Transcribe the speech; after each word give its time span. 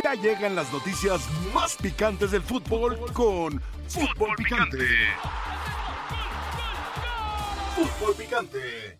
Ya 0.00 0.14
llegan 0.14 0.54
las 0.54 0.72
noticias 0.72 1.20
más 1.52 1.76
picantes 1.76 2.30
del 2.30 2.42
fútbol 2.42 2.98
con 3.12 3.60
Fútbol 3.88 4.34
Picante. 4.36 4.86
Fútbol 7.76 8.14
Picante. 8.14 8.98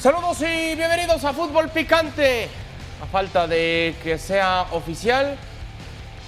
Saludos 0.00 0.40
y 0.40 0.74
bienvenidos 0.74 1.24
a 1.24 1.32
Fútbol 1.32 1.68
Picante. 1.68 2.48
A 3.00 3.06
falta 3.06 3.46
de 3.46 3.94
que 4.02 4.18
sea 4.18 4.66
oficial, 4.72 5.38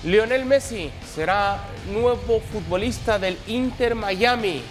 Lionel 0.05 0.45
Messi 0.45 0.93
será 1.15 1.65
nuevo 1.91 2.41
futbolista 2.41 3.19
del 3.19 3.37
Inter 3.49 3.97
Miami. 3.97 4.63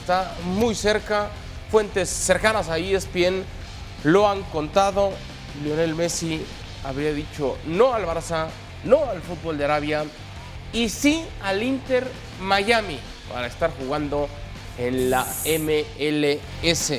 Está 0.00 0.34
muy 0.44 0.74
cerca, 0.74 1.30
fuentes 1.70 2.10
cercanas 2.10 2.68
a 2.68 2.78
ESPN 2.78 3.44
lo 4.04 4.28
han 4.28 4.42
contado. 4.44 5.12
Lionel 5.62 5.94
Messi 5.94 6.40
habría 6.84 7.12
dicho 7.12 7.56
no 7.66 7.92
al 7.94 8.06
Barça, 8.06 8.48
no 8.84 9.04
al 9.04 9.20
fútbol 9.22 9.58
de 9.58 9.64
Arabia 9.64 10.04
y 10.72 10.88
sí 10.88 11.24
al 11.42 11.62
Inter 11.62 12.06
Miami 12.40 12.98
para 13.32 13.46
estar 13.46 13.70
jugando 13.78 14.28
en 14.78 15.10
la 15.10 15.26
MLS. 15.44 16.92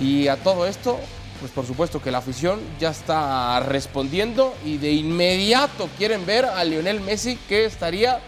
Y 0.00 0.28
a 0.28 0.36
todo 0.36 0.66
esto, 0.66 0.98
pues 1.40 1.50
por 1.52 1.66
supuesto 1.66 2.00
que 2.02 2.10
la 2.10 2.18
afición 2.18 2.60
ya 2.78 2.90
está 2.90 3.60
respondiendo 3.60 4.54
y 4.64 4.78
de 4.78 4.92
inmediato 4.92 5.88
quieren 5.96 6.26
ver 6.26 6.44
a 6.44 6.62
Lionel 6.64 7.00
Messi 7.00 7.36
que 7.48 7.64
estaría 7.64 8.20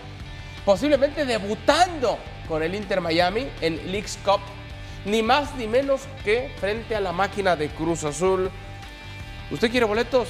posiblemente 0.64 1.24
debutando 1.24 2.18
con 2.48 2.62
el 2.62 2.74
Inter 2.74 3.00
Miami 3.00 3.46
en 3.60 3.92
Leagues 3.92 4.18
Cup, 4.24 4.40
ni 5.04 5.22
más 5.22 5.54
ni 5.56 5.66
menos 5.66 6.02
que 6.24 6.50
frente 6.58 6.94
a 6.94 7.00
la 7.00 7.12
máquina 7.12 7.56
de 7.56 7.68
Cruz 7.68 8.04
Azul. 8.04 8.50
¿Usted 9.50 9.70
quiere 9.70 9.86
boletos? 9.86 10.28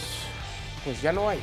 Pues 0.85 1.03
ya 1.03 1.13
no 1.13 1.29
hay. 1.29 1.41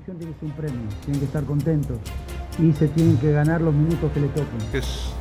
Selección 0.00 0.18
tiene 0.18 0.32
que 0.32 0.40
ser 0.40 0.48
un 0.48 0.56
premio, 0.56 0.80
tienen 1.04 1.20
que 1.20 1.26
estar 1.26 1.44
contentos 1.44 1.98
y 2.58 2.72
se 2.72 2.88
tienen 2.88 3.16
que 3.18 3.32
ganar 3.32 3.60
los 3.60 3.74
minutos 3.74 4.10
que 4.12 4.20
le 4.20 4.28
toquen. 4.28 4.58
Es 4.72 5.12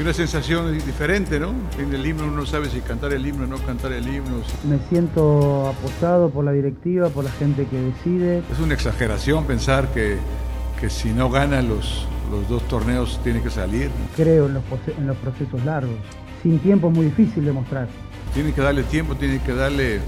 una 0.00 0.12
sensación 0.12 0.72
diferente, 0.74 1.38
¿no? 1.38 1.52
En 1.78 1.92
el 1.94 2.04
himno 2.04 2.24
uno 2.24 2.38
no 2.38 2.46
sabe 2.46 2.68
si 2.68 2.80
cantar 2.80 3.12
el 3.12 3.26
himno 3.26 3.44
o 3.44 3.46
no 3.46 3.58
cantar 3.58 3.92
el 3.92 4.06
himno. 4.06 4.42
Me 4.68 4.78
siento 4.88 5.68
apoyado 5.68 6.30
por 6.30 6.44
la 6.44 6.52
directiva, 6.52 7.08
por 7.08 7.24
la 7.24 7.30
gente 7.32 7.66
que 7.66 7.78
decide. 7.78 8.42
Es 8.50 8.58
una 8.58 8.74
exageración 8.74 9.44
pensar 9.44 9.88
que, 9.92 10.16
que 10.80 10.90
si 10.90 11.10
no 11.10 11.30
gana 11.30 11.62
los, 11.62 12.06
los 12.30 12.48
dos 12.48 12.62
torneos 12.68 13.20
tiene 13.22 13.42
que 13.42 13.50
salir. 13.50 13.90
Creo 14.16 14.46
en 14.46 14.54
los, 14.54 14.64
en 14.98 15.06
los 15.06 15.16
procesos 15.18 15.64
largos. 15.64 15.96
Sin 16.42 16.58
tiempo 16.58 16.88
es 16.88 16.94
muy 16.94 17.06
difícil 17.06 17.44
demostrar. 17.44 17.88
Tiene 18.34 18.52
que 18.52 18.60
darle 18.60 18.82
tiempo, 18.84 19.14
tiene 19.14 19.40
que 19.40 19.54
darle... 19.54 20.00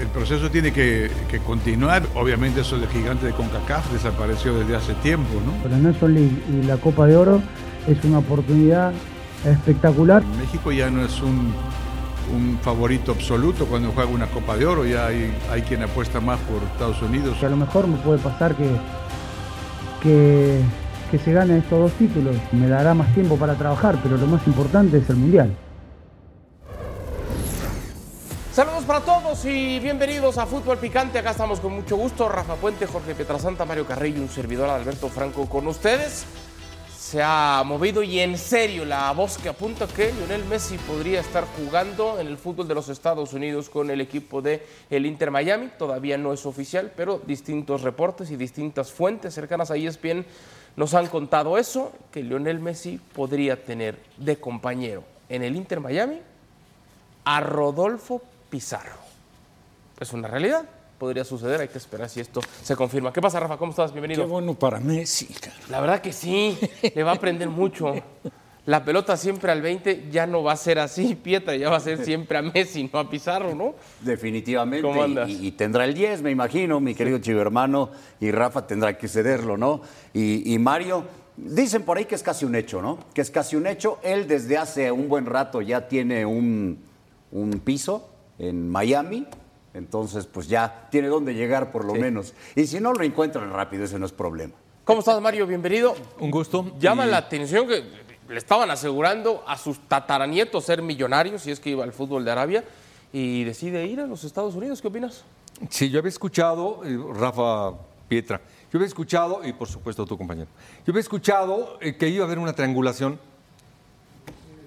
El 0.00 0.08
proceso 0.08 0.50
tiene 0.50 0.72
que, 0.72 1.10
que 1.30 1.38
continuar. 1.38 2.02
Obviamente 2.14 2.62
eso 2.62 2.78
de 2.78 2.86
gigante 2.88 3.26
de 3.26 3.32
CONCACAF 3.32 3.92
desapareció 3.92 4.54
desde 4.58 4.74
hace 4.74 4.94
tiempo, 4.94 5.34
¿no? 5.44 5.52
Pero 5.62 5.76
National 5.76 6.14
League 6.14 6.42
y 6.50 6.66
la 6.66 6.76
Copa 6.76 7.06
de 7.06 7.16
Oro 7.16 7.40
es 7.86 8.02
una 8.04 8.18
oportunidad 8.18 8.92
espectacular. 9.44 10.22
México 10.38 10.72
ya 10.72 10.90
no 10.90 11.04
es 11.04 11.20
un, 11.20 11.52
un 12.34 12.58
favorito 12.62 13.12
absoluto 13.12 13.66
cuando 13.66 13.92
juega 13.92 14.10
una 14.10 14.26
Copa 14.26 14.56
de 14.56 14.66
Oro, 14.66 14.84
ya 14.84 15.06
hay, 15.06 15.32
hay 15.50 15.62
quien 15.62 15.82
apuesta 15.82 16.20
más 16.20 16.38
por 16.40 16.62
Estados 16.62 17.00
Unidos. 17.02 17.36
Que 17.38 17.46
a 17.46 17.50
lo 17.50 17.56
mejor 17.56 17.86
me 17.86 17.96
puede 17.98 18.18
pasar 18.18 18.54
que, 18.56 18.68
que, 20.02 20.60
que 21.10 21.18
se 21.18 21.32
ganen 21.32 21.58
estos 21.58 21.78
dos 21.78 21.92
títulos. 21.92 22.36
Me 22.52 22.66
dará 22.68 22.94
más 22.94 23.12
tiempo 23.14 23.36
para 23.36 23.54
trabajar, 23.54 23.98
pero 24.02 24.16
lo 24.16 24.26
más 24.26 24.46
importante 24.46 24.98
es 24.98 25.10
el 25.10 25.16
Mundial. 25.16 25.54
Saludos 28.52 28.84
para 28.84 29.00
todos 29.00 29.46
y 29.46 29.78
bienvenidos 29.80 30.36
a 30.36 30.44
Fútbol 30.44 30.76
Picante. 30.76 31.18
Acá 31.18 31.30
estamos 31.30 31.58
con 31.58 31.72
mucho 31.72 31.96
gusto. 31.96 32.28
Rafa 32.28 32.54
Puente, 32.56 32.84
Jorge 32.84 33.14
Pietrasanta, 33.14 33.64
Mario 33.64 33.86
Carrillo, 33.86 34.20
un 34.20 34.28
servidor 34.28 34.68
Alberto 34.68 35.08
Franco 35.08 35.48
con 35.48 35.66
ustedes. 35.68 36.26
Se 36.94 37.22
ha 37.22 37.62
movido 37.64 38.02
y 38.02 38.18
en 38.18 38.36
serio 38.36 38.84
la 38.84 39.10
voz 39.12 39.38
que 39.38 39.48
apunta 39.48 39.86
que 39.86 40.12
Lionel 40.12 40.44
Messi 40.44 40.76
podría 40.76 41.20
estar 41.20 41.46
jugando 41.56 42.20
en 42.20 42.26
el 42.26 42.36
fútbol 42.36 42.68
de 42.68 42.74
los 42.74 42.90
Estados 42.90 43.32
Unidos 43.32 43.70
con 43.70 43.90
el 43.90 44.02
equipo 44.02 44.42
de 44.42 44.66
el 44.90 45.06
Inter 45.06 45.30
Miami. 45.30 45.70
Todavía 45.78 46.18
no 46.18 46.34
es 46.34 46.44
oficial, 46.44 46.92
pero 46.94 47.22
distintos 47.26 47.80
reportes 47.80 48.30
y 48.30 48.36
distintas 48.36 48.92
fuentes 48.92 49.32
cercanas 49.32 49.70
a 49.70 49.76
ESPN 49.76 50.26
nos 50.76 50.92
han 50.92 51.06
contado 51.06 51.56
eso, 51.56 51.90
que 52.12 52.22
Lionel 52.22 52.60
Messi 52.60 53.00
podría 53.14 53.64
tener 53.64 53.98
de 54.18 54.36
compañero 54.36 55.04
en 55.30 55.42
el 55.42 55.56
Inter 55.56 55.80
Miami 55.80 56.20
a 57.24 57.40
Rodolfo 57.40 58.20
Pizarro. 58.52 58.98
Es 59.98 60.12
una 60.12 60.28
realidad, 60.28 60.68
podría 60.98 61.24
suceder, 61.24 61.62
hay 61.62 61.68
que 61.68 61.78
esperar 61.78 62.10
si 62.10 62.20
esto 62.20 62.42
se 62.62 62.76
confirma. 62.76 63.10
¿Qué 63.10 63.22
pasa, 63.22 63.40
Rafa? 63.40 63.56
¿Cómo 63.56 63.70
estás? 63.70 63.92
Qué 63.92 63.98
Bienvenido. 63.98 64.28
bueno 64.28 64.52
para 64.52 64.78
Messi, 64.78 65.24
cara. 65.28 65.56
La 65.70 65.80
verdad 65.80 66.02
que 66.02 66.12
sí, 66.12 66.58
le 66.94 67.02
va 67.02 67.12
a 67.12 67.14
aprender 67.14 67.48
mucho. 67.48 67.94
La 68.66 68.84
pelota 68.84 69.16
siempre 69.16 69.50
al 69.50 69.62
20 69.62 70.10
ya 70.10 70.26
no 70.26 70.42
va 70.42 70.52
a 70.52 70.56
ser 70.56 70.80
así, 70.80 71.14
Pietra, 71.14 71.56
ya 71.56 71.70
va 71.70 71.78
a 71.78 71.80
ser 71.80 72.04
siempre 72.04 72.36
a 72.36 72.42
Messi, 72.42 72.90
no 72.92 72.98
a 72.98 73.08
Pizarro, 73.08 73.54
¿no? 73.54 73.74
Definitivamente. 74.02 74.86
¿Cómo 74.86 75.02
andas? 75.02 75.30
Y, 75.30 75.46
y 75.46 75.52
tendrá 75.52 75.86
el 75.86 75.94
10, 75.94 76.20
me 76.20 76.30
imagino, 76.30 76.78
mi 76.78 76.94
querido 76.94 77.20
chivo 77.20 77.40
hermano. 77.40 77.88
Y 78.20 78.32
Rafa 78.32 78.66
tendrá 78.66 78.98
que 78.98 79.08
cederlo, 79.08 79.56
¿no? 79.56 79.80
Y, 80.12 80.52
y 80.52 80.58
Mario, 80.58 81.06
dicen 81.38 81.84
por 81.84 81.96
ahí 81.96 82.04
que 82.04 82.16
es 82.16 82.22
casi 82.22 82.44
un 82.44 82.54
hecho, 82.54 82.82
¿no? 82.82 82.98
Que 83.14 83.22
es 83.22 83.30
casi 83.30 83.56
un 83.56 83.66
hecho. 83.66 83.98
Él 84.02 84.28
desde 84.28 84.58
hace 84.58 84.92
un 84.92 85.08
buen 85.08 85.24
rato 85.24 85.62
ya 85.62 85.88
tiene 85.88 86.26
un, 86.26 86.84
un 87.30 87.50
piso 87.60 88.10
en 88.42 88.68
Miami. 88.68 89.26
Entonces, 89.72 90.26
pues 90.26 90.48
ya 90.48 90.88
tiene 90.90 91.08
dónde 91.08 91.32
llegar 91.34 91.72
por 91.72 91.84
lo 91.84 91.94
menos. 91.94 92.34
Y 92.54 92.66
si 92.66 92.78
no 92.80 92.92
lo 92.92 93.02
encuentran 93.02 93.50
rápido, 93.52 93.84
ese 93.84 93.98
no 93.98 94.04
es 94.04 94.12
problema. 94.12 94.52
¿Cómo 94.84 94.98
estás, 94.98 95.18
Mario? 95.22 95.46
Bienvenido. 95.46 95.94
Un 96.18 96.30
gusto. 96.30 96.72
Llama 96.78 97.06
Y- 97.06 97.10
la 97.10 97.18
atención 97.18 97.66
que 97.68 97.82
le 98.28 98.38
estaban 98.38 98.70
asegurando 98.70 99.42
a 99.46 99.56
sus 99.56 99.78
tataranietos 99.88 100.64
ser 100.64 100.82
millonarios, 100.82 101.42
si 101.42 101.52
es 101.52 101.60
que 101.60 101.70
iba 101.70 101.84
al 101.84 101.92
fútbol 101.92 102.24
de 102.24 102.32
Arabia, 102.32 102.64
y 103.12 103.44
decide 103.44 103.86
ir 103.86 104.00
a 104.00 104.06
los 104.06 104.24
Estados 104.24 104.54
Unidos. 104.54 104.82
¿Qué 104.82 104.88
opinas? 104.88 105.24
Sí, 105.70 105.88
yo 105.88 106.00
había 106.00 106.08
escuchado, 106.08 106.80
eh, 106.84 106.98
Rafa 107.14 107.72
Pietra, 108.08 108.40
yo 108.72 108.78
había 108.78 108.88
escuchado, 108.88 109.40
y 109.44 109.52
por 109.52 109.68
supuesto 109.68 110.04
tu 110.04 110.18
compañero, 110.18 110.48
yo 110.84 110.90
había 110.90 111.00
escuchado 111.00 111.78
eh, 111.80 111.96
que 111.96 112.08
iba 112.08 112.24
a 112.24 112.26
haber 112.26 112.38
una 112.38 112.52
triangulación 112.54 113.18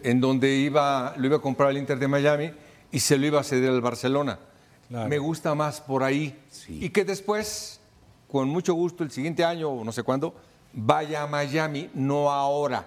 en 0.04 0.22
donde 0.22 0.56
iba, 0.56 1.14
lo 1.18 1.26
iba 1.26 1.38
a 1.38 1.42
comprar 1.42 1.72
el 1.72 1.78
Inter 1.78 2.00
de 2.00 2.08
Miami 2.08 2.52
y 2.92 3.00
se 3.00 3.18
lo 3.18 3.26
iba 3.26 3.40
a 3.40 3.44
ceder 3.44 3.70
al 3.70 3.82
Barcelona. 3.82 4.40
Claro. 4.88 5.10
Me 5.10 5.18
gusta 5.18 5.56
más 5.56 5.82
por 5.82 6.04
ahí. 6.04 6.38
Y 6.68 6.90
que 6.90 7.04
después, 7.04 7.80
con 8.32 8.50
mucho 8.50 8.74
gusto, 8.74 9.04
el 9.04 9.12
siguiente 9.12 9.44
año 9.44 9.70
o 9.70 9.84
no 9.84 9.92
sé 9.92 10.04
cuándo, 10.04 10.36
vaya 10.74 11.24
a 11.24 11.28
Miami, 11.28 11.90
no 11.94 12.32
ahora. 12.32 12.86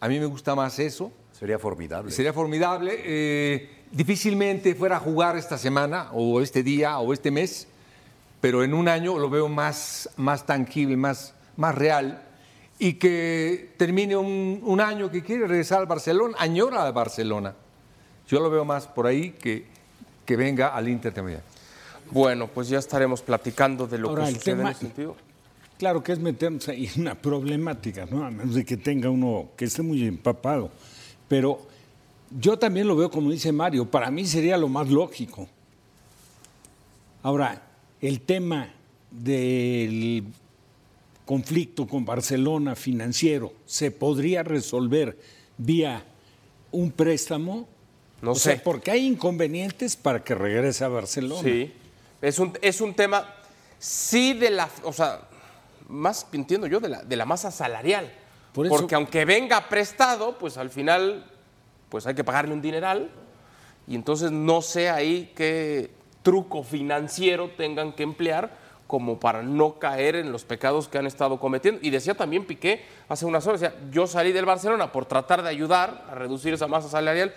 A 0.00 0.08
mí 0.08 0.18
me 0.18 0.26
gusta 0.26 0.54
más 0.54 0.78
eso. 0.78 1.12
Sería 1.32 1.58
formidable. 1.58 2.10
Sería 2.10 2.32
formidable. 2.32 2.94
eh, 3.04 3.70
difícilmente 3.90 4.74
fuera 4.74 4.96
a 4.96 5.00
jugar 5.00 5.36
esta 5.36 5.58
semana, 5.58 6.10
o 6.12 6.40
este 6.40 6.62
día, 6.62 6.98
o 6.98 7.12
este 7.12 7.30
mes, 7.30 7.68
pero 8.40 8.62
en 8.62 8.74
un 8.74 8.88
año 8.88 9.18
lo 9.18 9.30
veo 9.30 9.48
más, 9.48 10.10
más 10.16 10.46
tangible, 10.46 10.96
más, 10.96 11.34
más 11.56 11.74
real. 11.74 12.22
Y 12.78 12.94
que 12.94 13.74
termine 13.76 14.16
un, 14.16 14.60
un 14.64 14.80
año 14.80 15.10
que 15.10 15.22
quiere 15.22 15.46
regresar 15.46 15.80
al 15.80 15.86
Barcelona, 15.86 16.36
añora 16.38 16.86
a 16.86 16.92
Barcelona. 16.92 17.54
Yo 18.28 18.40
lo 18.40 18.50
veo 18.50 18.64
más 18.64 18.86
por 18.86 19.06
ahí 19.06 19.30
que, 19.30 19.64
que 20.24 20.36
venga 20.36 20.68
al 20.68 20.88
Inter 20.88 21.12
de 21.14 21.22
Miami. 21.22 21.42
Bueno, 22.10 22.46
pues 22.48 22.68
ya 22.68 22.78
estaremos 22.78 23.22
platicando 23.22 23.86
de 23.86 23.98
lo 23.98 24.10
Ahora, 24.10 24.24
que 24.24 24.28
el 24.30 24.34
sucede 24.36 24.52
en 24.52 24.58
tema- 24.58 24.70
ese 24.70 24.80
sentido. 24.80 25.16
Claro 25.78 26.02
que 26.02 26.12
es 26.12 26.18
meternos 26.18 26.66
ahí 26.68 26.90
en 26.94 27.02
una 27.02 27.14
problemática, 27.14 28.04
¿no? 28.06 28.24
A 28.24 28.30
menos 28.30 28.54
de 28.54 28.64
que 28.64 28.76
tenga 28.76 29.08
uno 29.10 29.50
que 29.56 29.66
esté 29.66 29.82
muy 29.82 30.04
empapado. 30.04 30.70
Pero 31.28 31.60
yo 32.38 32.58
también 32.58 32.88
lo 32.88 32.96
veo 32.96 33.10
como 33.10 33.30
dice 33.30 33.52
Mario, 33.52 33.88
para 33.90 34.10
mí 34.10 34.26
sería 34.26 34.56
lo 34.58 34.68
más 34.68 34.88
lógico. 34.88 35.46
Ahora, 37.22 37.62
el 38.00 38.20
tema 38.22 38.70
del 39.10 40.24
conflicto 41.24 41.86
con 41.86 42.04
Barcelona 42.04 42.74
financiero 42.74 43.52
se 43.66 43.90
podría 43.90 44.42
resolver 44.42 45.18
vía 45.58 46.04
un 46.72 46.90
préstamo. 46.90 47.68
No 48.22 48.32
O 48.32 48.34
sé. 48.34 48.54
sea, 48.54 48.62
porque 48.62 48.90
hay 48.90 49.06
inconvenientes 49.06 49.96
para 49.96 50.22
que 50.24 50.34
regrese 50.34 50.84
a 50.84 50.88
Barcelona. 50.88 51.42
Sí. 51.42 51.72
Es 52.20 52.38
un, 52.38 52.56
es 52.62 52.80
un 52.80 52.94
tema, 52.94 53.32
sí, 53.78 54.32
de 54.32 54.50
la. 54.50 54.68
O 54.82 54.92
sea, 54.92 55.20
más 55.88 56.26
entiendo 56.32 56.66
yo, 56.66 56.80
de 56.80 56.88
la, 56.88 57.02
de 57.02 57.16
la 57.16 57.24
masa 57.24 57.50
salarial. 57.50 58.12
Por 58.52 58.66
eso- 58.66 58.74
Porque 58.76 58.94
aunque 58.94 59.24
venga 59.24 59.68
prestado, 59.68 60.36
pues 60.38 60.56
al 60.56 60.70
final 60.70 61.24
pues 61.88 62.06
hay 62.06 62.14
que 62.14 62.24
pagarle 62.24 62.52
un 62.52 62.60
dineral 62.60 63.08
y 63.86 63.94
entonces 63.94 64.30
no 64.30 64.60
sé 64.60 64.90
ahí 64.90 65.32
qué 65.34 65.90
truco 66.22 66.62
financiero 66.62 67.50
tengan 67.56 67.92
que 67.94 68.02
emplear 68.02 68.50
como 68.86 69.18
para 69.20 69.42
no 69.42 69.78
caer 69.78 70.16
en 70.16 70.30
los 70.32 70.44
pecados 70.44 70.88
que 70.88 70.98
han 70.98 71.06
estado 71.06 71.38
cometiendo. 71.38 71.80
Y 71.82 71.90
decía 71.90 72.14
también 72.14 72.44
Piqué 72.46 72.82
hace 73.08 73.24
unas 73.26 73.46
horas, 73.46 73.60
decía, 73.60 73.78
yo 73.90 74.06
salí 74.06 74.32
del 74.32 74.44
Barcelona 74.44 74.92
por 74.92 75.06
tratar 75.06 75.42
de 75.42 75.48
ayudar 75.50 76.04
a 76.10 76.14
reducir 76.14 76.52
esa 76.52 76.66
masa 76.66 76.88
salarial 76.88 77.32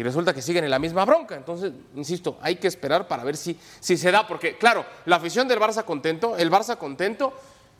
y 0.00 0.02
resulta 0.02 0.32
que 0.32 0.40
siguen 0.40 0.64
en 0.64 0.70
la 0.70 0.78
misma 0.78 1.04
bronca. 1.04 1.36
Entonces, 1.36 1.72
insisto, 1.94 2.38
hay 2.40 2.56
que 2.56 2.68
esperar 2.68 3.06
para 3.06 3.22
ver 3.22 3.36
si, 3.36 3.54
si 3.80 3.98
se 3.98 4.10
da, 4.10 4.26
porque 4.26 4.56
claro, 4.56 4.86
la 5.04 5.16
afición 5.16 5.46
del 5.46 5.60
Barça 5.60 5.84
contento, 5.84 6.38
el 6.38 6.50
Barça 6.50 6.78
contento, 6.78 7.34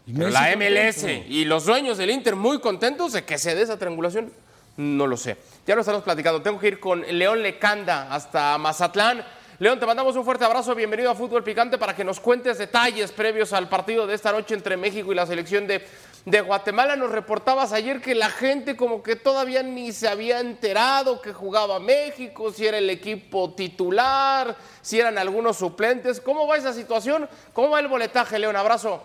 pero 0.04 0.28
la 0.28 0.54
MLS 0.54 0.96
contento. 0.96 1.26
y 1.30 1.46
los 1.46 1.64
dueños 1.64 1.96
del 1.96 2.10
Inter 2.10 2.36
muy 2.36 2.58
contentos 2.60 3.14
de 3.14 3.24
que 3.24 3.38
se 3.38 3.54
dé 3.54 3.62
esa 3.62 3.78
triangulación, 3.78 4.30
no 4.76 5.06
lo 5.06 5.16
sé. 5.16 5.38
Ya 5.66 5.74
lo 5.74 5.80
estamos 5.80 6.02
platicando. 6.02 6.42
Tengo 6.42 6.60
que 6.60 6.68
ir 6.68 6.78
con 6.78 7.00
León 7.00 7.42
Lecanda 7.42 8.12
hasta 8.12 8.58
Mazatlán. 8.58 9.24
León, 9.58 9.80
te 9.80 9.86
mandamos 9.86 10.14
un 10.14 10.24
fuerte 10.24 10.44
abrazo. 10.44 10.74
Bienvenido 10.74 11.10
a 11.10 11.14
Fútbol 11.14 11.42
Picante 11.42 11.78
para 11.78 11.96
que 11.96 12.04
nos 12.04 12.20
cuentes 12.20 12.58
detalles 12.58 13.12
previos 13.12 13.54
al 13.54 13.70
partido 13.70 14.06
de 14.06 14.14
esta 14.14 14.30
noche 14.30 14.54
entre 14.54 14.76
México 14.76 15.10
y 15.10 15.14
la 15.14 15.26
selección 15.26 15.66
de, 15.66 15.86
de 16.24 16.40
Guatemala. 16.40 16.96
Nos 16.96 17.10
reportabas 17.10 17.72
ayer 17.72 18.00
que 18.00 18.14
la 18.14 18.30
gente 18.30 18.76
como 18.76 19.02
que 19.02 19.16
todavía 19.16 19.62
ni 19.62 19.92
se 19.92 20.08
había 20.08 20.40
enterado 20.40 21.20
que 21.20 21.32
jugaba 21.32 21.80
México, 21.80 22.52
si 22.52 22.66
era 22.66 22.78
el 22.78 22.90
equipo 22.90 23.52
titular, 23.54 24.56
si 24.82 24.98
eran 24.98 25.18
algunos 25.18 25.58
suplentes. 25.58 26.20
¿Cómo 26.20 26.46
va 26.46 26.56
esa 26.56 26.72
situación? 26.72 27.28
¿Cómo 27.52 27.70
va 27.70 27.80
el 27.80 27.88
boletaje, 27.88 28.38
León? 28.38 28.56
Abrazo. 28.56 29.02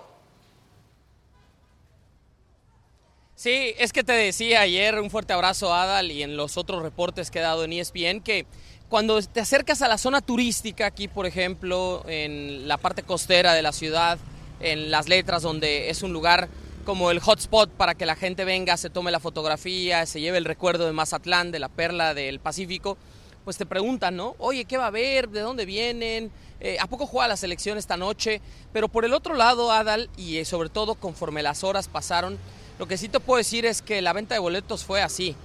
Sí, 3.35 3.75
es 3.77 3.91
que 3.91 4.03
te 4.03 4.13
decía 4.13 4.61
ayer, 4.61 4.97
un 4.99 5.09
fuerte 5.11 5.33
abrazo 5.33 5.73
Adal 5.73 6.09
y 6.09 6.23
en 6.23 6.37
los 6.37 6.55
otros 6.55 6.81
reportes 6.81 7.29
que 7.29 7.39
he 7.39 7.41
dado 7.41 7.65
en 7.65 7.73
ESPN, 7.73 8.21
que 8.21 8.45
cuando 8.87 9.21
te 9.21 9.41
acercas 9.41 9.81
a 9.81 9.89
la 9.89 9.97
zona 9.97 10.21
turística, 10.21 10.85
aquí 10.85 11.09
por 11.09 11.25
ejemplo, 11.25 12.03
en 12.07 12.65
la 12.67 12.77
parte 12.77 13.03
costera 13.03 13.53
de 13.53 13.61
la 13.61 13.73
ciudad, 13.73 14.17
en 14.61 14.89
las 14.89 15.09
letras, 15.09 15.43
donde 15.43 15.89
es 15.89 16.01
un 16.01 16.13
lugar 16.13 16.47
como 16.85 17.09
el 17.11 17.19
hotspot 17.19 17.69
para 17.71 17.95
que 17.95 18.05
la 18.05 18.15
gente 18.15 18.45
venga, 18.45 18.77
se 18.77 18.89
tome 18.89 19.11
la 19.11 19.19
fotografía, 19.19 20.05
se 20.05 20.21
lleve 20.21 20.37
el 20.37 20.45
recuerdo 20.45 20.85
de 20.85 20.93
Mazatlán, 20.93 21.51
de 21.51 21.59
la 21.59 21.67
perla 21.67 22.13
del 22.13 22.39
Pacífico, 22.39 22.97
pues 23.43 23.57
te 23.57 23.65
preguntan, 23.65 24.15
¿no? 24.15 24.35
Oye, 24.37 24.65
¿qué 24.65 24.77
va 24.77 24.85
a 24.85 24.87
haber? 24.87 25.29
¿De 25.29 25.41
dónde 25.41 25.65
vienen? 25.65 26.31
Eh, 26.59 26.77
¿A 26.79 26.87
poco 26.87 27.07
juega 27.07 27.27
la 27.27 27.37
selección 27.37 27.77
esta 27.77 27.97
noche? 27.97 28.39
Pero 28.71 28.87
por 28.87 29.03
el 29.03 29.13
otro 29.13 29.33
lado, 29.33 29.71
Adal, 29.71 30.09
y 30.15 30.37
eh, 30.37 30.45
sobre 30.45 30.69
todo 30.69 30.95
conforme 30.95 31.43
las 31.43 31.63
horas 31.63 31.87
pasaron, 31.87 32.37
lo 32.77 32.87
que 32.87 32.97
sí 32.97 33.09
te 33.09 33.19
puedo 33.19 33.37
decir 33.37 33.65
es 33.65 33.81
que 33.81 34.01
la 34.01 34.13
venta 34.13 34.35
de 34.35 34.39
boletos 34.39 34.83
fue 34.83 35.01
así. 35.01 35.35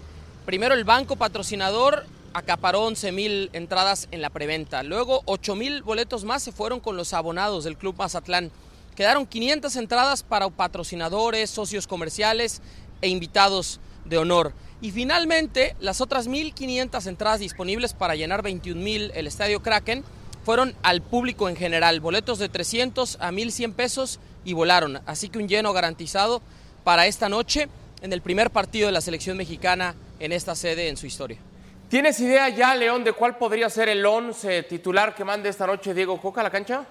Primero 0.45 0.75
el 0.75 0.85
banco 0.85 1.17
patrocinador 1.17 2.07
acaparó 2.35 2.83
11 2.83 3.13
mil 3.13 3.51
entradas 3.55 4.09
en 4.11 4.21
la 4.21 4.31
preventa. 4.31 4.83
Luego 4.83 5.23
8 5.25 5.55
mil 5.55 5.83
boletos 5.83 6.25
más 6.25 6.43
se 6.43 6.53
fueron 6.53 6.81
con 6.81 6.97
los 6.97 7.13
abonados 7.15 7.65
del 7.65 7.77
Club 7.77 7.97
Mazatlán. 7.97 8.51
Quedaron 8.95 9.27
500 9.27 9.77
entradas 9.77 10.23
para 10.23 10.49
patrocinadores, 10.51 11.51
socios 11.51 11.87
comerciales 11.87 12.61
e 13.01 13.09
invitados 13.09 13.81
de 14.05 14.19
honor. 14.19 14.53
Y 14.81 14.91
finalmente, 14.93 15.77
las 15.81 16.01
otras 16.01 16.29
1.500 16.29 17.07
entradas 17.07 17.41
disponibles 17.41 17.95
para 17.95 18.15
llenar 18.15 18.43
21 18.43 18.81
mil 18.81 19.13
el 19.15 19.27
Estadio 19.27 19.63
Kraken 19.63 20.05
fueron 20.45 20.75
al 20.83 21.03
público 21.03 21.49
en 21.49 21.57
general. 21.57 22.01
Boletos 22.01 22.39
de 22.39 22.49
300 22.49 23.19
a 23.21 23.31
1.100 23.31 23.75
pesos 23.75 24.21
y 24.45 24.55
volaron. 24.55 25.01
Así 25.07 25.29
que 25.29 25.39
un 25.39 25.49
lleno 25.49 25.73
garantizado 25.73 26.43
para 26.85 27.07
esta 27.07 27.29
noche 27.29 27.69
en 28.03 28.13
el 28.13 28.23
primer 28.23 28.51
partido 28.51 28.87
de 28.87 28.93
la 28.93 29.01
selección 29.01 29.37
mexicana 29.37 29.95
en 30.19 30.33
esta 30.33 30.55
sede 30.55 30.89
en 30.89 30.97
su 30.97 31.07
historia. 31.07 31.39
¿Tienes 31.89 32.21
idea 32.21 32.49
ya, 32.49 32.75
León, 32.75 33.05
de 33.05 33.13
cuál 33.13 33.37
podría 33.37 33.69
ser 33.69 33.89
el 33.89 34.05
once 34.07 34.63
titular 34.63 35.15
que 35.15 35.25
mande 35.25 35.49
esta 35.49 35.67
noche 35.67 35.93
Diego 35.93 36.21
Coca 36.21 36.41
a 36.41 36.45
la 36.45 36.51
cancha? 36.51 36.87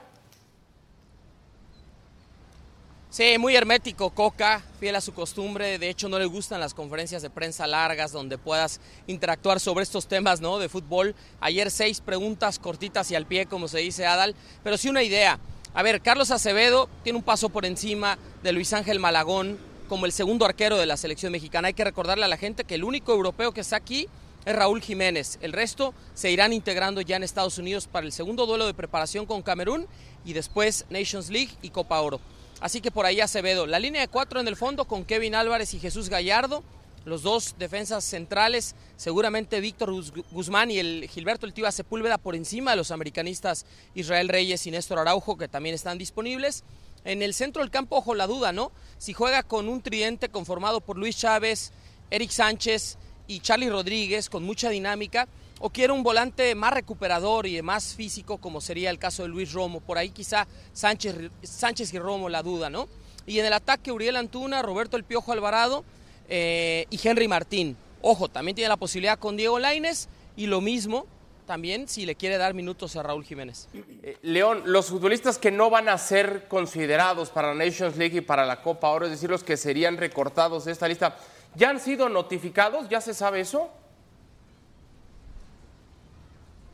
Sí, 3.12 3.40
muy 3.40 3.56
hermético 3.56 4.12
Coca, 4.12 4.62
fiel 4.80 4.96
a 4.96 5.02
su 5.02 5.16
costumbre. 5.16 5.80
De 5.80 5.90
hecho, 5.90 6.10
no 6.10 6.20
le 6.20 6.28
gustan 6.28 6.60
las 6.60 6.76
conferencias 6.76 7.24
de 7.24 7.32
prensa 7.32 7.66
largas 7.66 8.12
donde 8.12 8.38
puedas 8.38 8.80
interactuar 9.08 9.60
sobre 9.60 9.82
estos 9.82 10.08
temas 10.08 10.42
¿no? 10.42 10.60
de 10.60 10.70
fútbol. 10.70 11.16
Ayer 11.42 11.72
seis 11.72 12.02
preguntas 12.02 12.60
cortitas 12.60 13.10
y 13.10 13.16
al 13.16 13.26
pie, 13.26 13.48
como 13.48 13.68
se 13.68 13.80
dice 13.80 14.06
Adal, 14.06 14.36
pero 14.64 14.78
sí 14.78 14.90
una 14.90 15.02
idea. 15.02 15.40
A 15.74 15.82
ver, 15.82 16.02
Carlos 16.02 16.30
Acevedo 16.30 16.88
tiene 17.04 17.18
un 17.18 17.24
paso 17.24 17.50
por 17.50 17.66
encima 17.66 18.20
de 18.44 18.52
Luis 18.52 18.74
Ángel 18.74 19.00
Malagón 19.00 19.58
como 19.88 20.06
el 20.06 20.12
segundo 20.12 20.46
arquero 20.46 20.78
de 20.78 20.86
la 20.86 20.96
selección 20.96 21.32
mexicana. 21.32 21.70
Hay 21.70 21.74
que 21.74 21.84
recordarle 21.84 22.26
a 22.26 22.30
la 22.30 22.38
gente 22.38 22.64
que 22.64 22.76
el 22.76 22.84
único 22.84 23.12
europeo 23.12 23.54
que 23.54 23.62
está 23.62 23.78
aquí 23.78 24.08
es 24.46 24.56
Raúl 24.56 24.84
Jiménez. 24.84 25.40
El 25.42 25.54
resto 25.54 25.96
se 26.14 26.30
irán 26.30 26.54
integrando 26.54 27.02
ya 27.02 27.16
en 27.16 27.24
Estados 27.24 27.58
Unidos 27.58 27.88
para 27.88 28.06
el 28.06 28.12
segundo 28.12 28.46
duelo 28.46 28.68
de 28.68 28.76
preparación 28.76 29.26
con 29.26 29.42
Camerún 29.42 29.88
y 30.26 30.34
después 30.34 30.86
Nations 30.92 31.30
League 31.30 31.54
y 31.64 31.72
Copa 31.72 32.00
Oro. 32.02 32.22
Así 32.60 32.82
que 32.82 32.92
por 32.92 33.06
ahí 33.06 33.22
Acevedo. 33.22 33.66
La 33.66 33.80
línea 33.80 34.02
de 34.02 34.08
cuatro 34.08 34.40
en 34.40 34.48
el 34.48 34.56
fondo 34.56 34.86
con 34.86 35.06
Kevin 35.06 35.36
Álvarez 35.36 35.74
y 35.74 35.80
Jesús 35.80 36.10
Gallardo. 36.10 36.64
Los 37.06 37.24
dos 37.24 37.56
defensas 37.58 38.04
centrales, 38.04 38.76
seguramente 38.98 39.62
Víctor 39.62 39.92
Guzmán 40.32 40.70
y 40.70 40.80
el 40.80 41.08
Gilberto 41.10 41.46
El 41.46 41.54
Tiva 41.54 41.72
Sepúlveda 41.72 42.18
por 42.18 42.36
encima 42.36 42.72
de 42.72 42.78
los 42.78 42.92
americanistas 42.92 43.66
Israel 43.96 44.28
Reyes 44.28 44.68
y 44.68 44.72
Néstor 44.72 45.00
Araujo, 45.00 45.38
que 45.38 45.48
también 45.48 45.74
están 45.74 45.98
disponibles. 45.98 46.64
En 47.06 47.22
el 47.22 47.34
centro 47.34 47.62
del 47.62 47.72
campo, 47.72 47.96
ojo 47.96 48.14
la 48.16 48.28
duda, 48.28 48.52
¿no? 48.52 48.74
Si 48.98 49.14
juega 49.14 49.44
con 49.44 49.70
un 49.70 49.82
tridente 49.82 50.28
conformado 50.28 50.82
por 50.82 50.98
Luis 50.98 51.18
Chávez, 51.18 51.72
Eric 52.12 52.32
Sánchez 52.32 52.98
y 53.28 53.40
Charlie 53.40 53.70
Rodríguez 53.70 54.30
con 54.30 54.44
mucha 54.44 54.70
dinámica, 54.70 55.30
o 55.60 55.70
quiere 55.70 55.94
un 55.94 56.04
volante 56.04 56.56
más 56.56 56.74
recuperador 56.74 57.46
y 57.46 57.62
más 57.62 57.94
físico, 57.94 58.38
como 58.38 58.62
sería 58.62 58.90
el 58.90 58.98
caso 58.98 59.24
de 59.24 59.30
Luis 59.30 59.52
Romo. 59.54 59.82
Por 59.82 59.98
ahí 59.98 60.10
quizá 60.10 60.48
Sánchez, 60.74 61.32
Sánchez 61.44 61.94
y 61.94 62.00
Romo 62.00 62.30
la 62.30 62.42
duda, 62.42 62.70
¿no? 62.70 62.88
Y 63.26 63.40
en 63.40 63.46
el 63.46 63.54
ataque, 63.54 63.92
Uriel 63.92 64.16
Antuna, 64.16 64.62
Roberto 64.62 64.98
El 64.98 65.04
Piojo 65.04 65.32
Alvarado 65.34 65.84
eh, 66.30 66.88
y 66.90 67.00
Henry 67.06 67.28
Martín. 67.28 67.78
Ojo, 68.02 68.30
también 68.30 68.56
tiene 68.56 68.70
la 68.70 68.78
posibilidad 68.78 69.20
con 69.20 69.36
Diego 69.36 69.60
Laines 69.60 70.08
y 70.36 70.48
lo 70.48 70.62
mismo 70.62 71.06
también 71.46 71.88
si 71.88 72.06
le 72.06 72.14
quiere 72.14 72.38
dar 72.38 72.54
minutos 72.54 72.96
a 72.96 73.02
Raúl 73.02 73.26
Jiménez. 73.26 73.68
Eh, 73.74 74.18
León, 74.22 74.62
los 74.66 74.86
futbolistas 74.86 75.40
que 75.40 75.50
no 75.50 75.72
van 75.72 75.90
a 75.90 75.98
ser 75.98 76.48
considerados 76.48 77.32
para 77.32 77.56
la 77.56 77.66
Nations 77.66 77.98
League 77.98 78.18
y 78.18 78.22
para 78.22 78.46
la 78.46 78.62
Copa 78.62 78.90
Oro, 78.90 79.06
es 79.06 79.12
decir, 79.12 79.32
los 79.32 79.44
que 79.44 79.58
serían 79.58 79.98
recortados 79.98 80.66
de 80.66 80.72
esta 80.72 80.88
lista, 80.88 81.18
¿ya 81.56 81.72
han 81.72 81.80
sido 81.80 82.08
notificados? 82.08 82.88
¿Ya 82.88 83.02
se 83.02 83.16
sabe 83.16 83.40
eso? 83.40 83.72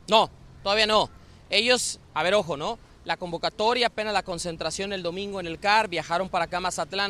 No, 0.08 0.30
todavía 0.62 0.86
no. 0.86 1.10
Ellos, 1.50 2.00
a 2.14 2.22
ver, 2.22 2.34
ojo, 2.34 2.56
¿no? 2.56 2.78
La 3.04 3.16
convocatoria, 3.16 3.86
apenas 3.86 4.12
la 4.12 4.22
concentración 4.22 4.92
el 4.92 5.02
domingo 5.02 5.38
en 5.38 5.46
el 5.46 5.60
CAR, 5.60 5.88
viajaron 5.88 6.28
para 6.28 6.46
acá 6.46 6.60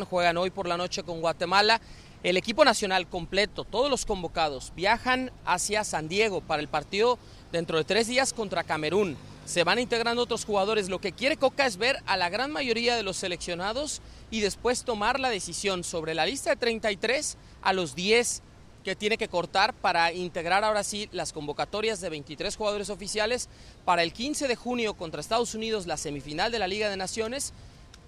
juegan 0.08 0.36
hoy 0.36 0.50
por 0.50 0.68
la 0.68 0.76
noche 0.76 1.02
con 1.02 1.20
Guatemala. 1.20 1.80
El 2.22 2.36
equipo 2.36 2.64
nacional 2.64 3.06
completo, 3.08 3.64
todos 3.64 3.88
los 3.90 4.04
convocados, 4.04 4.72
viajan 4.74 5.30
hacia 5.44 5.84
San 5.84 6.08
Diego 6.08 6.40
para 6.40 6.60
el 6.60 6.68
partido 6.68 7.18
dentro 7.52 7.78
de 7.78 7.84
tres 7.84 8.08
días 8.08 8.32
contra 8.32 8.64
Camerún. 8.64 9.16
Se 9.44 9.64
van 9.64 9.78
integrando 9.78 10.22
otros 10.22 10.44
jugadores. 10.44 10.88
Lo 10.88 11.00
que 11.00 11.12
quiere 11.12 11.36
Coca 11.36 11.66
es 11.66 11.76
ver 11.76 12.02
a 12.06 12.16
la 12.16 12.28
gran 12.28 12.50
mayoría 12.50 12.96
de 12.96 13.02
los 13.02 13.16
seleccionados 13.16 14.02
y 14.30 14.40
después 14.40 14.84
tomar 14.84 15.20
la 15.20 15.30
decisión 15.30 15.84
sobre 15.84 16.14
la 16.14 16.26
lista 16.26 16.50
de 16.50 16.56
33 16.56 17.38
a 17.62 17.72
los 17.72 17.94
10 17.94 18.42
que 18.86 18.94
tiene 18.94 19.18
que 19.18 19.26
cortar 19.26 19.74
para 19.74 20.12
integrar 20.12 20.62
ahora 20.62 20.84
sí 20.84 21.08
las 21.10 21.32
convocatorias 21.32 22.00
de 22.00 22.08
23 22.08 22.54
jugadores 22.54 22.88
oficiales 22.88 23.48
para 23.84 24.04
el 24.04 24.12
15 24.12 24.46
de 24.46 24.54
junio 24.54 24.94
contra 24.94 25.20
Estados 25.20 25.56
Unidos, 25.56 25.88
la 25.88 25.96
semifinal 25.96 26.52
de 26.52 26.60
la 26.60 26.68
Liga 26.68 26.88
de 26.88 26.96
Naciones, 26.96 27.52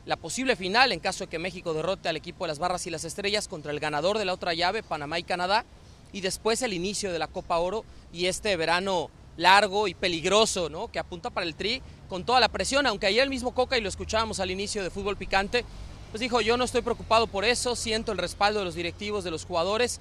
la 0.07 0.15
posible 0.15 0.55
final 0.55 0.93
en 0.93 1.01
caso 1.01 1.25
de 1.25 1.31
que 1.31 1.41
México 1.41 1.75
derrote 1.75 2.09
al 2.09 2.17
equipo 2.17 2.45
de 2.45 2.51
las 2.51 2.61
Barras 2.61 2.87
y 2.87 2.91
las 2.91 3.03
Estrellas 3.03 3.49
contra 3.49 3.73
el 3.73 3.81
ganador 3.81 4.19
de 4.19 4.25
la 4.25 4.33
otra 4.33 4.55
llave, 4.55 4.85
Panamá 4.85 5.19
y 5.19 5.25
Canadá, 5.25 5.65
y 6.13 6.21
después 6.21 6.63
el 6.63 6.73
inicio 6.73 7.13
de 7.13 7.19
la 7.19 7.27
Copa 7.27 7.59
Oro 7.59 7.85
y 8.13 8.27
este 8.27 8.55
verano 8.55 9.11
largo 9.37 9.89
y 9.89 9.95
peligroso, 9.95 10.69
¿no? 10.69 10.93
Que 10.93 11.01
apunta 11.01 11.31
para 11.31 11.45
el 11.45 11.57
Tri 11.57 11.83
con 12.09 12.25
toda 12.25 12.39
la 12.39 12.51
presión, 12.51 12.87
aunque 12.87 13.09
ayer 13.09 13.25
el 13.25 13.31
mismo 13.31 13.53
Coca 13.53 13.77
y 13.77 13.81
lo 13.81 13.89
escuchábamos 13.89 14.39
al 14.39 14.53
inicio 14.53 14.85
de 14.85 14.91
Fútbol 14.91 15.17
Picante, 15.17 15.65
pues 16.13 16.21
dijo, 16.21 16.41
yo 16.41 16.57
no 16.57 16.65
estoy 16.65 16.83
preocupado 16.83 17.27
por 17.27 17.45
eso, 17.45 17.77
siento 17.77 18.13
el 18.13 18.19
respaldo 18.19 18.61
de 18.61 18.65
los 18.65 18.75
directivos, 18.75 19.25
de 19.25 19.31
los 19.31 19.45
jugadores, 19.45 20.01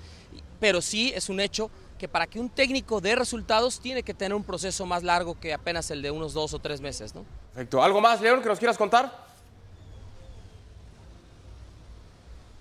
pero 0.59 0.81
sí 0.81 1.11
es 1.15 1.29
un 1.29 1.39
hecho 1.39 1.69
que 1.97 2.07
para 2.07 2.27
que 2.27 2.39
un 2.39 2.49
técnico 2.49 3.01
dé 3.01 3.15
resultados 3.15 3.79
tiene 3.79 4.03
que 4.03 4.13
tener 4.13 4.35
un 4.35 4.43
proceso 4.43 4.85
más 4.85 5.03
largo 5.03 5.39
que 5.39 5.53
apenas 5.53 5.89
el 5.91 6.01
de 6.01 6.11
unos 6.11 6.33
dos 6.33 6.53
o 6.53 6.59
tres 6.59 6.79
meses, 6.79 7.15
¿no? 7.15 7.25
Perfecto. 7.53 7.81
¿Algo 7.81 8.01
más, 8.01 8.21
León, 8.21 8.41
que 8.41 8.49
nos 8.49 8.59
quieras 8.59 8.77
contar? 8.77 9.25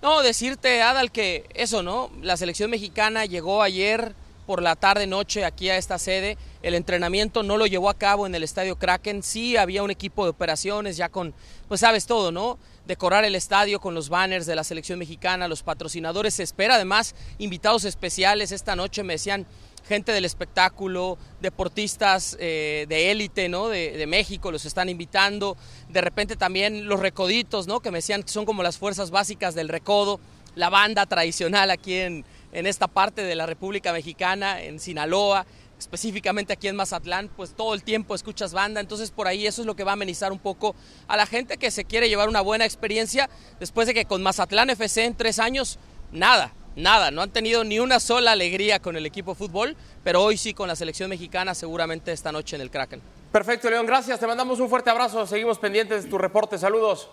No, 0.01 0.21
decirte, 0.21 0.81
Adal, 0.81 1.11
que 1.11 1.45
eso, 1.53 1.83
¿no? 1.83 2.11
La 2.21 2.37
selección 2.37 2.69
mexicana 2.69 3.25
llegó 3.25 3.61
ayer 3.61 4.15
por 4.47 4.63
la 4.63 4.77
tarde-noche 4.77 5.43
aquí 5.45 5.69
a 5.69 5.77
esta 5.77 5.99
sede. 5.99 6.37
El 6.63 6.73
entrenamiento 6.73 7.43
no 7.43 7.57
lo 7.57 7.67
llevó 7.67 7.89
a 7.89 7.93
cabo 7.93 8.25
en 8.25 8.33
el 8.33 8.43
estadio 8.43 8.77
Kraken. 8.77 9.21
Sí 9.21 9.57
había 9.57 9.83
un 9.83 9.91
equipo 9.91 10.23
de 10.23 10.31
operaciones 10.31 10.95
ya 10.95 11.09
con, 11.09 11.35
pues 11.67 11.81
sabes 11.81 12.05
todo, 12.05 12.31
¿no? 12.31 12.57
Decorar 12.85 13.25
el 13.25 13.35
estadio 13.35 13.81
con 13.81 13.93
los 13.93 14.07
banners 14.07 14.45
de 14.45 14.55
la 14.55 14.63
selección 14.63 14.97
mexicana, 14.97 15.49
los 15.49 15.63
patrocinadores. 15.63 16.33
Se 16.35 16.43
espera 16.43 16.75
además 16.75 17.13
invitados 17.37 17.83
especiales. 17.83 18.53
Esta 18.53 18.77
noche 18.77 19.03
me 19.03 19.13
decían 19.13 19.45
gente 19.85 20.13
del 20.13 20.23
espectáculo, 20.23 21.17
deportistas 21.41 22.37
eh, 22.39 22.85
de 22.87 23.11
élite, 23.11 23.49
¿no? 23.49 23.67
De, 23.67 23.97
de, 23.97 24.07
México, 24.07 24.49
los 24.49 24.65
están 24.65 24.87
invitando. 24.87 25.57
De 25.89 25.99
repente 25.99 26.37
también 26.37 26.87
los 26.87 27.01
recoditos, 27.01 27.67
¿no? 27.67 27.81
Que 27.81 27.91
me 27.91 27.97
decían 27.97 28.23
que 28.23 28.29
son 28.29 28.45
como 28.45 28.63
las 28.63 28.77
fuerzas 28.77 29.11
básicas 29.11 29.55
del 29.55 29.67
recodo, 29.67 30.21
la 30.55 30.69
banda 30.69 31.05
tradicional 31.05 31.69
aquí 31.69 31.95
en, 31.95 32.25
en 32.57 32.65
esta 32.65 32.87
parte 32.87 33.21
de 33.21 33.35
la 33.35 33.45
República 33.45 33.93
Mexicana, 33.93 34.63
en 34.63 34.79
Sinaloa, 34.79 35.45
específicamente 35.77 36.53
aquí 36.53 36.67
en 36.67 36.75
Mazatlán, 36.75 37.29
pues 37.35 37.53
todo 37.53 37.75
el 37.75 37.83
tiempo 37.83 38.15
escuchas 38.15 38.51
banda, 38.51 38.81
entonces 38.81 39.11
por 39.11 39.27
ahí 39.27 39.45
eso 39.45 39.61
es 39.61 39.67
lo 39.67 39.75
que 39.75 39.83
va 39.83 39.91
a 39.91 39.93
amenizar 39.93 40.31
un 40.31 40.39
poco 40.39 40.75
a 41.07 41.15
la 41.15 41.27
gente 41.27 41.57
que 41.57 41.69
se 41.69 41.85
quiere 41.85 42.09
llevar 42.09 42.29
una 42.29 42.41
buena 42.41 42.65
experiencia 42.65 43.29
después 43.59 43.85
de 43.85 43.93
que 43.93 44.05
con 44.05 44.23
Mazatlán 44.23 44.71
FC 44.71 45.05
en 45.05 45.13
tres 45.13 45.37
años, 45.37 45.77
nada, 46.11 46.51
nada, 46.75 47.11
no 47.11 47.21
han 47.21 47.29
tenido 47.29 47.63
ni 47.63 47.79
una 47.79 47.99
sola 47.99 48.31
alegría 48.31 48.79
con 48.79 48.95
el 48.95 49.05
equipo 49.05 49.33
de 49.33 49.37
fútbol, 49.37 49.77
pero 50.03 50.23
hoy 50.23 50.35
sí 50.35 50.55
con 50.55 50.67
la 50.67 50.75
selección 50.75 51.11
mexicana, 51.11 51.53
seguramente 51.53 52.11
esta 52.11 52.31
noche 52.31 52.55
en 52.55 52.63
el 52.63 52.71
Kraken. 52.71 53.03
Perfecto, 53.31 53.69
León, 53.69 53.85
gracias, 53.85 54.19
te 54.19 54.25
mandamos 54.25 54.59
un 54.59 54.67
fuerte 54.67 54.89
abrazo, 54.89 55.27
seguimos 55.27 55.59
pendientes 55.59 56.05
de 56.05 56.09
tu 56.09 56.17
reporte, 56.17 56.57
saludos. 56.57 57.07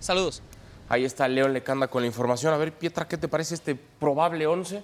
Saludos. 0.00 0.42
Ahí 0.88 1.04
está 1.04 1.26
León 1.28 1.52
Lecanda 1.52 1.88
con 1.88 2.02
la 2.02 2.06
información. 2.06 2.52
A 2.52 2.56
ver, 2.56 2.72
Pietra, 2.72 3.08
¿qué 3.08 3.16
te 3.16 3.28
parece 3.28 3.54
este 3.54 3.74
probable 3.74 4.46
11? 4.46 4.82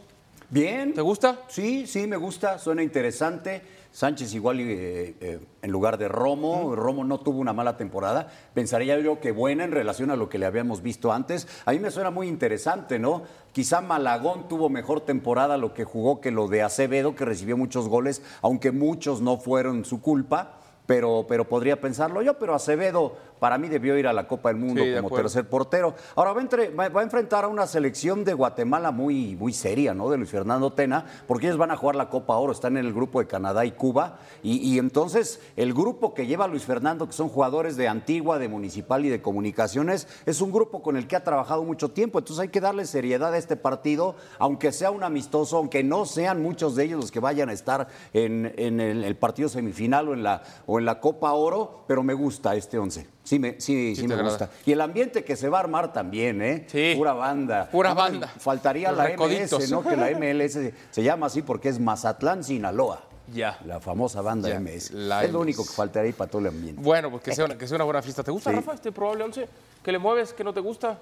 Bien. 0.50 0.94
¿Te 0.94 1.02
gusta? 1.02 1.40
Sí, 1.48 1.86
sí, 1.86 2.06
me 2.06 2.16
gusta, 2.16 2.58
suena 2.58 2.82
interesante. 2.82 3.60
Sánchez 3.92 4.32
igual 4.34 4.60
eh, 4.60 5.14
eh, 5.20 5.40
en 5.60 5.70
lugar 5.70 5.98
de 5.98 6.08
Romo. 6.08 6.74
Romo 6.74 7.04
no 7.04 7.20
tuvo 7.20 7.38
una 7.40 7.52
mala 7.52 7.76
temporada. 7.76 8.28
Pensaría 8.54 8.98
yo 8.98 9.20
que 9.20 9.30
buena 9.30 9.64
en 9.64 9.72
relación 9.72 10.10
a 10.10 10.16
lo 10.16 10.30
que 10.30 10.38
le 10.38 10.46
habíamos 10.46 10.82
visto 10.82 11.12
antes. 11.12 11.46
A 11.66 11.72
mí 11.72 11.78
me 11.78 11.90
suena 11.90 12.10
muy 12.10 12.28
interesante, 12.28 12.98
¿no? 12.98 13.24
Quizá 13.52 13.80
Malagón 13.82 14.48
tuvo 14.48 14.70
mejor 14.70 15.02
temporada 15.02 15.58
lo 15.58 15.74
que 15.74 15.84
jugó 15.84 16.20
que 16.22 16.30
lo 16.30 16.48
de 16.48 16.62
Acevedo, 16.62 17.14
que 17.14 17.24
recibió 17.24 17.56
muchos 17.56 17.88
goles, 17.88 18.22
aunque 18.40 18.72
muchos 18.72 19.20
no 19.20 19.36
fueron 19.36 19.84
su 19.84 20.00
culpa. 20.00 20.54
Pero, 20.86 21.26
pero 21.28 21.46
podría 21.46 21.82
pensarlo 21.82 22.22
yo, 22.22 22.38
pero 22.38 22.54
Acevedo 22.54 23.18
para 23.38 23.58
mí 23.58 23.68
debió 23.68 23.96
ir 23.98 24.06
a 24.06 24.12
la 24.12 24.26
Copa 24.26 24.48
del 24.50 24.58
Mundo 24.58 24.82
Sí, 24.82 24.90
como 24.96 25.08
tercer 25.22 25.48
portero. 25.48 25.94
Ahora 26.16 26.32
va 26.32 26.38
a, 26.40 26.42
entre- 26.42 26.70
va- 26.70 26.88
va 26.88 27.00
a 27.00 27.04
enfrentar 27.04 27.44
a 27.44 27.48
una 27.48 27.66
selección 27.66 28.24
de 28.24 28.34
Guatemala 28.34 28.90
muy, 28.90 29.36
muy 29.36 29.52
seria, 29.52 29.94
¿no? 29.94 30.10
De 30.10 30.16
Luis 30.16 30.30
Fernando 30.30 30.72
Tena, 30.72 31.04
porque 31.26 31.46
ellos 31.46 31.58
van 31.58 31.70
a 31.70 31.76
jugar 31.76 31.96
la 31.96 32.08
Copa 32.10 32.36
Oro, 32.36 32.52
están 32.52 32.76
en 32.76 32.86
el 32.86 32.92
grupo 32.92 33.20
de 33.20 33.26
Canadá 33.26 33.64
y 33.64 33.72
Cuba. 33.72 34.18
Y, 34.42 34.56
y 34.58 34.78
entonces 34.78 35.40
el 35.56 35.72
grupo 35.74 36.14
que 36.14 36.26
lleva 36.26 36.44
a 36.44 36.48
Luis 36.48 36.64
Fernando, 36.64 37.06
que 37.06 37.12
son 37.12 37.28
jugadores 37.28 37.76
de 37.76 37.88
Antigua, 37.88 38.38
de 38.38 38.48
Municipal 38.48 39.04
y 39.04 39.08
de 39.08 39.22
Comunicaciones, 39.22 40.06
es 40.26 40.40
un 40.40 40.52
grupo 40.52 40.82
con 40.82 40.96
el 40.96 41.06
que 41.06 41.16
ha 41.16 41.24
trabajado 41.24 41.64
mucho 41.64 41.90
tiempo. 41.90 42.18
Entonces 42.18 42.40
hay 42.42 42.48
que 42.48 42.60
darle 42.60 42.84
seriedad 42.86 43.32
a 43.32 43.38
este 43.38 43.56
partido, 43.56 44.14
aunque 44.38 44.72
sea 44.72 44.90
un 44.90 45.02
amistoso, 45.04 45.56
aunque 45.56 45.82
no 45.82 46.04
sean 46.06 46.42
muchos 46.42 46.76
de 46.76 46.84
ellos 46.84 47.00
los 47.00 47.10
que 47.10 47.20
vayan 47.20 47.48
a 47.48 47.52
estar 47.52 47.88
en, 48.12 48.52
en 48.56 48.80
el, 48.80 49.04
el 49.04 49.16
partido 49.16 49.48
semifinal 49.48 50.08
o 50.08 50.14
en, 50.14 50.22
la, 50.22 50.42
o 50.66 50.78
en 50.78 50.84
la 50.84 51.00
Copa 51.00 51.32
Oro, 51.32 51.84
pero 51.86 52.02
me 52.02 52.14
gusta 52.14 52.54
este 52.54 52.78
once. 52.78 53.06
Sí, 53.28 53.38
me, 53.38 53.60
sí, 53.60 53.94
sí 53.94 54.00
te 54.02 54.08
me 54.08 54.14
agrada. 54.14 54.30
gusta. 54.30 54.50
Y 54.64 54.72
el 54.72 54.80
ambiente 54.80 55.22
que 55.22 55.36
se 55.36 55.50
va 55.50 55.58
a 55.58 55.60
armar 55.60 55.92
también, 55.92 56.40
¿eh? 56.40 56.64
Sí. 56.66 56.94
Pura 56.96 57.12
banda. 57.12 57.68
Pura 57.70 57.92
banda. 57.92 58.26
Faltaría 58.38 58.88
Los 58.88 58.96
la 58.96 59.04
recoditos. 59.04 59.60
MS, 59.64 59.70
¿no? 59.70 59.82
Que 59.82 59.96
la 59.96 60.10
MLS 60.12 60.58
se, 60.90 61.02
llama 61.02 61.26
así 61.26 61.42
porque 61.42 61.68
es 61.68 61.78
Mazatlán, 61.78 62.42
Sinaloa. 62.42 63.02
Ya. 63.30 63.58
La 63.66 63.80
famosa 63.80 64.22
banda 64.22 64.48
Ya, 64.48 64.58
MS. 64.58 64.92
la 64.92 65.24
es 65.24 65.30
lo 65.30 65.40
único 65.40 65.62
que 65.62 65.72
faltaría 65.74 66.06
ahí 66.06 66.14
para 66.14 66.30
todo 66.30 66.40
el 66.40 66.48
ambiente. 66.48 66.80
Bueno, 66.82 67.10
pues 67.10 67.22
que 67.22 67.34
sea, 67.34 67.44
una, 67.44 67.58
que 67.58 67.68
sea 67.68 67.74
una 67.74 67.84
buena 67.84 68.00
fiesta. 68.00 68.22
¿Te 68.24 68.30
gusta, 68.30 68.48
Sí. 68.48 68.56
Rafa, 68.56 68.72
este 68.72 68.92
probable 68.92 69.24
11? 69.24 69.46
¿Que 69.84 69.92
le 69.92 69.98
mueves? 69.98 70.32
¿Que 70.32 70.42
no 70.42 70.54
te 70.54 70.60
gusta? 70.60 70.98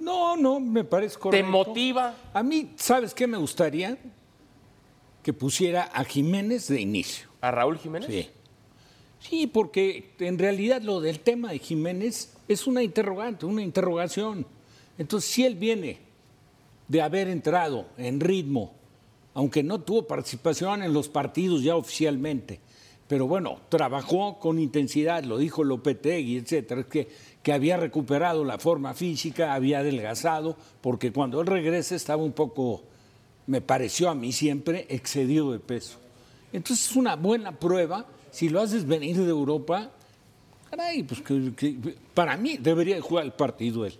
No, 0.00 0.36
no, 0.36 0.60
me 0.60 0.84
parece 0.84 1.14
¿Te 1.16 1.20
correcto. 1.22 1.48
motiva? 1.50 2.14
A 2.34 2.42
mí, 2.42 2.74
¿sabes 2.76 3.14
qué 3.14 3.26
me 3.26 3.38
gustaría? 3.38 3.96
Que 5.22 5.32
pusiera 5.32 5.84
a 5.94 6.04
Jiménez 6.04 6.68
de 6.68 6.78
inicio. 6.82 7.28
¿A 7.40 7.50
Raúl 7.50 7.78
Jiménez? 7.78 8.08
Sí. 8.10 8.30
Sí, 9.20 9.46
porque 9.46 10.10
en 10.18 10.38
realidad 10.38 10.82
lo 10.82 11.00
del 11.00 11.20
tema 11.20 11.50
de 11.52 11.58
Jiménez 11.58 12.32
es 12.48 12.66
una 12.66 12.82
interrogante, 12.82 13.46
una 13.46 13.62
interrogación. 13.62 14.46
Entonces, 14.98 15.30
si 15.30 15.44
él 15.44 15.54
viene 15.54 15.98
de 16.88 17.02
haber 17.02 17.28
entrado 17.28 17.86
en 17.96 18.18
ritmo, 18.18 18.72
aunque 19.34 19.62
no 19.62 19.80
tuvo 19.80 20.06
participación 20.06 20.82
en 20.82 20.92
los 20.92 21.08
partidos 21.08 21.62
ya 21.62 21.76
oficialmente, 21.76 22.60
pero 23.06 23.26
bueno, 23.26 23.58
trabajó 23.68 24.38
con 24.38 24.58
intensidad, 24.58 25.24
lo 25.24 25.38
dijo 25.38 25.64
Lopetegui, 25.64 26.36
etcétera, 26.36 26.84
que, 26.84 27.08
que 27.42 27.52
había 27.52 27.76
recuperado 27.76 28.44
la 28.44 28.58
forma 28.58 28.94
física, 28.94 29.54
había 29.54 29.80
adelgazado, 29.80 30.56
porque 30.80 31.12
cuando 31.12 31.40
él 31.40 31.46
regresa 31.46 31.96
estaba 31.96 32.22
un 32.22 32.32
poco, 32.32 32.82
me 33.46 33.60
pareció 33.60 34.10
a 34.10 34.14
mí 34.14 34.32
siempre, 34.32 34.86
excedido 34.88 35.50
de 35.50 35.58
peso. 35.58 35.98
Entonces 36.52 36.90
es 36.90 36.96
una 36.96 37.16
buena 37.16 37.52
prueba. 37.58 38.06
Si 38.30 38.48
lo 38.48 38.60
haces 38.60 38.86
venir 38.86 39.16
de 39.16 39.28
Europa, 39.30 39.90
caray, 40.70 41.02
pues 41.02 41.20
que- 41.20 41.52
que- 41.54 41.96
para 42.14 42.36
mí 42.36 42.56
debería 42.58 42.94
de 42.94 43.00
jugar 43.00 43.24
el 43.24 43.32
partido 43.32 43.84
él. 43.84 43.98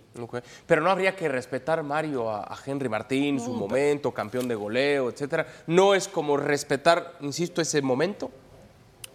Pero 0.65 0.81
no 0.81 0.89
habría 0.89 1.15
que 1.15 1.27
respetar, 1.27 1.83
Mario, 1.83 2.29
a, 2.29 2.43
a 2.43 2.57
Henry 2.65 2.87
Martín, 2.89 3.39
su 3.39 3.53
momento, 3.53 4.11
campeón 4.13 4.47
de 4.47 4.55
goleo, 4.55 5.09
etcétera. 5.09 5.45
No 5.67 5.93
es 5.93 6.07
como 6.07 6.37
respetar, 6.37 7.17
insisto, 7.21 7.61
ese 7.61 7.81
momento. 7.81 8.31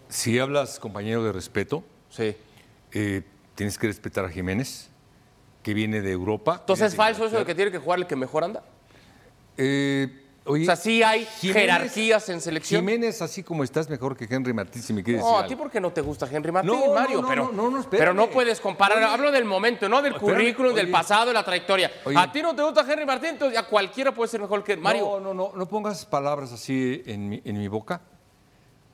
Si 0.08 0.38
hablas, 0.38 0.78
compañero, 0.78 1.24
de 1.24 1.32
respeto, 1.32 1.82
Sí. 2.10 2.36
eh, 2.92 3.22
tienes 3.54 3.78
que 3.78 3.86
respetar 3.86 4.24
a 4.24 4.28
Jiménez, 4.28 4.88
que 5.62 5.72
viene 5.74 6.00
de 6.02 6.12
Europa. 6.12 6.58
Entonces 6.60 6.88
es 6.88 6.94
falso 6.94 7.26
eso 7.26 7.38
de 7.38 7.44
que 7.44 7.54
tiene 7.54 7.70
que 7.72 7.78
jugar 7.78 7.98
el 8.00 8.06
que 8.06 8.14
mejor 8.16 8.44
anda. 8.44 8.62
Eh, 9.56 10.25
oye, 10.46 10.62
O 10.62 10.66
sea, 10.66 10.76
sí 10.76 11.02
hay 11.02 11.24
Jiménez- 11.40 11.52
jerarquías 11.52 12.28
en 12.28 12.40
selección. 12.40 12.80
Jiménez, 12.80 13.20
así 13.22 13.42
como 13.42 13.64
estás, 13.64 13.88
mejor 13.88 14.16
que 14.16 14.26
Henry 14.28 14.52
Martín, 14.52 14.82
si 14.82 14.92
me 14.92 15.02
quieres 15.02 15.22
No, 15.22 15.28
decir 15.32 15.44
a 15.44 15.48
ti 15.48 15.56
porque 15.56 15.80
no 15.80 15.92
te 15.92 16.00
gusta 16.00 16.28
Henry 16.30 16.52
Martín, 16.52 16.72
No, 16.72 16.94
Mario, 16.94 17.22
no, 17.22 17.28
pero, 17.28 17.52
no, 17.52 17.86
pero 17.90 18.30
puedes 18.30 18.60
comparar. 18.60 18.98
Oye. 18.98 19.06
Hablo 19.06 19.30
del 19.30 19.44
momento, 19.44 19.88
no 19.88 20.02
del 20.02 20.14
Espérame, 20.14 20.34
currículum, 20.36 20.74
del 20.74 20.90
pasado, 20.90 21.26
de 21.26 21.32
la 21.34 21.44
trayectoria. 21.44 21.90
A 22.16 22.30
ti 22.32 22.42
no 22.42 22.54
te 22.54 22.62
gusta 22.62 22.84
Henry 22.90 23.06
Martín, 23.06 23.30
entonces 23.30 23.58
a 23.58 23.64
cualquiera 23.66 24.12
puede 24.12 24.28
ser 24.30 24.40
mejor 24.40 24.62
que 24.64 24.76
Mario. 24.76 25.04
No, 25.04 25.20
no, 25.20 25.34
no, 25.34 25.52
no 25.54 25.68
pongas 25.68 26.04
palabras 26.06 26.52
así 26.52 27.02
en 27.06 27.28
mi, 27.28 27.42
en 27.44 27.58
mi 27.58 27.68
boca. 27.68 28.00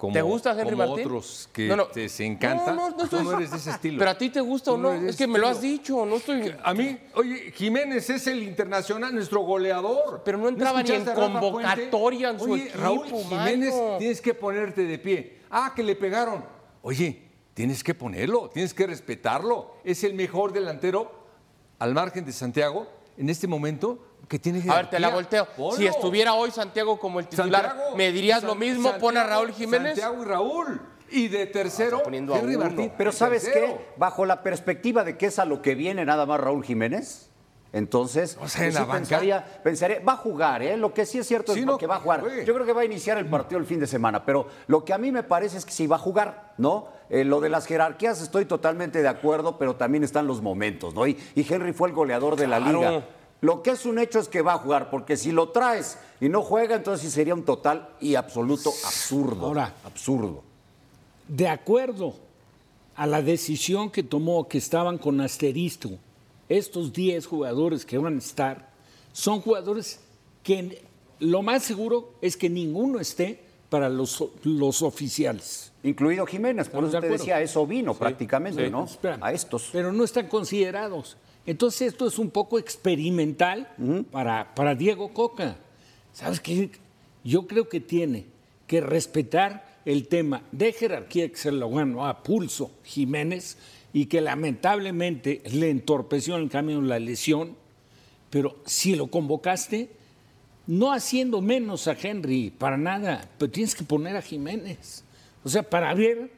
Como, 0.02 0.14
¿Te 0.14 0.22
gusta 0.22 0.50
Henry 0.50 0.64
como 0.74 0.84
Martín? 0.88 1.06
otros 1.06 1.48
que 1.52 1.68
No, 1.68 1.76
no. 1.76 1.86
te 1.86 2.08
se 2.08 2.24
encanta. 2.24 2.72
No, 2.72 2.90
no, 2.90 2.96
no 2.96 3.04
estoy- 3.04 3.22
no 3.22 3.36
eres 3.38 3.52
de 3.52 3.56
ese 3.56 3.70
estilo. 3.70 4.00
Pero 4.00 4.10
a 4.10 4.18
ti 4.18 4.30
te 4.30 4.40
gusta 4.40 4.72
o 4.72 4.76
no. 4.76 4.92
Es 4.94 5.14
que 5.14 5.28
me 5.28 5.38
lo 5.38 5.46
has 5.46 5.60
dicho, 5.60 6.04
no 6.04 6.16
estoy. 6.16 6.52
A 6.64 6.74
mí, 6.74 6.98
oye, 7.14 7.52
Jiménez 7.52 8.10
es 8.10 8.26
el 8.26 8.42
internacional, 8.42 9.14
nuestro 9.14 9.42
goleador. 9.42 10.22
Pero 10.24 10.38
no 10.38 10.48
entraba 10.48 10.82
ni 10.82 10.90
en 10.90 11.04
convocatoria 11.04 12.30
en 12.30 12.40
su 12.40 12.50
Oye, 12.50 12.64
equipo, 12.64 12.78
Raúl 12.82 13.06
Jiménez, 13.06 13.72
tienes 14.00 14.20
que 14.20 14.34
ponerte 14.34 14.84
de 14.84 14.98
pie. 14.98 15.38
Ah, 15.48 15.72
que 15.72 15.84
le 15.84 15.94
pegaron. 15.94 16.44
Oye, 16.82 17.22
tienes 17.54 17.84
que 17.84 17.94
ponerlo, 17.94 18.50
tienes 18.52 18.74
que 18.74 18.88
respetarlo. 18.88 19.76
Es 19.84 20.02
el 20.02 20.14
mejor 20.14 20.52
delantero 20.52 21.12
al 21.78 21.94
margen 21.94 22.24
de 22.24 22.32
Santiago 22.32 22.88
en 23.16 23.30
este 23.30 23.46
momento 23.46 24.04
que 24.32 24.38
tiene 24.38 24.62
A 24.66 24.76
ver, 24.76 24.88
te 24.88 24.98
la 24.98 25.10
volteo. 25.10 25.46
Si 25.76 25.86
estuviera 25.86 26.32
hoy 26.32 26.50
Santiago 26.50 26.98
como 26.98 27.20
el 27.20 27.26
titular, 27.26 27.66
Santiago, 27.66 27.96
¿me 27.98 28.10
dirías 28.12 28.42
lo 28.42 28.54
mismo? 28.54 28.90
Pon 28.98 29.18
a 29.18 29.20
Santiago, 29.20 29.28
Raúl 29.42 29.52
Jiménez. 29.52 29.98
Santiago 29.98 30.22
y 30.22 30.24
Raúl. 30.26 30.82
Y 31.10 31.28
de 31.28 31.44
tercero, 31.44 31.96
está 31.98 32.04
poniendo 32.04 32.34
a 32.34 32.38
Henry. 32.38 32.56
Martín. 32.56 32.92
Pero 32.96 33.12
¿sabes 33.12 33.44
tercero. 33.44 33.76
qué? 33.76 33.86
Bajo 33.98 34.24
la 34.24 34.42
perspectiva 34.42 35.04
de 35.04 35.18
que 35.18 35.26
es 35.26 35.38
a 35.38 35.44
lo 35.44 35.60
que 35.60 35.74
viene 35.74 36.06
nada 36.06 36.24
más 36.24 36.40
Raúl 36.40 36.64
Jiménez, 36.64 37.28
entonces 37.74 38.38
O 38.40 38.48
sea, 38.48 38.66
en 38.66 38.72
la 38.72 38.80
sí 38.80 38.86
banca. 38.86 38.98
pensaría, 38.98 39.44
pensaría, 39.62 40.00
va 40.00 40.14
a 40.14 40.16
jugar, 40.16 40.62
¿eh? 40.62 40.78
Lo 40.78 40.94
que 40.94 41.04
sí 41.04 41.18
es 41.18 41.26
cierto 41.26 41.52
Sí, 41.52 41.60
es 41.60 41.66
no, 41.66 41.76
que 41.76 41.86
va 41.86 41.96
a 41.96 42.00
jugar. 42.00 42.24
Yo 42.46 42.54
creo 42.54 42.64
que 42.64 42.72
va 42.72 42.80
a 42.80 42.84
iniciar 42.86 43.18
el 43.18 43.26
partido 43.26 43.58
el 43.60 43.66
fin 43.66 43.80
de 43.80 43.86
semana, 43.86 44.24
pero 44.24 44.46
lo 44.66 44.82
que 44.82 44.94
a 44.94 44.98
mí 44.98 45.12
me 45.12 45.24
parece 45.24 45.58
es 45.58 45.66
que 45.66 45.72
sí 45.72 45.86
va 45.86 45.96
a 45.96 45.98
jugar, 45.98 46.54
¿no? 46.56 46.88
Eh, 47.10 47.24
lo 47.24 47.42
de 47.42 47.50
las 47.50 47.66
jerarquías 47.66 48.22
estoy 48.22 48.46
totalmente 48.46 49.02
de 49.02 49.08
acuerdo, 49.08 49.58
pero 49.58 49.76
también 49.76 50.04
están 50.04 50.26
los 50.26 50.40
momentos, 50.40 50.94
¿no? 50.94 51.06
Y, 51.06 51.18
y 51.34 51.46
Henry 51.52 51.74
fue 51.74 51.90
el 51.90 51.94
goleador 51.94 52.36
de 52.36 52.46
la 52.46 52.58
liga. 52.58 53.04
Lo 53.42 53.60
que 53.60 53.72
es 53.72 53.84
un 53.86 53.98
hecho 53.98 54.20
es 54.20 54.28
que 54.28 54.40
va 54.40 54.54
a 54.54 54.58
jugar, 54.58 54.88
porque 54.88 55.16
si 55.16 55.32
lo 55.32 55.48
traes 55.48 55.98
y 56.20 56.28
no 56.28 56.42
juega, 56.42 56.76
entonces 56.76 57.04
sí 57.08 57.12
sería 57.12 57.34
un 57.34 57.44
total 57.44 57.88
y 58.00 58.14
absoluto 58.14 58.70
absurdo. 58.70 59.46
Ahora. 59.46 59.74
absurdo. 59.84 60.44
De 61.26 61.48
acuerdo 61.48 62.14
a 62.94 63.04
la 63.04 63.20
decisión 63.20 63.90
que 63.90 64.04
tomó, 64.04 64.46
que 64.46 64.58
estaban 64.58 64.96
con 64.96 65.20
asterisco, 65.20 65.90
estos 66.48 66.92
10 66.92 67.26
jugadores 67.26 67.84
que 67.84 67.98
van 67.98 68.14
a 68.14 68.18
estar, 68.18 68.70
son 69.12 69.40
jugadores 69.40 69.98
que 70.44 70.80
lo 71.18 71.42
más 71.42 71.64
seguro 71.64 72.12
es 72.20 72.36
que 72.36 72.48
ninguno 72.48 73.00
esté 73.00 73.40
para 73.68 73.88
los, 73.88 74.22
los 74.44 74.82
oficiales. 74.82 75.72
Incluido 75.82 76.26
Jiménez, 76.26 76.68
por 76.68 76.84
Estamos 76.84 76.90
eso 76.90 76.96
de 76.96 77.00
te 77.00 77.06
acuerdo. 77.06 77.24
decía, 77.24 77.40
eso 77.40 77.66
vino 77.66 77.94
prácticamente, 77.94 78.66
sí. 78.66 78.70
¿no? 78.70 78.84
Espérame. 78.84 79.24
A 79.24 79.32
estos. 79.32 79.70
Pero 79.72 79.92
no 79.92 80.04
están 80.04 80.28
considerados. 80.28 81.16
Entonces 81.46 81.92
esto 81.92 82.06
es 82.06 82.18
un 82.18 82.30
poco 82.30 82.58
experimental 82.58 83.68
para, 84.10 84.54
para 84.54 84.74
Diego 84.74 85.12
Coca. 85.12 85.56
¿Sabes 86.12 86.40
qué? 86.40 86.70
Yo 87.24 87.46
creo 87.46 87.68
que 87.68 87.80
tiene 87.80 88.26
que 88.66 88.80
respetar 88.80 89.80
el 89.84 90.06
tema 90.06 90.42
de 90.52 90.72
jerarquía 90.72 91.28
que 91.28 91.36
se 91.36 91.50
lo 91.50 91.70
ganó 91.70 92.06
a 92.06 92.22
pulso 92.22 92.70
Jiménez 92.84 93.56
y 93.92 94.06
que 94.06 94.20
lamentablemente 94.20 95.42
le 95.52 95.70
entorpeció 95.70 96.36
en 96.36 96.44
el 96.44 96.50
camino 96.50 96.80
la 96.80 96.98
lesión, 96.98 97.56
pero 98.30 98.56
si 98.64 98.94
lo 98.94 99.08
convocaste, 99.08 99.90
no 100.66 100.92
haciendo 100.92 101.42
menos 101.42 101.88
a 101.88 101.96
Henry, 102.00 102.50
para 102.50 102.76
nada, 102.76 103.28
pero 103.36 103.50
tienes 103.50 103.74
que 103.74 103.84
poner 103.84 104.16
a 104.16 104.22
Jiménez. 104.22 105.04
O 105.44 105.48
sea, 105.48 105.62
para 105.62 105.92
ver 105.92 106.30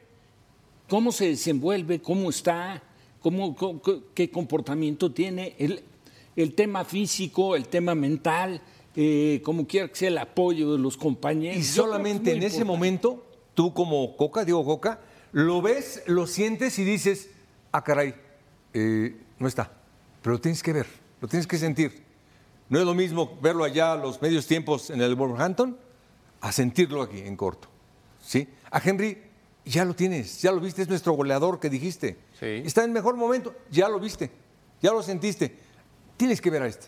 cómo 0.89 1.11
se 1.11 1.27
desenvuelve, 1.27 2.01
cómo 2.01 2.29
está, 2.29 2.81
cómo, 3.25 3.55
cómo- 3.55 3.81
qué 4.13 4.29
comportamiento 4.29 5.11
tiene, 5.11 5.55
el, 5.57 5.81
el 6.35 6.53
tema 6.53 6.85
físico, 6.85 7.55
el 7.55 7.67
tema 7.67 7.95
mental, 7.95 8.61
eh, 8.95 9.41
como 9.43 9.65
quiera 9.65 9.87
que 9.87 9.95
sea 9.95 10.09
el 10.09 10.17
apoyo 10.19 10.73
de 10.73 10.77
los 10.77 10.95
compañeros. 10.95 11.57
Y 11.57 11.61
es 11.61 11.67
solamente 11.71 12.29
muy 12.29 12.37
en 12.37 12.43
ese 12.43 12.57
importante. 12.57 12.65
momento, 12.65 13.25
tú 13.55 13.73
como 13.73 14.15
Coca, 14.15 14.45
Diego 14.45 14.63
Coca, 14.63 14.99
lo 15.31 15.59
ves, 15.63 16.03
lo 16.05 16.27
sientes 16.27 16.77
y 16.77 16.83
dices, 16.83 17.29
ah, 17.71 17.83
caray, 17.83 18.13
eh, 18.75 19.15
no 19.39 19.47
está. 19.47 19.71
Pero 20.21 20.35
lo 20.35 20.39
tienes 20.41 20.61
que 20.61 20.71
ver, 20.73 20.85
lo 21.19 21.27
tienes 21.27 21.47
que 21.47 21.57
sentir. 21.57 22.03
No 22.69 22.77
es 22.79 22.85
lo 22.85 22.93
mismo 22.93 23.39
verlo 23.41 23.63
allá 23.63 23.93
a 23.93 23.95
los 23.95 24.21
medios 24.21 24.45
tiempos 24.45 24.91
en 24.91 25.01
el 25.01 25.15
Wolverhampton 25.15 25.75
a 26.41 26.51
sentirlo 26.51 27.01
aquí 27.01 27.21
en 27.21 27.35
corto. 27.35 27.69
¿Sí? 28.21 28.47
A 28.69 28.79
Henry 28.87 29.17
ya 29.65 29.83
lo 29.85 29.93
tienes, 29.95 30.41
ya 30.41 30.51
lo 30.51 30.59
viste, 30.59 30.81
es 30.83 30.89
nuestro 30.89 31.13
goleador 31.13 31.59
que 31.59 31.69
dijiste. 31.69 32.17
Sí. 32.39 32.61
Está 32.65 32.83
en 32.83 32.93
mejor 32.93 33.15
momento, 33.15 33.53
ya 33.71 33.89
lo 33.89 33.99
viste, 33.99 34.31
ya 34.81 34.91
lo 34.91 35.01
sentiste. 35.01 35.57
Tienes 36.17 36.39
que 36.41 36.49
ver 36.49 36.61
a 36.63 36.67
este. 36.67 36.87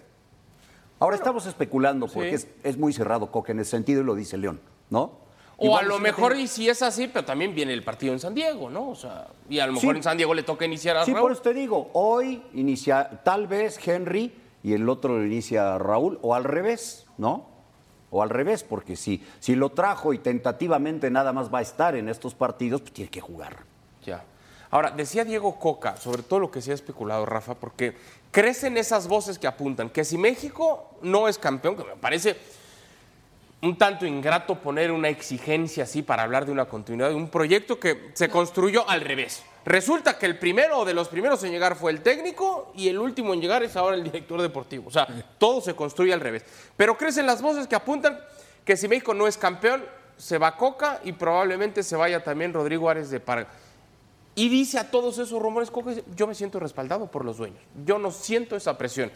Ahora 1.00 1.16
estamos 1.16 1.46
especulando 1.46 2.08
porque 2.08 2.38
Sí. 2.38 2.48
es, 2.64 2.72
es 2.72 2.78
muy 2.78 2.94
cerrado 2.94 3.32
Coca 3.32 3.52
en 3.52 3.60
ese 3.60 3.72
sentido 3.72 4.02
y 4.02 4.04
lo 4.04 4.16
dice 4.16 4.38
León, 4.38 4.60
¿no? 4.90 5.26
O 5.60 5.66
Igual 5.66 5.86
a 5.86 5.88
lo 5.88 6.00
mejor, 6.00 6.34
tiene- 6.34 6.44
y 6.44 6.48
si 6.48 6.70
es 6.70 6.82
así, 6.84 7.08
pero 7.08 7.26
también 7.26 7.54
viene 7.56 7.74
el 7.74 7.84
partido 7.84 8.14
en 8.14 8.20
San 8.20 8.34
Diego, 8.36 8.70
¿no? 8.70 8.90
O 8.90 8.96
sea, 8.96 9.28
y 9.50 9.58
a 9.60 9.66
lo 9.68 9.74
mejor 9.74 9.94
Sí. 9.96 9.98
en 9.98 10.04
San 10.04 10.18
Diego 10.18 10.34
le 10.36 10.44
toca 10.44 10.66
iniciar 10.66 10.98
a 10.98 11.06
Sí, 11.06 11.12
Raúl. 11.14 11.22
por 11.24 11.32
eso 11.32 11.42
te 11.42 11.54
digo, 11.54 11.90
hoy 11.94 12.44
inicia 12.54 13.22
tal 13.24 13.48
vez 13.48 13.80
Henry 13.88 14.34
y 14.64 14.74
el 14.74 14.88
otro 14.88 15.18
lo 15.18 15.26
inicia 15.26 15.78
Raúl, 15.80 16.20
o 16.22 16.36
al 16.36 16.44
revés, 16.44 17.08
¿no? 17.18 17.48
O 18.10 18.22
al 18.22 18.30
revés, 18.30 18.64
porque 18.64 18.96
si, 18.96 19.24
si 19.40 19.56
lo 19.56 19.70
trajo 19.70 20.14
y 20.14 20.20
tentativamente 20.20 21.12
nada 21.12 21.34
más 21.34 21.54
va 21.54 21.60
a 21.60 21.62
estar 21.62 21.96
en 21.96 22.08
estos 22.10 22.34
partidos, 22.34 22.82
pues 22.82 22.94
tiene 22.94 23.12
que 23.12 23.22
jugar. 23.22 23.58
Ya. 24.06 24.24
Ahora, 24.70 24.92
decía 24.92 25.24
Diego 25.24 25.60
Coca, 25.60 25.98
sobre 25.98 26.24
todo 26.24 26.40
lo 26.40 26.52
que 26.52 26.62
se 26.62 26.72
ha 26.72 26.74
especulado, 26.76 27.26
Rafa, 27.26 27.56
porque 27.56 27.96
crecen 28.32 28.78
esas 28.78 29.08
voces 29.08 29.40
que 29.40 29.48
apuntan 29.48 29.90
que 29.90 30.04
si 30.04 30.18
México 30.18 30.90
no 31.02 31.28
es 31.28 31.38
campeón, 31.38 31.76
que 31.76 31.84
me 31.84 31.96
parece 31.96 32.38
un 33.62 33.78
tanto 33.78 34.06
ingrato 34.06 34.56
poner 34.60 34.92
una 34.92 35.10
exigencia 35.10 35.84
así 35.84 36.04
para 36.04 36.24
hablar 36.24 36.46
de 36.46 36.52
una 36.52 36.66
continuidad 36.66 37.10
de 37.10 37.16
un 37.16 37.30
proyecto 37.30 37.80
que 37.80 38.12
se 38.14 38.30
construyó 38.30 38.88
al 38.90 39.02
revés. 39.02 39.44
Resulta 39.68 40.18
que 40.18 40.26
el 40.26 40.40
primero 40.40 40.86
de 40.86 40.94
los 40.94 41.10
primeros 41.10 41.44
en 41.44 41.52
llegar 41.52 41.76
fue 41.76 41.92
el 41.92 42.00
técnico 42.00 42.72
y 42.74 42.88
el 42.88 42.98
último 42.98 43.34
en 43.34 43.42
llegar 43.42 43.64
es 43.64 43.76
ahora 43.76 43.98
el 43.98 44.04
director 44.04 44.42
deportivo. 44.42 44.88
O 44.88 44.92
sea, 44.92 45.06
todo 45.38 45.60
se 45.60 45.76
construye 45.76 46.14
al 46.14 46.22
revés. 46.22 46.46
Pero 46.78 46.98
crecen 46.98 47.26
las 47.26 47.42
voces 47.42 47.68
que 47.68 47.76
apuntan 47.76 48.18
que 48.64 48.78
si 48.78 48.88
México 48.88 49.14
no 49.14 49.28
es 49.28 49.38
campeón, 49.38 49.84
se 50.16 50.38
va 50.38 50.56
Coca 50.56 51.02
y 51.04 51.12
probablemente 51.12 51.84
se 51.84 51.98
vaya 51.98 52.24
también 52.24 52.54
Rodrigo 52.54 52.90
Ares 52.90 53.10
de 53.10 53.20
Parga. 53.20 53.50
Y 54.36 54.48
dice 54.48 54.80
a 54.80 54.90
todos 54.90 55.18
esos 55.18 55.42
rumores, 55.42 55.70
Coca, 55.70 55.92
yo 56.16 56.28
me 56.28 56.34
siento 56.34 56.62
respaldado 56.62 57.12
por 57.12 57.26
los 57.26 57.36
dueños. 57.36 57.60
Yo 57.86 58.00
no 58.00 58.12
siento 58.12 58.56
esa 58.56 58.78
presión. 58.78 59.12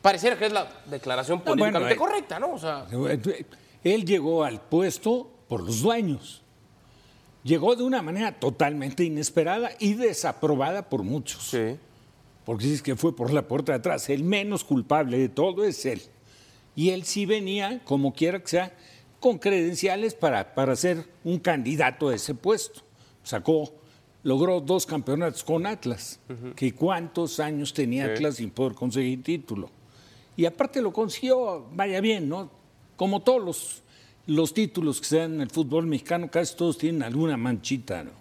Pareciera 0.00 0.38
que 0.38 0.46
es 0.46 0.52
la 0.54 0.68
declaración 0.86 1.42
No, 1.44 1.44
bueno, 1.44 1.64
políticamente 1.64 1.94
eh, 1.94 1.98
correcta, 1.98 2.38
¿no? 2.38 2.52
O 2.52 2.58
sea, 2.58 2.86
Él 3.84 4.04
llegó 4.06 4.42
al 4.42 4.58
puesto 4.58 5.28
por 5.48 5.62
los 5.62 5.82
dueños. 5.82 6.42
Llegó 7.44 7.74
de 7.74 7.82
una 7.82 8.02
manera 8.02 8.38
totalmente 8.38 9.04
inesperada 9.04 9.70
y 9.78 9.94
desaprobada 9.94 10.88
por 10.88 11.02
muchos. 11.02 11.42
sí. 11.44 11.76
Porque 12.44 12.64
dices 12.64 12.82
que 12.82 12.96
fue 12.96 13.14
por 13.14 13.32
la 13.32 13.46
puerta 13.46 13.70
de 13.70 13.78
atrás. 13.78 14.10
El 14.10 14.24
menos 14.24 14.64
culpable 14.64 15.16
de 15.16 15.28
todo 15.28 15.64
es 15.64 15.86
él. 15.86 16.02
Y 16.74 16.90
él 16.90 17.04
sí 17.04 17.24
venía, 17.24 17.80
como 17.84 18.12
quiera 18.12 18.40
que 18.40 18.48
sea, 18.48 18.72
con 19.20 19.38
credenciales 19.38 20.14
para, 20.14 20.54
para 20.54 20.74
ser 20.74 21.08
un 21.22 21.38
candidato 21.38 22.08
a 22.08 22.14
ese 22.16 22.34
puesto. 22.34 22.80
Sacó, 23.22 23.72
logró 24.22 24.60
dos 24.60 24.86
campeonatos 24.86 25.44
con 25.44 25.66
Atlas. 25.66 26.18
Que 26.56 26.74
cuántos 26.74 27.38
años 27.38 27.72
tenía 27.72 28.06
Atlas 28.06 28.36
sin 28.36 28.50
poder 28.50 28.74
conseguir 28.74 29.22
título. 29.22 29.70
Y 30.36 30.46
aparte 30.46 30.82
lo 30.82 30.92
consiguió, 30.92 31.66
vaya 31.72 32.00
bien, 32.00 32.28
¿no? 32.28 32.50
Como 32.96 33.20
todos 33.20 33.44
los, 33.44 33.81
los 34.26 34.54
títulos 34.54 35.00
que 35.00 35.06
se 35.06 35.18
dan 35.18 35.34
en 35.34 35.40
el 35.42 35.50
fútbol 35.50 35.86
mexicano, 35.86 36.30
casi 36.30 36.56
todos 36.56 36.78
tienen 36.78 37.02
alguna 37.02 37.36
manchita, 37.36 38.04
¿no? 38.04 38.12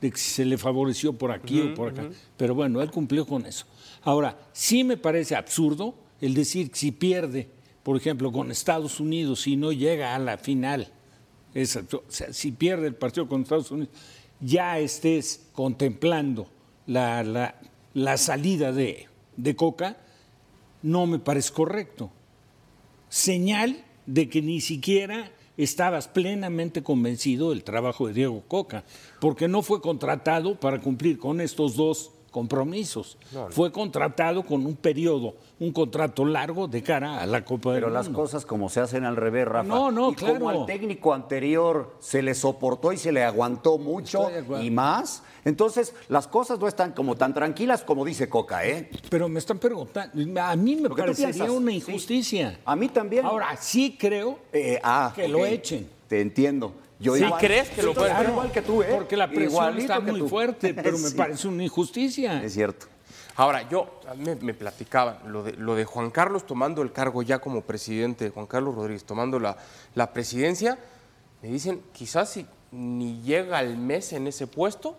De 0.00 0.10
que 0.10 0.18
se 0.18 0.44
le 0.44 0.58
favoreció 0.58 1.12
por 1.14 1.30
aquí 1.32 1.60
o 1.60 1.74
por 1.74 1.88
acá. 1.90 2.02
Pero 2.36 2.54
bueno, 2.54 2.82
él 2.82 2.90
cumplió 2.90 3.26
con 3.26 3.46
eso. 3.46 3.64
Ahora, 4.02 4.38
sí 4.52 4.84
me 4.84 4.96
parece 4.98 5.34
absurdo 5.34 5.94
el 6.20 6.34
decir 6.34 6.70
que 6.70 6.76
si 6.78 6.92
pierde, 6.92 7.48
por 7.82 7.96
ejemplo, 7.96 8.30
con 8.30 8.50
Estados 8.50 9.00
Unidos 9.00 9.46
y 9.46 9.56
no 9.56 9.72
llega 9.72 10.14
a 10.14 10.18
la 10.18 10.36
final, 10.38 10.92
es 11.54 11.74
o 11.76 12.02
sea, 12.08 12.32
si 12.32 12.52
pierde 12.52 12.88
el 12.88 12.94
partido 12.94 13.26
con 13.26 13.42
Estados 13.42 13.70
Unidos, 13.70 13.88
ya 14.40 14.78
estés 14.78 15.46
contemplando 15.54 16.46
la, 16.86 17.22
la- 17.22 17.54
la 17.94 18.18
salida 18.18 18.72
de, 18.72 19.06
de 19.38 19.56
Coca, 19.56 19.96
no 20.82 21.06
me 21.06 21.18
parece 21.18 21.50
correcto. 21.54 22.10
Señal 23.08 23.82
de 24.04 24.28
que 24.28 24.42
ni 24.42 24.60
siquiera 24.60 25.30
estabas 25.56 26.08
plenamente 26.08 26.82
convencido 26.82 27.50
del 27.50 27.64
trabajo 27.64 28.06
de 28.06 28.14
Diego 28.14 28.42
Coca, 28.48 28.84
porque 29.20 29.48
no 29.48 29.62
fue 29.62 29.80
contratado 29.80 30.58
para 30.58 30.80
cumplir 30.80 31.18
con 31.18 31.40
estos 31.40 31.76
dos 31.76 32.12
compromisos. 32.36 33.16
Fue 33.48 33.72
contratado 33.72 34.42
con 34.42 34.66
un 34.66 34.76
periodo, 34.76 35.36
un 35.58 35.72
contrato 35.72 36.22
largo 36.22 36.68
de 36.68 36.82
cara 36.82 37.22
a 37.22 37.24
la 37.24 37.42
Copa 37.42 37.72
Pero 37.72 37.86
del 37.86 37.94
las 37.94 38.08
Mundo. 38.08 38.20
cosas 38.20 38.44
como 38.44 38.68
se 38.68 38.80
hacen 38.80 39.06
al 39.06 39.16
revés, 39.16 39.48
Rafa. 39.48 39.66
No, 39.66 39.90
no, 39.90 40.10
y 40.10 40.14
claro. 40.16 40.34
como 40.34 40.50
al 40.50 40.66
técnico 40.66 41.14
anterior 41.14 41.96
se 41.98 42.20
le 42.20 42.34
soportó 42.34 42.92
y 42.92 42.98
se 42.98 43.10
le 43.10 43.24
aguantó 43.24 43.78
mucho 43.78 44.28
y 44.60 44.70
más, 44.70 45.22
entonces 45.46 45.94
las 46.10 46.26
cosas 46.28 46.58
no 46.58 46.68
están 46.68 46.92
como 46.92 47.14
tan 47.14 47.32
tranquilas 47.32 47.82
como 47.82 48.04
dice 48.04 48.28
Coca, 48.28 48.66
¿eh? 48.66 48.90
Pero 49.08 49.30
me 49.30 49.38
están 49.38 49.58
preguntando, 49.58 50.42
a 50.42 50.56
mí 50.56 50.76
me 50.76 50.90
parecería 50.90 51.50
una 51.50 51.70
sí. 51.70 51.76
injusticia. 51.78 52.60
A 52.66 52.76
mí 52.76 52.88
también. 52.90 53.24
Ahora, 53.24 53.56
sí 53.56 53.96
creo 53.98 54.40
Eh, 54.52 54.78
ah, 54.82 55.10
que 55.16 55.26
lo 55.26 55.46
echen. 55.46 55.88
Te 56.06 56.20
entiendo. 56.20 56.74
Yo 56.98 57.14
¿Sí 57.14 57.24
igual- 57.24 57.40
crees 57.40 57.68
que 57.70 57.82
lo 57.82 57.90
Estoy 57.92 58.10
pueden- 58.10 58.30
igual 58.30 58.52
que 58.52 58.62
tú, 58.62 58.82
¿eh? 58.82 58.88
Porque 58.90 59.16
la 59.16 59.26
presión 59.28 59.50
Igualito 59.50 59.92
está 59.92 60.00
muy 60.00 60.20
tú. 60.20 60.28
fuerte, 60.28 60.72
pero 60.74 60.98
me 60.98 61.08
Sí, 61.08 61.14
parece 61.16 61.48
una 61.48 61.62
injusticia. 61.64 62.42
Es 62.42 62.54
cierto. 62.54 62.86
Ahora, 63.36 63.68
yo, 63.68 64.00
me, 64.16 64.34
me 64.36 64.54
platicaban 64.54 65.18
lo 65.26 65.42
de, 65.42 65.52
lo 65.52 65.74
de 65.74 65.84
Juan 65.84 66.10
Carlos 66.10 66.46
tomando 66.46 66.80
el 66.80 66.92
cargo 66.92 67.22
ya 67.22 67.38
como 67.38 67.60
presidente, 67.60 68.30
Juan 68.30 68.46
Carlos 68.46 68.74
Rodríguez 68.74 69.04
tomando 69.04 69.38
la, 69.38 69.58
la 69.94 70.10
presidencia, 70.14 70.78
me 71.42 71.48
dicen, 71.50 71.82
quizás 71.92 72.30
si 72.30 72.46
ni 72.72 73.20
llega 73.20 73.58
al 73.58 73.76
mes 73.76 74.14
en 74.14 74.26
ese 74.26 74.46
puesto, 74.46 74.96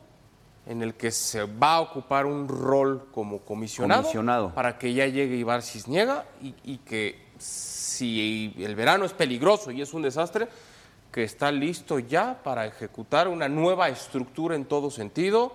en 0.67 0.83
el 0.83 0.93
que 0.93 1.09
se 1.11 1.45
va 1.45 1.75
a 1.77 1.81
ocupar 1.81 2.27
un 2.27 2.47
rol 2.47 3.07
como 3.11 3.39
comisionado, 3.39 4.03
Comisionado. 4.03 4.53
para 4.53 4.77
que 4.77 4.93
ya 4.93 5.07
llegue 5.07 5.35
Ibar 5.35 5.63
Cisniega 5.63 6.25
y, 6.41 6.53
y 6.63 6.77
que 6.79 7.25
si 7.39 8.53
el 8.59 8.75
verano 8.75 9.05
es 9.05 9.13
peligroso 9.13 9.71
y 9.71 9.81
es 9.81 9.93
un 9.95 10.03
desastre, 10.03 10.47
que 11.17 11.23
está 11.23 11.51
listo 11.51 11.97
ya 11.97 12.37
para 12.43 12.67
ejecutar 12.67 13.27
una 13.27 13.49
nueva 13.49 13.89
estructura 13.89 14.55
en 14.55 14.65
todo 14.65 14.91
sentido 14.91 15.51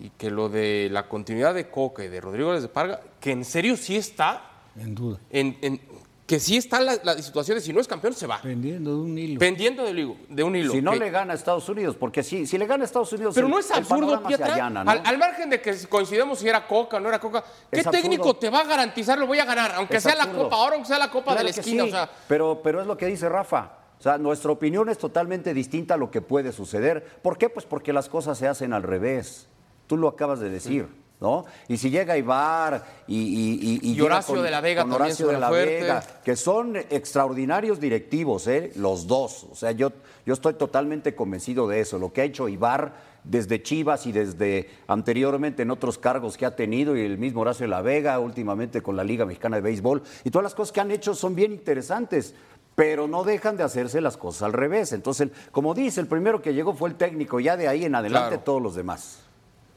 y 0.00 0.10
que 0.10 0.30
lo 0.30 0.48
de 0.48 0.88
la 0.92 1.08
continuidad 1.08 1.54
de 1.54 1.68
Coca 1.68 2.04
y 2.04 2.08
de 2.08 2.20
Rodrigo 2.20 2.52
de 2.60 2.68
Parga, 2.68 3.00
que 3.20 3.32
en 3.32 3.44
serio 3.44 3.76
sí 3.76 3.96
está, 3.96 4.44
En 4.76 4.94
duda. 4.94 5.18
en, 5.30 5.58
en- 5.60 5.80
que 6.24 6.38
sí 6.38 6.56
está 6.56 6.80
la, 6.80 6.96
la 7.02 7.20
situación 7.20 7.56
de 7.58 7.62
si 7.62 7.72
no 7.72 7.80
es 7.80 7.88
campeón 7.88 8.14
se 8.14 8.28
va, 8.28 8.40
Pendiendo 8.40 8.90
de 8.94 8.96
un 9.02 9.18
hilo. 9.18 9.40
pendiendo 9.40 9.82
de 9.82 10.44
un 10.44 10.54
hilo. 10.54 10.72
Si 10.72 10.80
no 10.80 10.92
que- 10.92 11.00
le 11.00 11.10
gana 11.10 11.32
a 11.32 11.34
Estados 11.36 11.68
Unidos, 11.68 11.96
porque 11.98 12.22
si, 12.22 12.46
si 12.46 12.56
le 12.56 12.66
gana 12.66 12.84
a 12.84 12.86
Estados 12.86 13.12
Unidos. 13.12 13.34
pero 13.34 13.48
el- 13.48 13.52
no 13.52 13.58
es 13.58 13.68
absurdo, 13.72 14.22
Pietra, 14.22 14.54
allana, 14.54 14.84
¿no? 14.84 14.90
al, 14.92 15.02
al 15.04 15.18
margen 15.18 15.50
de 15.50 15.60
que 15.60 15.74
coincidamos 15.88 16.38
si 16.38 16.48
era 16.48 16.64
Coca 16.68 16.98
o 16.98 17.00
no 17.00 17.08
era 17.08 17.18
Coca, 17.18 17.42
¿qué 17.72 17.80
Es 17.80 17.86
absurdo. 17.88 18.02
técnico 18.02 18.36
te 18.36 18.48
va 18.48 18.60
a 18.60 18.64
garantizar 18.66 19.18
lo 19.18 19.26
voy 19.26 19.40
a 19.40 19.44
ganar? 19.44 19.72
Aunque 19.74 19.96
Es 19.96 20.04
sea 20.04 20.14
la. 20.14 20.30
Copa 20.30 20.54
ahora, 20.54 20.76
aunque 20.76 20.86
sea 20.86 20.98
la 21.00 21.10
Copa 21.10 21.32
Claro 21.32 21.38
de 21.38 21.44
la 21.46 21.50
esquina, 21.50 21.82
sí, 21.82 21.88
o 21.88 21.92
sea, 21.92 22.08
pero, 22.28 22.60
pero 22.62 22.80
es 22.80 22.86
lo 22.86 22.96
que 22.96 23.06
dice 23.06 23.28
Rafa. 23.28 23.72
O 24.00 24.02
sea, 24.02 24.16
nuestra 24.16 24.50
opinión 24.50 24.88
es 24.88 24.96
totalmente 24.96 25.52
distinta 25.52 25.94
a 25.94 25.96
lo 25.98 26.10
que 26.10 26.22
puede 26.22 26.52
suceder. 26.52 27.04
¿Por 27.22 27.36
qué? 27.36 27.50
Pues 27.50 27.66
porque 27.66 27.92
las 27.92 28.08
cosas 28.08 28.38
se 28.38 28.48
hacen 28.48 28.72
al 28.72 28.82
revés. 28.82 29.46
Tú 29.86 29.98
lo 29.98 30.08
acabas 30.08 30.40
de 30.40 30.48
decir, 30.48 30.88
¿no? 31.20 31.44
Y 31.68 31.76
si 31.76 31.90
llega 31.90 32.16
Ibar 32.16 32.82
y, 33.06 33.18
y, 33.18 33.78
y- 33.82 33.92
Y 33.92 34.00
Horacio 34.00 34.40
de 34.40 34.50
la 34.50 34.62
Vega 34.62 34.82
con 34.84 34.92
Horacio 34.92 35.26
de 35.28 35.38
la 35.38 35.48
fuerte. 35.48 35.80
Vega, 35.82 36.02
que 36.24 36.34
son 36.34 36.76
extraordinarios 36.76 37.78
directivos, 37.78 38.46
¿eh? 38.46 38.72
los 38.76 39.06
dos. 39.06 39.44
O 39.50 39.54
sea, 39.54 39.72
yo, 39.72 39.92
yo 40.24 40.32
estoy 40.32 40.54
totalmente 40.54 41.14
convencido 41.14 41.68
de 41.68 41.80
eso. 41.80 41.98
Lo 41.98 42.10
que 42.10 42.22
ha 42.22 42.24
hecho 42.24 42.48
Ibar 42.48 43.10
desde 43.22 43.62
Chivas 43.62 44.06
y 44.06 44.12
desde 44.12 44.70
anteriormente 44.86 45.60
en 45.62 45.70
otros 45.70 45.98
cargos 45.98 46.38
que 46.38 46.46
ha 46.46 46.56
tenido 46.56 46.96
y 46.96 47.02
el 47.02 47.18
mismo 47.18 47.42
Horacio 47.42 47.64
de 47.64 47.68
la 47.68 47.82
Vega 47.82 48.18
últimamente 48.18 48.80
con 48.80 48.96
la 48.96 49.04
Liga 49.04 49.26
Mexicana 49.26 49.56
de 49.56 49.62
Béisbol 49.62 50.02
y 50.24 50.30
todas 50.30 50.44
las 50.44 50.54
cosas 50.54 50.72
que 50.72 50.80
han 50.80 50.90
hecho 50.90 51.14
son 51.14 51.34
bien 51.34 51.52
interesantes 51.52 52.34
pero 52.80 53.06
no 53.06 53.24
dejan 53.24 53.58
de 53.58 53.62
hacerse 53.62 54.00
las 54.00 54.16
cosas 54.16 54.40
al 54.40 54.54
revés. 54.54 54.94
Entonces, 54.94 55.28
como 55.52 55.74
dice, 55.74 56.00
el 56.00 56.06
primero 56.06 56.40
que 56.40 56.54
llegó 56.54 56.72
fue 56.72 56.88
el 56.88 56.94
técnico, 56.94 57.38
ya 57.38 57.54
de 57.54 57.68
ahí 57.68 57.84
en 57.84 57.94
adelante 57.94 58.28
Claro. 58.30 58.42
todos 58.42 58.62
los 58.62 58.74
demás. 58.74 59.18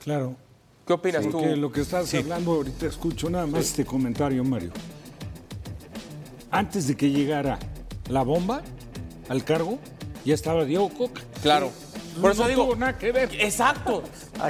Claro. 0.01 0.37
¿Qué 0.87 0.93
opinas 0.93 1.27
tú? 1.29 1.41
Lo 1.57 1.69
que 1.69 1.81
estás 1.81 2.13
hablando 2.13 2.53
ahorita, 2.53 2.85
escucho 2.85 3.29
nada 3.29 3.45
más 3.45 3.65
este 3.65 3.83
comentario, 3.83 4.41
Mario. 4.45 4.71
Antes 6.49 6.87
de 6.87 6.95
que 6.95 7.09
llegara 7.09 7.59
la 8.07 8.23
bomba 8.23 8.61
al 9.27 9.43
cargo, 9.43 9.79
ya 10.23 10.33
estaba 10.33 10.63
Diego 10.63 10.87
Coca. 10.87 11.23
Claro. 11.41 11.71
No, 12.15 12.21
Por 12.21 12.31
eso 12.31 12.43
no 12.43 12.47
digo, 12.47 12.63
tuvo 12.63 12.75
nada 12.77 12.97
que 12.97 13.11
ver. 13.11 13.29
Exacto. 13.37 14.01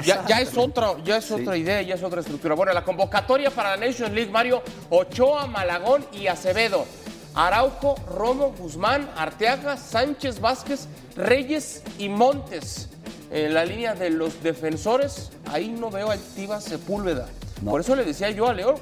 Ya, 0.04 0.24
ya 0.28 0.40
es 0.40 0.56
otra, 0.56 0.94
ya 1.02 1.16
es 1.16 1.28
otra 1.32 1.56
idea, 1.56 1.82
ya 1.82 1.96
es 1.96 2.02
otra 2.04 2.20
estructura. 2.20 2.54
Bueno, 2.54 2.72
la 2.72 2.84
convocatoria 2.84 3.50
para 3.50 3.76
la 3.76 3.84
Nations 3.84 4.12
League, 4.12 4.30
Mario, 4.30 4.62
Ochoa, 4.90 5.48
Malagón 5.48 6.06
y 6.12 6.28
Acevedo. 6.28 6.86
Araujo, 7.34 7.96
Romo, 8.16 8.52
Guzmán, 8.58 9.10
Arteaga, 9.16 9.76
Sánchez, 9.76 10.40
Vázquez, 10.40 10.86
Reyes 11.16 11.82
y 11.98 12.08
Montes. 12.08 12.88
En 13.30 13.54
la 13.54 13.64
línea 13.64 13.94
de 13.94 14.10
los 14.10 14.42
defensores, 14.42 15.30
ahí 15.50 15.68
no 15.68 15.90
veo 15.90 16.10
a 16.10 16.16
Tiva 16.16 16.60
Sepúlveda. 16.60 17.26
Por 17.64 17.80
eso 17.80 17.96
le 17.96 18.04
decía 18.04 18.30
yo 18.30 18.46
a 18.48 18.54
León 18.54 18.76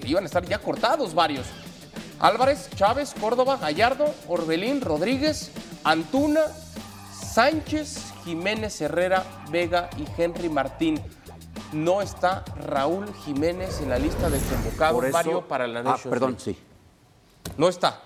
que 0.00 0.08
iban 0.08 0.24
a 0.24 0.26
estar 0.26 0.44
ya 0.46 0.58
cortados 0.58 1.14
varios. 1.14 1.46
Álvarez, 2.20 2.70
Chávez, 2.76 3.12
Córdoba, 3.20 3.58
Gallardo, 3.60 4.06
Orbelín, 4.28 4.80
Rodríguez, 4.80 5.50
Antuna, 5.82 6.42
Sánchez, 7.12 7.98
Jiménez, 8.24 8.80
Herrera, 8.80 9.24
Vega 9.50 9.90
y 9.98 10.06
Henry 10.20 10.48
Martín. 10.48 11.00
No 11.72 12.00
está 12.00 12.44
Raúl 12.66 13.12
Jiménez 13.24 13.80
en 13.80 13.90
la 13.90 13.98
lista 13.98 14.30
de 14.30 14.38
convocados, 14.38 14.94
Por 14.94 15.04
eso- 15.06 15.12
Mario, 15.12 15.48
para 15.48 15.66
la 15.66 15.80
Ah, 15.80 15.82
Nations 15.82 16.06
perdón, 16.10 16.36
sí. 16.38 16.56
No 17.56 17.68
está. 17.68 18.00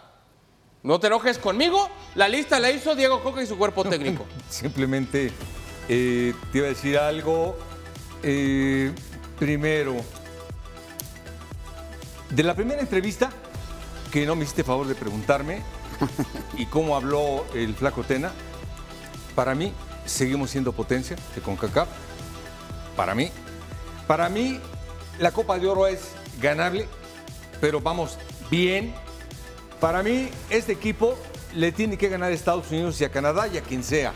No 0.82 1.00
te 1.00 1.08
enojes 1.08 1.38
conmigo. 1.38 1.88
La 2.14 2.28
lista 2.28 2.58
la 2.58 2.70
hizo 2.70 2.94
Diego 2.94 3.22
Coca 3.22 3.42
y 3.42 3.46
su 3.46 3.58
cuerpo 3.58 3.84
técnico. 3.84 4.26
Simplemente 4.48 5.32
eh, 5.88 6.34
te 6.52 6.58
iba 6.58 6.66
a 6.66 6.70
decir 6.70 6.98
algo. 6.98 7.56
Eh, 8.22 8.92
primero, 9.38 9.96
de 12.30 12.42
la 12.42 12.54
primera 12.54 12.80
entrevista, 12.80 13.30
que 14.12 14.26
no 14.26 14.34
me 14.34 14.42
hiciste 14.42 14.64
favor 14.64 14.86
de 14.86 14.94
preguntarme, 14.94 15.62
y 16.56 16.66
cómo 16.66 16.96
habló 16.96 17.44
el 17.54 17.74
Flaco 17.74 18.02
Tena, 18.02 18.32
para 19.34 19.54
mí 19.54 19.72
seguimos 20.04 20.50
siendo 20.50 20.72
potencia 20.72 21.16
de 21.34 21.40
CONCACAF. 21.40 21.88
Para 22.96 23.14
mí. 23.14 23.30
Para 24.06 24.28
mí, 24.28 24.60
la 25.18 25.30
Copa 25.30 25.58
de 25.58 25.68
Oro 25.68 25.86
es 25.86 26.12
ganable, 26.40 26.88
pero 27.60 27.80
vamos 27.80 28.18
bien. 28.50 28.94
Para 29.80 30.02
mí, 30.02 30.28
este 30.50 30.72
equipo 30.72 31.16
le 31.54 31.72
tiene 31.72 31.96
que 31.96 32.08
ganar 32.08 32.30
a 32.30 32.34
Estados 32.34 32.70
Unidos 32.70 33.00
y 33.00 33.04
a 33.04 33.10
Canadá 33.10 33.46
y 33.48 33.58
a 33.58 33.62
quien 33.62 33.82
sea. 33.84 34.12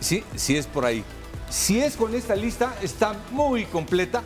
Sí, 0.00 0.24
sí 0.36 0.56
es 0.56 0.66
por 0.66 0.84
ahí. 0.84 1.04
Si 1.50 1.80
es 1.80 1.96
con 1.96 2.14
esta 2.14 2.36
lista, 2.36 2.74
está 2.82 3.14
muy 3.30 3.64
completa. 3.66 4.22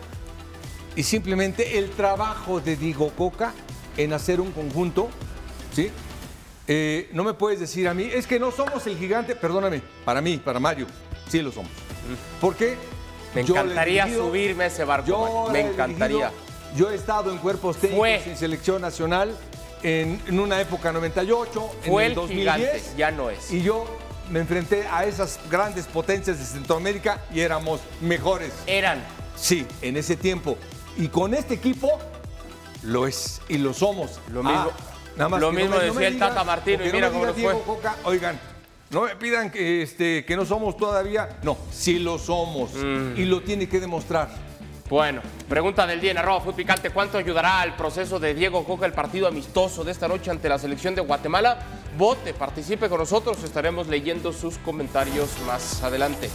Y 0.97 1.03
simplemente 1.05 1.79
el 1.79 1.91
trabajo 1.91 2.61
de 2.61 2.77
Diego 2.77 3.11
Coca 3.11 3.53
en 3.97 4.13
hacer 4.13 4.41
un 4.41 4.53
conjunto, 4.53 5.09
¿sí? 5.75 5.91
Eh, 6.69 7.09
no 7.13 7.25
me 7.25 7.33
puedes 7.35 7.61
decir 7.61 7.89
a 7.89 7.95
mí, 7.95 8.09
es 8.13 8.27
que 8.27 8.39
no 8.39 8.51
somos 8.51 8.87
el 8.87 8.97
gigante, 8.99 9.35
perdóname, 9.35 9.83
para 10.05 10.21
mí, 10.21 10.37
para 10.39 10.61
Mario, 10.61 10.87
sí 11.29 11.41
lo 11.43 11.51
somos. 11.51 11.71
¿Por 12.41 12.55
qué? 12.57 12.77
Me 13.35 13.41
encantaría 13.41 14.05
dirigido- 14.05 14.27
subirme 14.29 14.65
a 14.65 14.67
ese 14.67 14.85
barco. 14.85 15.49
Me 15.51 15.59
dirigido- 15.61 15.73
encantaría. 15.73 16.33
yo 16.77 16.91
he 16.91 16.95
estado 16.95 17.31
en 17.33 17.39
cuerpos 17.39 17.77
técnicos 17.79 17.99
Fue. 17.99 18.31
en 18.31 18.37
selección 18.37 18.83
nacional 18.83 19.35
en, 19.83 20.21
en 20.27 20.41
una 20.41 20.61
época 20.61 20.93
98, 20.93 21.71
Fue 21.85 22.05
en 22.05 22.13
el 22.13 22.13
el 22.13 22.15
2010. 22.15 22.57
gigante, 22.57 22.83
ya 22.97 23.11
no 23.11 23.31
es. 23.31 23.51
Y 23.53 23.63
yo 23.63 23.85
me 24.31 24.41
enfrenté 24.41 24.87
a 24.91 25.05
esas 25.05 25.39
grandes 25.51 25.87
potencias 25.87 26.39
de 26.39 26.45
Centroamérica 26.45 27.21
y 27.33 27.41
éramos 27.41 27.81
mejores. 28.01 28.53
Eran. 28.67 29.03
Sí, 29.37 29.67
en 29.83 29.97
ese 29.97 30.17
tiempo. 30.17 30.57
Y 30.97 31.09
con 31.09 31.35
este 31.35 31.55
equipo 31.55 31.91
lo 32.83 33.07
es 33.07 33.41
y 33.49 33.59
lo 33.59 33.73
somos. 33.75 34.21
Lo 34.31 34.41
Ah, 34.41 34.43
mismo- 34.45 34.73
nada 35.17 35.29
más 35.29 35.41
lo 35.41 35.53
no 35.53 35.59
mismo 35.59 35.77
me- 35.77 35.87
no 35.87 35.93
decía 35.93 36.09
el 36.09 36.19
Tata 36.19 36.45
Martino, 36.45 36.85
y 36.87 36.93
mira 36.93 37.09
no 37.09 37.13
cómo 37.15 37.27
nos 37.27 37.37
fue. 37.37 37.61
Coca, 37.63 37.97
oigan, 38.05 38.39
no 38.91 39.03
me 39.03 39.17
pidan 39.17 39.51
que, 39.51 39.83
este, 39.83 40.25
que 40.25 40.37
no 40.37 40.45
somos 40.45 40.77
todavía. 40.77 41.39
No, 41.43 41.57
sí 41.73 41.99
lo 41.99 42.19
somos. 42.19 42.73
Mm. 42.75 43.15
Y 43.17 43.25
lo 43.25 43.43
tiene 43.43 43.69
que 43.69 43.81
demostrar. 43.81 44.29
Bueno, 44.89 45.23
pregunta 45.49 45.87
del 45.87 46.01
día 46.01 46.11
en 46.11 46.19
arroba 46.19 46.41
Fut 46.43 46.55
Picante. 46.55 46.91
¿Cuánto 46.91 47.17
ayudará 47.17 47.61
al 47.61 47.75
proceso 47.77 48.19
de 48.19 48.35
Diego 48.35 48.65
Coca 48.65 48.85
el 48.85 48.93
partido 48.93 49.27
amistoso 49.27 49.85
de 49.85 49.93
esta 49.93 50.07
noche 50.07 50.31
ante 50.31 50.49
la 50.49 50.59
selección 50.59 50.95
de 50.95 51.01
Guatemala? 51.01 51.59
Vote, 51.97 52.35
participe 52.35 52.89
con 52.89 52.99
nosotros. 52.99 53.43
Estaremos 53.43 53.87
leyendo 53.87 54.33
sus 54.33 54.59
comentarios 54.59 55.31
más 55.47 55.83
adelante. 55.83 56.31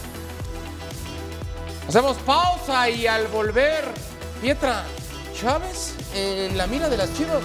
Hacemos 1.88 2.16
pausa 2.18 2.90
y 2.90 3.06
al 3.06 3.28
volver, 3.28 3.84
Pietra 4.42 4.84
Chávez 5.34 5.94
en 6.14 6.58
la 6.58 6.66
mira 6.66 6.88
de 6.88 6.96
las 6.96 7.14
chivas. 7.16 7.42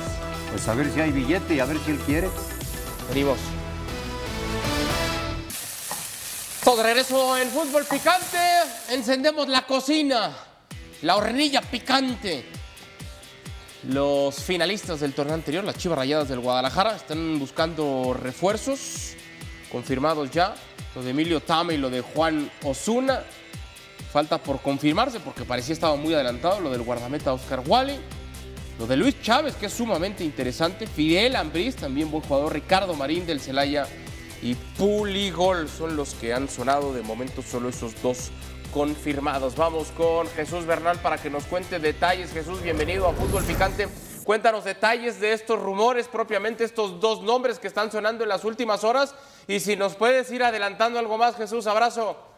Pues 0.50 0.68
a 0.68 0.74
ver 0.74 0.92
si 0.92 1.00
hay 1.00 1.12
billete 1.12 1.56
y 1.56 1.60
a 1.60 1.66
ver 1.66 1.78
si 1.80 1.92
él 1.92 2.00
quiere. 2.00 2.30
Venimos. 3.10 3.38
Todo 6.64 6.82
regreso 6.82 7.38
en 7.38 7.50
fútbol 7.50 7.86
picante. 7.86 8.38
Encendemos 8.90 9.48
la 9.48 9.66
cocina. 9.66 10.32
La 11.04 11.18
hornilla 11.18 11.62
picante. 11.62 12.46
Los 13.90 14.36
finalistas 14.36 15.02
del 15.02 15.14
torneo 15.14 15.36
anterior, 15.36 15.62
las 15.66 15.78
Chivas 15.78 15.98
Rayadas 15.98 16.30
del 16.30 16.40
Guadalajara, 16.40 16.96
están 16.96 17.40
buscando 17.40 18.16
refuerzos 18.18 19.14
confirmados 19.70 20.32
ya. 20.32 20.56
Lo 20.96 21.04
de 21.04 21.10
Emilio 21.10 21.42
Tame 21.42 21.74
y 21.74 21.78
lo 21.78 21.90
de 21.90 22.00
Juan 22.00 22.50
Osuna. 22.64 23.22
Falta 24.14 24.38
por 24.38 24.62
confirmarse 24.62 25.20
porque 25.20 25.44
parecía 25.44 25.74
estaba 25.74 25.98
muy 25.98 26.14
adelantado 26.14 26.62
lo 26.62 26.72
del 26.72 26.84
guardameta 26.84 27.34
Oscar 27.34 27.64
Wally. 27.66 27.98
Lo 28.80 28.88
de 28.88 28.96
Luis 28.96 29.22
Chávez, 29.22 29.56
que 29.56 29.66
es 29.66 29.74
sumamente 29.74 30.24
interesante. 30.24 30.88
Fidel 30.88 31.36
Ambriz, 31.36 31.76
también 31.76 32.10
buen 32.10 32.24
jugador. 32.24 32.54
Ricardo 32.54 32.94
Marín 32.94 33.26
del 33.26 33.42
Celaya 33.42 33.88
y 34.42 34.56
Puligol 34.78 35.68
son 35.68 35.98
los 35.98 36.14
que 36.14 36.34
han 36.34 36.48
sonado. 36.48 36.94
De 36.94 37.02
momento 37.02 37.42
solo 37.42 37.68
esos 37.68 38.02
dos 38.02 38.32
confirmados. 38.74 39.56
Vamos 39.56 39.92
con 39.92 40.28
Jesús 40.28 40.66
Bernal 40.66 40.98
para 41.00 41.18
que 41.18 41.30
nos 41.30 41.46
cuente 41.46 41.80
detalles. 41.80 42.32
Jesús, 42.32 42.62
bienvenido 42.62 43.08
a 43.08 43.14
Fútbol 43.14 43.44
Picante. 43.44 43.88
Cuéntanos 44.24 44.64
detalles 44.64 45.20
de 45.20 45.34
estos 45.34 45.60
rumores, 45.62 46.08
propiamente 46.08 46.64
estos 46.64 47.00
dos 47.00 47.22
nombres 47.22 47.60
que 47.60 47.68
están 47.68 47.92
sonando 47.92 48.24
en 48.24 48.30
las 48.30 48.44
últimas 48.44 48.84
horas. 48.84 49.14
Y 49.48 49.60
si 49.60 49.76
nos 49.76 49.96
puedes 49.96 50.32
ir 50.32 50.44
adelantando 50.44 50.98
algo 50.98 51.18
más, 51.18 51.36
Jesús, 51.36 51.68
abrazo. 51.68 52.33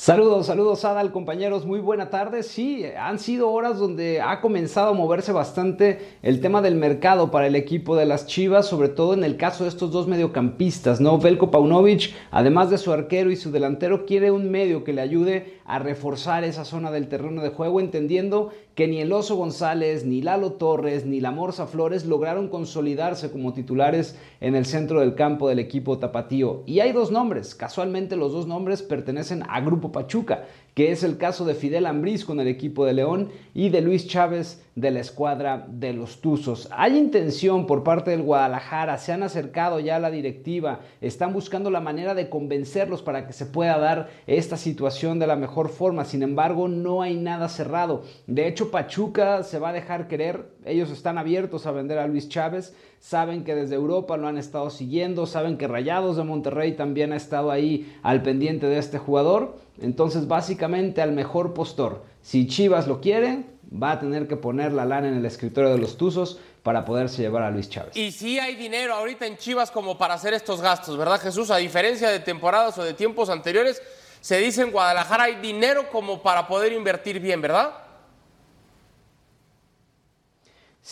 Saludos, 0.00 0.46
saludos 0.46 0.86
Adal, 0.86 1.12
compañeros, 1.12 1.66
muy 1.66 1.78
buena 1.78 2.08
tarde. 2.08 2.42
Sí, 2.42 2.86
han 2.98 3.18
sido 3.18 3.50
horas 3.50 3.78
donde 3.78 4.22
ha 4.22 4.40
comenzado 4.40 4.88
a 4.88 4.94
moverse 4.94 5.30
bastante 5.30 6.16
el 6.22 6.40
tema 6.40 6.62
del 6.62 6.74
mercado 6.74 7.30
para 7.30 7.46
el 7.46 7.54
equipo 7.54 7.96
de 7.96 8.06
las 8.06 8.26
Chivas, 8.26 8.66
sobre 8.66 8.88
todo 8.88 9.12
en 9.12 9.24
el 9.24 9.36
caso 9.36 9.64
de 9.64 9.68
estos 9.68 9.92
dos 9.92 10.08
mediocampistas, 10.08 11.02
¿no? 11.02 11.18
Belko 11.18 11.50
Paunovic, 11.50 12.14
además 12.30 12.70
de 12.70 12.78
su 12.78 12.94
arquero 12.94 13.30
y 13.30 13.36
su 13.36 13.50
delantero, 13.50 14.06
quiere 14.06 14.30
un 14.30 14.50
medio 14.50 14.84
que 14.84 14.94
le 14.94 15.02
ayude 15.02 15.60
a 15.66 15.78
reforzar 15.78 16.44
esa 16.44 16.64
zona 16.64 16.90
del 16.90 17.08
terreno 17.08 17.42
de 17.42 17.50
juego, 17.50 17.78
entendiendo 17.78 18.52
que 18.74 18.88
ni 18.88 19.00
el 19.00 19.12
Oso 19.12 19.36
González, 19.36 20.04
ni 20.04 20.22
Lalo 20.22 20.52
Torres, 20.52 21.04
ni 21.04 21.20
la 21.20 21.30
Morsa 21.30 21.66
Flores 21.66 22.06
lograron 22.06 22.48
consolidarse 22.48 23.30
como 23.30 23.52
titulares 23.52 24.16
en 24.40 24.54
el 24.54 24.64
centro 24.64 25.00
del 25.00 25.14
campo 25.14 25.48
del 25.48 25.58
equipo 25.58 25.98
tapatío. 25.98 26.62
Y 26.66 26.80
hay 26.80 26.92
dos 26.92 27.10
nombres, 27.10 27.54
casualmente 27.54 28.16
los 28.16 28.32
dos 28.32 28.46
nombres 28.46 28.82
pertenecen 28.82 29.42
a 29.48 29.60
Grupo 29.60 29.92
Pachuca, 29.92 30.44
que 30.74 30.92
es 30.92 31.02
el 31.02 31.18
caso 31.18 31.44
de 31.44 31.54
Fidel 31.54 31.86
Ambriz 31.86 32.24
con 32.24 32.40
el 32.40 32.48
equipo 32.48 32.84
de 32.84 32.94
León 32.94 33.30
y 33.54 33.70
de 33.70 33.80
Luis 33.80 34.06
Chávez 34.06 34.62
de 34.76 34.90
la 34.90 35.00
escuadra 35.00 35.66
de 35.68 35.92
los 35.92 36.20
Tuzos. 36.20 36.68
Hay 36.70 36.96
intención 36.96 37.66
por 37.66 37.82
parte 37.82 38.12
del 38.12 38.22
Guadalajara, 38.22 38.98
se 38.98 39.12
han 39.12 39.22
acercado 39.22 39.80
ya 39.80 39.96
a 39.96 40.00
la 40.00 40.10
directiva, 40.10 40.80
están 41.00 41.32
buscando 41.32 41.70
la 41.70 41.80
manera 41.80 42.14
de 42.14 42.28
convencerlos 42.28 43.02
para 43.02 43.26
que 43.26 43.32
se 43.32 43.46
pueda 43.46 43.78
dar 43.78 44.08
esta 44.26 44.56
situación 44.56 45.18
de 45.18 45.26
la 45.26 45.36
mejor 45.36 45.68
forma. 45.68 46.04
Sin 46.04 46.22
embargo, 46.22 46.68
no 46.68 47.02
hay 47.02 47.16
nada 47.16 47.48
cerrado. 47.48 48.02
De 48.26 48.46
hecho, 48.46 48.70
Pachuca 48.70 49.42
se 49.42 49.58
va 49.58 49.70
a 49.70 49.74
dejar 49.74 50.08
querer, 50.08 50.52
ellos 50.64 50.90
están 50.90 51.18
abiertos 51.18 51.66
a 51.66 51.72
vender 51.72 51.98
a 51.98 52.06
Luis 52.06 52.28
Chávez, 52.28 52.74
saben 53.00 53.44
que 53.44 53.54
desde 53.54 53.74
Europa 53.74 54.16
lo 54.16 54.28
han 54.28 54.38
estado 54.38 54.70
siguiendo, 54.70 55.26
saben 55.26 55.56
que 55.56 55.68
Rayados 55.68 56.16
de 56.16 56.24
Monterrey 56.24 56.72
también 56.72 57.12
ha 57.12 57.16
estado 57.16 57.50
ahí 57.50 57.92
al 58.02 58.22
pendiente 58.22 58.66
de 58.66 58.78
este 58.78 58.98
jugador 58.98 59.56
Entonces, 59.80 60.28
básicamente 60.28 61.02
al 61.02 61.12
mejor 61.12 61.54
postor. 61.54 62.04
Si 62.22 62.46
Chivas 62.46 62.86
lo 62.86 63.00
quiere, 63.00 63.44
va 63.70 63.92
a 63.92 64.00
tener 64.00 64.28
que 64.28 64.36
poner 64.36 64.72
la 64.72 64.84
lana 64.84 65.08
en 65.08 65.14
el 65.14 65.24
escritorio 65.24 65.70
de 65.70 65.78
los 65.78 65.96
Tuzos 65.96 66.38
para 66.62 66.84
poderse 66.84 67.22
llevar 67.22 67.42
a 67.42 67.50
Luis 67.50 67.68
Chávez. 67.70 67.96
Y 67.96 68.12
sí 68.12 68.38
hay 68.38 68.56
dinero 68.56 68.94
ahorita 68.94 69.26
en 69.26 69.36
Chivas 69.36 69.70
como 69.70 69.96
para 69.96 70.14
hacer 70.14 70.34
estos 70.34 70.60
gastos, 70.60 70.96
¿verdad 70.96 71.20
Jesús? 71.20 71.50
A 71.50 71.56
diferencia 71.56 72.10
de 72.10 72.20
temporadas 72.20 72.76
o 72.78 72.84
de 72.84 72.92
tiempos 72.92 73.30
anteriores, 73.30 73.80
se 74.20 74.38
dice 74.38 74.62
en 74.62 74.70
Guadalajara 74.70 75.24
hay 75.24 75.36
dinero 75.36 75.88
como 75.90 76.22
para 76.22 76.46
poder 76.46 76.72
invertir 76.72 77.20
bien, 77.20 77.40
¿verdad? 77.40 77.72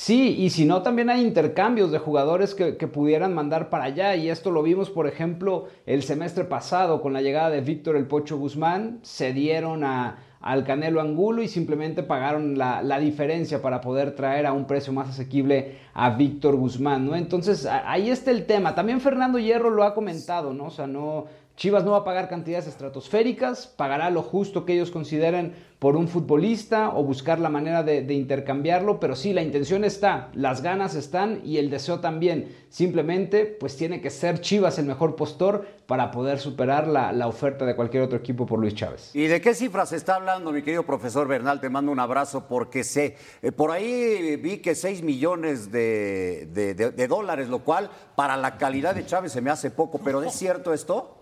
Sí, 0.01 0.37
y 0.39 0.51
si 0.51 0.65
no, 0.65 0.83
también 0.83 1.11
hay 1.11 1.23
intercambios 1.23 1.91
de 1.91 1.99
jugadores 1.99 2.55
que, 2.55 2.73
pudieran 2.87 3.35
mandar 3.35 3.69
para 3.69 3.85
allá. 3.87 4.15
Y 4.15 4.31
esto 4.31 4.53
lo 4.53 4.63
vimos, 4.63 4.91
por 4.91 5.09
ejemplo, 5.09 5.67
el 5.87 6.05
semestre 6.05 6.45
pasado 6.45 7.03
con 7.03 7.13
la 7.13 7.21
llegada 7.21 7.51
de 7.51 7.63
Víctor 7.63 7.97
El 7.97 8.07
Pocho 8.07 8.39
Guzmán. 8.39 9.01
Se 9.03 9.33
dieron 9.33 9.83
a, 9.83 10.19
al 10.41 10.65
Canelo 10.65 11.01
Angulo 11.01 11.43
y 11.43 11.49
simplemente 11.49 12.05
pagaron 12.05 12.57
la, 12.57 12.81
la, 12.81 13.01
diferencia 13.01 13.61
para 13.61 13.81
poder 13.81 14.15
traer 14.15 14.47
a 14.47 14.53
un 14.53 14.67
precio 14.67 14.93
más 14.93 15.09
asequible 15.09 15.79
a 15.95 16.11
Víctor 16.11 16.55
Guzmán, 16.55 17.05
¿no? 17.05 17.17
Entonces 17.17 17.67
ahí 17.67 18.09
está 18.09 18.31
el 18.31 18.47
tema. 18.47 18.77
También 18.77 19.01
Fernando 19.01 19.41
Hierro 19.41 19.69
lo 19.69 19.83
ha 19.83 19.95
comentado, 19.95 20.55
¿no? 20.55 20.67
O 20.67 20.71
sea, 20.71 20.87
no, 20.87 21.27
Chivas 21.59 21.83
no 21.83 21.91
va 21.91 21.99
a 21.99 22.05
pagar 22.05 22.29
cantidades 22.29 22.69
estratosféricas, 22.69 23.67
pagará 23.67 24.11
lo 24.11 24.23
justo 24.23 24.65
que 24.65 24.75
ellos 24.75 24.93
consideren 24.93 25.57
por 25.81 25.97
un 25.97 26.07
futbolista 26.07 26.91
o 26.91 27.03
buscar 27.03 27.41
la 27.41 27.49
manera 27.49 27.83
de, 27.83 28.15
intercambiarlo, 28.15 29.01
pero 29.01 29.17
sí, 29.17 29.33
la 29.33 29.43
intención 29.43 29.83
está, 29.83 30.31
las 30.35 30.63
ganas 30.63 30.95
están 30.95 31.41
y 31.45 31.57
el 31.57 31.69
deseo 31.69 31.99
también. 31.99 32.55
Simplemente, 32.69 33.45
pues 33.45 33.77
tiene 33.77 34.01
que 34.01 34.11
ser 34.11 34.41
Chivas 34.41 34.79
el 34.79 34.87
mejor 34.87 35.17
postor 35.17 35.67
para 35.89 36.13
poder 36.13 36.39
superar 36.39 36.87
la, 36.87 37.27
oferta 37.27 37.67
de 37.67 37.75
cualquier 37.75 38.05
otro 38.05 38.19
equipo 38.19 38.47
por 38.47 38.61
Luis 38.61 38.77
Chávez. 38.77 39.11
¿Y 39.13 39.27
de 39.27 39.41
qué 39.41 39.53
cifras 39.53 39.93
está 39.93 40.15
hablando, 40.15 40.53
mi 40.53 40.63
querido 40.63 40.85
profesor 40.85 41.27
Bernal? 41.27 41.61
Te 41.61 41.71
mando 41.71 41.91
un 41.91 41.99
abrazo 41.99 42.47
porque 42.47 42.85
sé, 42.85 43.17
eh, 43.43 43.51
por 43.51 43.73
ahí 43.73 44.37
vi 44.37 44.59
que 44.59 44.77
6 44.77 45.03
millones 45.03 45.73
de, 45.73 46.47
de 46.53 47.09
dólares, 47.09 47.49
lo 47.49 47.65
cual 47.65 47.91
para 48.15 48.37
la 48.37 48.59
calidad 48.59 48.95
de 48.95 49.05
Chávez 49.05 49.33
se 49.33 49.41
me 49.41 49.51
hace 49.51 49.73
poco, 49.73 49.99
pero 49.99 50.23
¿es 50.23 50.35
cierto 50.35 50.73
esto? 50.73 51.18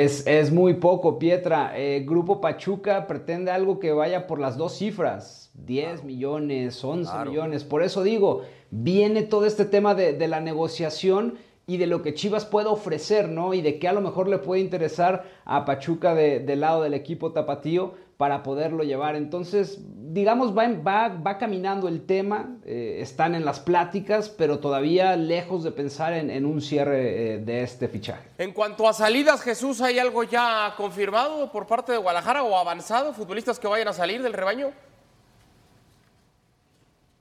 Es, 0.00 0.50
muy 0.50 0.74
poco, 0.74 1.18
Pietra. 1.18 1.72
Eh, 1.76 2.04
Grupo 2.06 2.40
Pachuca 2.40 3.06
pretende 3.06 3.50
algo 3.50 3.78
que 3.78 3.92
vaya 3.92 4.26
por 4.26 4.38
las 4.40 4.56
dos 4.56 4.74
cifras, 4.74 5.50
10 5.54 6.04
millones, 6.04 6.82
11 6.82 7.12
millones. 7.26 7.64
Por 7.64 7.82
eso 7.82 8.02
digo, 8.02 8.42
viene 8.70 9.22
todo 9.22 9.44
este 9.44 9.66
tema 9.66 9.94
de, 9.94 10.26
la 10.26 10.40
negociación 10.40 11.34
y 11.66 11.76
de 11.76 11.86
lo 11.86 12.02
que 12.02 12.14
Chivas 12.14 12.46
puede 12.46 12.68
ofrecer, 12.68 13.28
¿no? 13.28 13.52
Y 13.52 13.60
de 13.60 13.78
que 13.78 13.86
a 13.86 13.92
lo 13.92 14.00
mejor 14.00 14.28
le 14.28 14.38
puede 14.38 14.62
interesar 14.62 15.24
a 15.44 15.64
Pachuca 15.66 16.14
del 16.14 16.60
lado 16.60 16.82
del 16.82 16.94
equipo 16.94 17.32
tapatío 17.32 17.94
para 18.22 18.44
poderlo 18.44 18.84
llevar. 18.84 19.16
Entonces, 19.16 19.80
digamos, 19.80 20.56
va, 20.56 20.68
va, 20.68 21.08
va 21.08 21.38
caminando 21.38 21.88
el 21.88 22.06
tema, 22.06 22.54
eh, 22.64 22.98
están 23.00 23.34
en 23.34 23.44
las 23.44 23.58
pláticas, 23.58 24.28
pero 24.28 24.60
todavía 24.60 25.16
lejos 25.16 25.64
de 25.64 25.72
pensar 25.72 26.12
en, 26.12 26.46
un 26.46 26.60
cierre 26.60 27.34
eh, 27.34 27.38
de 27.38 27.64
este 27.64 27.88
fichaje. 27.88 28.22
En 28.38 28.52
cuanto 28.52 28.88
a 28.88 28.92
salidas, 28.92 29.42
Jesús, 29.42 29.80
¿hay 29.80 29.98
algo 29.98 30.22
ya 30.22 30.72
confirmado 30.76 31.50
por 31.50 31.66
parte 31.66 31.90
de 31.90 31.98
Guadalajara 31.98 32.44
o 32.44 32.56
avanzado? 32.56 33.12
¿Futbolistas 33.12 33.58
que 33.58 33.66
vayan 33.66 33.88
a 33.88 33.92
salir 33.92 34.22
del 34.22 34.34
rebaño? 34.34 34.70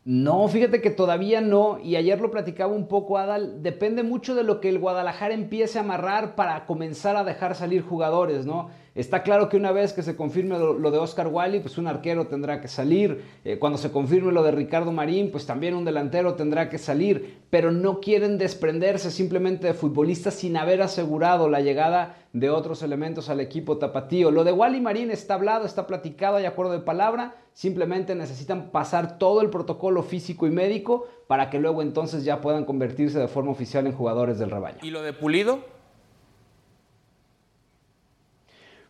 No, 0.04 0.48
fíjate 0.48 0.82
que 0.82 0.90
todavía 0.90 1.42
no, 1.42 1.78
y 1.80 1.96
ayer 1.96 2.20
lo 2.20 2.32
platicaba 2.32 2.74
un 2.74 2.88
poco 2.88 3.20
Adal, 3.20 3.62
depende 3.62 4.02
mucho 4.02 4.34
de 4.34 4.44
lo 4.44 4.60
que 4.60 4.70
el 4.70 4.80
Guadalajara 4.80 5.36
empiece 5.36 5.78
a 5.78 5.82
amarrar 5.82 6.34
para 6.34 6.66
comenzar 6.66 7.18
a 7.18 7.24
dejar 7.24 7.54
salir 7.54 7.84
jugadores, 7.84 8.48
¿no? 8.48 8.70
Está 8.96 9.24
claro 9.24 9.48
que 9.48 9.56
una 9.56 9.72
vez 9.72 9.94
que 9.94 10.02
se 10.02 10.18
confirme 10.18 10.58
lo, 10.58 10.92
de 10.92 10.98
Oscar 10.98 11.28
Wally, 11.28 11.62
pues 11.62 11.78
un 11.78 11.88
arquero 11.88 12.28
tendrá 12.28 12.60
que 12.60 12.68
salir. 12.68 13.24
Eh, 13.46 13.58
cuando 13.58 13.78
se 13.78 13.90
confirme 13.92 14.34
lo 14.34 14.44
de 14.44 14.52
Ricardo 14.52 14.92
Marín, 14.92 15.32
pues 15.32 15.46
también 15.46 15.76
un 15.76 15.86
delantero 15.86 16.34
tendrá 16.34 16.68
que 16.68 16.78
salir. 16.78 17.40
Pero 17.50 17.72
no 17.72 18.02
quieren 18.02 18.38
desprenderse 18.38 19.10
simplemente 19.10 19.68
de 19.68 19.74
futbolistas 19.74 20.34
sin 20.34 20.58
haber 20.58 20.82
asegurado 20.82 21.48
la 21.48 21.62
llegada 21.62 22.18
de 22.34 22.50
otros 22.50 22.84
elementos 22.84 23.30
al 23.30 23.40
equipo 23.40 23.78
tapatío. 23.78 24.30
Lo 24.30 24.44
de 24.44 24.52
Wally 24.52 24.82
Marín 24.82 25.10
está 25.10 25.36
hablado, 25.36 25.66
está 25.66 25.88
platicado, 25.88 26.36
hay 26.36 26.46
acuerdo 26.46 26.74
de 26.74 26.80
palabra. 26.80 27.36
Simplemente 27.54 28.16
necesitan 28.16 28.70
pasar 28.72 29.18
todo 29.18 29.42
el 29.42 29.50
protocolo 29.50 30.04
físico 30.04 30.48
y 30.48 30.52
médico 30.52 31.08
para 31.28 31.50
que 31.50 31.60
luego 31.60 31.82
entonces 31.82 32.24
ya 32.24 32.42
puedan 32.42 32.66
convertirse 32.66 33.20
de 33.20 33.28
forma 33.28 33.52
oficial 33.52 33.86
en 33.88 33.94
jugadores 33.94 34.40
del 34.40 34.52
rebaño. 34.52 34.80
¿Y 34.82 34.90
lo 34.90 35.02
de 35.02 35.14
Pulido? 35.14 35.60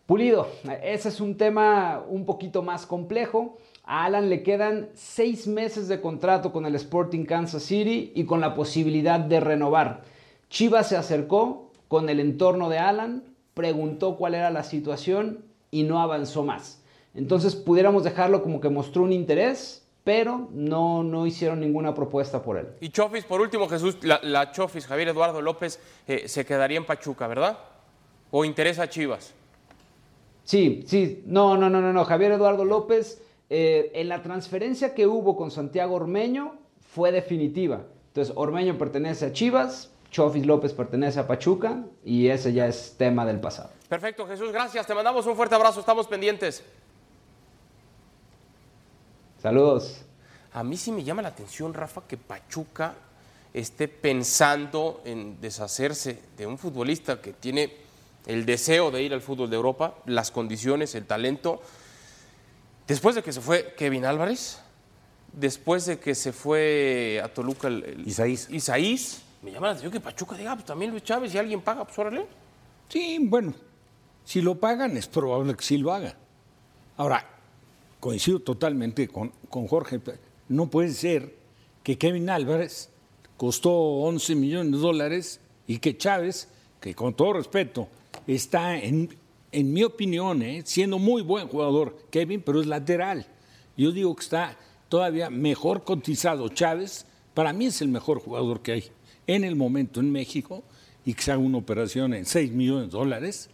Pulido, 0.06 0.50
ese 0.84 1.10
es 1.10 1.22
un 1.22 1.38
tema 1.38 2.04
un 2.08 2.26
poquito 2.26 2.62
más 2.62 2.86
complejo. 2.86 3.58
A 3.86 4.06
Alan 4.06 4.30
le 4.30 4.44
quedan 4.44 4.90
seis 4.94 5.48
meses 5.48 5.88
de 5.88 6.02
contrato 6.02 6.52
con 6.52 6.66
el 6.66 6.76
Sporting 6.76 7.24
Kansas 7.24 7.64
City 7.64 8.12
y 8.14 8.26
con 8.26 8.42
la 8.42 8.54
posibilidad 8.54 9.20
de 9.20 9.40
renovar. 9.40 10.02
Chivas 10.50 10.90
se 10.90 10.98
acercó 10.98 11.72
con 11.88 12.10
el 12.10 12.20
entorno 12.20 12.68
de 12.68 12.78
Alan, 12.78 13.24
preguntó 13.54 14.18
cuál 14.18 14.36
era 14.36 14.52
la 14.52 14.64
situación 14.64 15.46
y 15.72 15.84
no 15.84 16.02
avanzó 16.02 16.44
más. 16.44 16.81
Entonces 17.14 17.56
pudiéramos 17.56 18.04
dejarlo 18.04 18.42
como 18.42 18.62
que 18.62 18.70
mostró 18.70 19.04
un 19.04 19.12
interés, 19.12 19.86
pero 20.04 20.50
no, 20.52 21.04
no 21.04 21.28
hicieron 21.28 21.60
ninguna 21.60 21.94
propuesta 21.94 22.42
por 22.42 22.58
él. 22.58 22.68
Y 22.80 22.90
Chofis, 22.90 23.26
por 23.26 23.42
último, 23.42 23.68
Jesús, 23.68 23.98
la, 24.02 24.52
Chofis, 24.52 24.88
Javier 24.88 25.10
Eduardo 25.10 25.42
López, 25.42 25.80
eh, 26.08 26.28
se 26.28 26.46
quedaría 26.46 26.78
en 26.78 26.86
Pachuca, 26.86 27.28
¿verdad? 27.28 27.60
¿O 28.32 28.46
interesa 28.46 28.84
a 28.84 28.90
Chivas? 28.90 29.34
Sí, 30.44 30.84
sí, 30.88 31.24
no, 31.26 31.58
no, 31.58 31.70
no, 31.70 31.82
no, 31.82 31.94
no. 31.94 32.06
Javier 32.06 32.32
Eduardo 32.32 32.66
López, 32.66 33.22
eh, 33.50 33.92
en 33.94 34.10
la 34.10 34.24
transferencia 34.24 34.96
que 34.96 35.06
hubo 35.06 35.38
con 35.38 35.52
Santiago 35.52 35.96
Ormeño 35.96 36.56
fue 36.80 37.12
definitiva. 37.12 37.84
Entonces, 38.08 38.34
Ormeño 38.36 38.78
pertenece 38.78 39.28
a 39.28 39.34
Chivas, 39.34 39.92
Chofis 40.10 40.46
López 40.46 40.74
pertenece 40.74 41.20
a 41.20 41.28
Pachuca 41.28 41.84
y 42.04 42.28
ese 42.28 42.52
ya 42.52 42.68
es 42.68 42.96
tema 42.98 43.26
del 43.26 43.40
pasado. 43.40 43.70
Perfecto, 43.88 44.28
Jesús, 44.28 44.52
gracias. 44.52 44.86
Te 44.86 44.94
mandamos 44.94 45.26
un 45.26 45.36
fuerte 45.36 45.56
abrazo, 45.56 45.80
estamos 45.80 46.08
pendientes. 46.08 46.64
Saludos. 49.42 50.04
A 50.54 50.64
mí 50.64 50.78
sí 50.78 50.92
me 50.92 51.04
llama 51.04 51.24
la 51.24 51.30
atención, 51.30 51.74
Rafa, 51.74 52.04
que 52.08 52.16
Pachuca 52.16 52.94
esté 53.54 53.88
pensando 53.88 55.02
en 55.04 55.42
deshacerse 55.42 56.22
de 56.38 56.46
un 56.46 56.60
futbolista 56.60 57.22
que 57.22 57.34
tiene 57.34 57.74
el 58.28 58.46
deseo 58.46 58.92
de 58.92 59.02
ir 59.02 59.14
al 59.14 59.22
fútbol 59.22 59.50
de 59.50 59.56
Europa, 59.56 59.96
las 60.06 60.30
condiciones, 60.30 60.94
el 60.94 61.06
talento. 61.06 61.60
Después 62.88 63.16
de 63.16 63.24
que 63.24 63.34
se 63.34 63.42
fue 63.42 63.74
Kevin 63.76 64.06
Álvarez, 64.06 64.60
después 65.34 65.88
de 65.88 65.98
que 65.98 66.14
se 66.14 66.34
fue 66.34 67.20
a 67.24 67.28
Toluca 67.30 67.68
el, 67.68 68.04
Isaís. 68.06 68.48
Isaís, 68.52 69.24
me 69.42 69.52
llama 69.52 69.68
la 69.68 69.72
atención 69.74 69.92
que 69.92 70.00
Pachuca 70.00 70.38
diga, 70.38 70.52
ah, 70.52 70.56
pues 70.56 70.66
también 70.66 70.92
Luis 70.92 71.04
Chávez, 71.04 71.32
si 71.32 71.40
alguien 71.40 71.62
paga, 71.62 71.84
pues 71.84 71.98
órale. 71.98 72.28
Sí, 72.90 73.18
bueno, 73.20 73.56
si 74.24 74.40
lo 74.42 74.54
pagan 74.60 74.96
es 74.98 75.08
probable 75.08 75.56
que 75.56 75.64
sí 75.64 75.80
lo 75.80 75.92
haga. 75.92 76.16
Ahora, 76.98 77.26
coincido 78.02 78.40
totalmente 78.40 79.08
con, 79.08 79.32
con 79.48 79.68
Jorge, 79.68 80.02
no 80.50 80.70
puede 80.70 80.90
ser 80.90 81.34
que 81.84 81.98
Kevin 81.98 82.30
Álvarez 82.30 82.90
costó 83.38 83.72
11 83.72 84.36
millones 84.36 84.74
de 84.74 84.78
dólares 84.80 85.40
y 85.68 85.78
que 85.78 85.96
Chávez, 85.96 86.50
que 86.82 86.94
con 86.94 87.14
todo 87.14 87.34
respeto, 87.34 87.88
está, 88.28 88.78
en, 88.78 89.16
en 89.52 89.72
mi 89.72 89.84
opinión, 89.84 90.42
¿eh? 90.42 90.64
siendo 90.66 91.00
muy 91.00 91.22
buen 91.22 91.48
jugador 91.48 91.96
Kevin, 92.10 92.42
pero 92.42 92.60
es 92.60 92.68
lateral. 92.68 93.28
Yo 93.78 93.92
digo 93.92 94.16
que 94.16 94.24
está 94.24 94.58
todavía 94.90 95.30
mejor 95.30 95.84
cotizado 95.84 96.50
Chávez. 96.50 97.06
Para 97.36 97.54
mí 97.54 97.68
es 97.68 97.82
el 97.82 97.88
mejor 97.88 98.20
jugador 98.20 98.62
que 98.62 98.72
hay 98.74 98.92
en 99.28 99.44
el 99.44 99.56
momento 99.56 100.00
en 100.00 100.12
México 100.12 100.64
y 101.06 101.14
que 101.14 101.22
se 101.22 101.32
haga 101.32 101.42
una 101.42 101.60
operación 101.60 102.16
en 102.16 102.26
6 102.26 102.52
millones 102.52 102.92
de 102.92 102.98
dólares. 102.98 103.50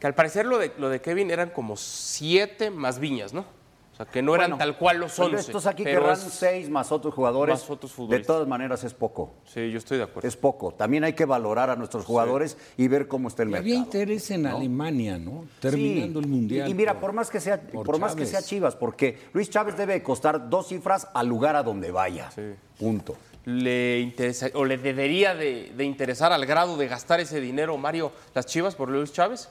Que 0.00 0.08
al 0.08 0.14
parecer 0.14 0.44
lo 0.44 0.58
de, 0.58 0.72
lo 0.76 0.88
de 0.88 1.00
Kevin 1.00 1.30
eran 1.30 1.50
como 1.50 1.76
7 1.76 2.70
más 2.70 2.98
viñas, 2.98 3.32
¿no? 3.32 3.55
O 3.96 4.04
sea, 4.04 4.04
que 4.04 4.20
no 4.20 4.34
eran 4.34 4.58
tal 4.58 4.76
cual 4.76 4.98
los 4.98 5.18
11. 5.18 5.36
estos 5.36 5.64
aquí 5.64 5.82
querrán 5.82 6.18
seis 6.18 6.68
más 6.68 6.92
otros 6.92 7.14
jugadores. 7.14 7.54
Más 7.54 7.70
otros 7.70 7.96
de 8.10 8.18
todas 8.18 8.46
maneras 8.46 8.84
es 8.84 8.92
poco. 8.92 9.32
Sí, 9.46 9.70
yo 9.70 9.78
estoy 9.78 9.96
de 9.96 10.04
acuerdo. 10.04 10.28
Es 10.28 10.36
poco. 10.36 10.72
También 10.72 11.02
hay 11.04 11.14
que 11.14 11.24
valorar 11.24 11.70
a 11.70 11.76
nuestros 11.76 12.04
jugadores 12.04 12.58
y 12.76 12.88
ver 12.88 13.08
cómo 13.08 13.28
está 13.28 13.42
el 13.42 13.48
mercado. 13.48 13.64
Había 13.64 13.76
interés 13.76 14.30
en 14.30 14.44
Alemania, 14.48 15.16
¿no? 15.16 15.46
Terminando 15.60 16.20
el 16.20 16.26
Mundial. 16.26 16.68
Y, 16.68 16.74
mira, 16.74 17.00
por, 17.00 17.14
más 17.14 17.30
que 17.30 17.40
sea, 17.40 17.58
por, 17.58 17.98
más 17.98 18.14
que 18.14 18.26
sea 18.26 18.42
Chivas, 18.42 18.76
porque 18.76 19.18
Luis 19.32 19.48
Chávez 19.48 19.78
debe 19.78 20.02
costar 20.02 20.50
dos 20.50 20.68
cifras 20.68 21.08
al 21.14 21.26
lugar 21.26 21.56
a 21.56 21.62
donde 21.62 21.90
vaya. 21.90 22.30
Sí. 22.32 22.42
Punto. 22.78 23.16
¿Le 23.46 24.00
interesa, 24.00 24.50
o 24.52 24.66
le 24.66 24.76
debería 24.76 25.34
de, 25.34 25.72
de 25.74 25.84
interesar 25.84 26.34
al 26.34 26.44
grado 26.44 26.76
de 26.76 26.86
gastar 26.86 27.20
ese 27.20 27.40
dinero, 27.40 27.78
Mario, 27.78 28.12
las 28.34 28.44
Chivas 28.44 28.74
por 28.74 28.90
Luis 28.90 29.10
Chávez? 29.14 29.48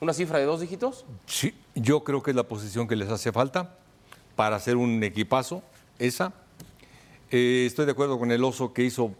¿Una 0.00 0.12
cifra 0.12 0.38
de 0.38 0.44
dos 0.44 0.60
dígitos? 0.60 1.04
Sí, 1.26 1.52
yo 1.74 2.04
creo 2.04 2.22
que 2.22 2.30
es 2.30 2.36
la 2.36 2.44
posición 2.44 2.86
que 2.86 2.94
les 2.94 3.08
hace 3.08 3.32
falta 3.32 3.74
para 4.38 4.54
hacer 4.54 4.76
un 4.76 5.02
equipazo, 5.02 5.64
esa. 5.98 6.32
Eh, 7.32 7.64
estoy 7.66 7.86
de 7.86 7.90
acuerdo 7.90 8.20
con 8.20 8.30
el 8.30 8.44
oso 8.44 8.72
que 8.72 8.84
hizo 8.84 9.10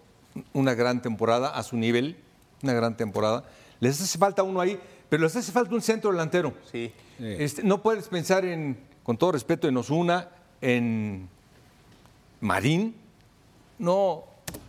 una 0.52 0.74
gran 0.74 1.02
temporada 1.02 1.48
a 1.48 1.64
su 1.64 1.76
nivel, 1.76 2.18
una 2.62 2.72
gran 2.72 2.96
temporada. 2.96 3.42
Les 3.80 4.00
hace 4.00 4.16
falta 4.16 4.44
uno 4.44 4.60
ahí, 4.60 4.78
pero 5.08 5.24
les 5.24 5.34
hace 5.34 5.50
falta 5.50 5.74
un 5.74 5.82
centro 5.82 6.12
delantero. 6.12 6.54
Sí. 6.70 6.92
Este, 7.18 7.64
no 7.64 7.82
puedes 7.82 8.06
pensar 8.06 8.44
en, 8.44 8.78
con 9.02 9.18
todo 9.18 9.32
respeto, 9.32 9.66
en 9.66 9.76
Osuna, 9.76 10.28
en 10.60 11.28
Marín. 12.40 12.94
No, 13.80 14.22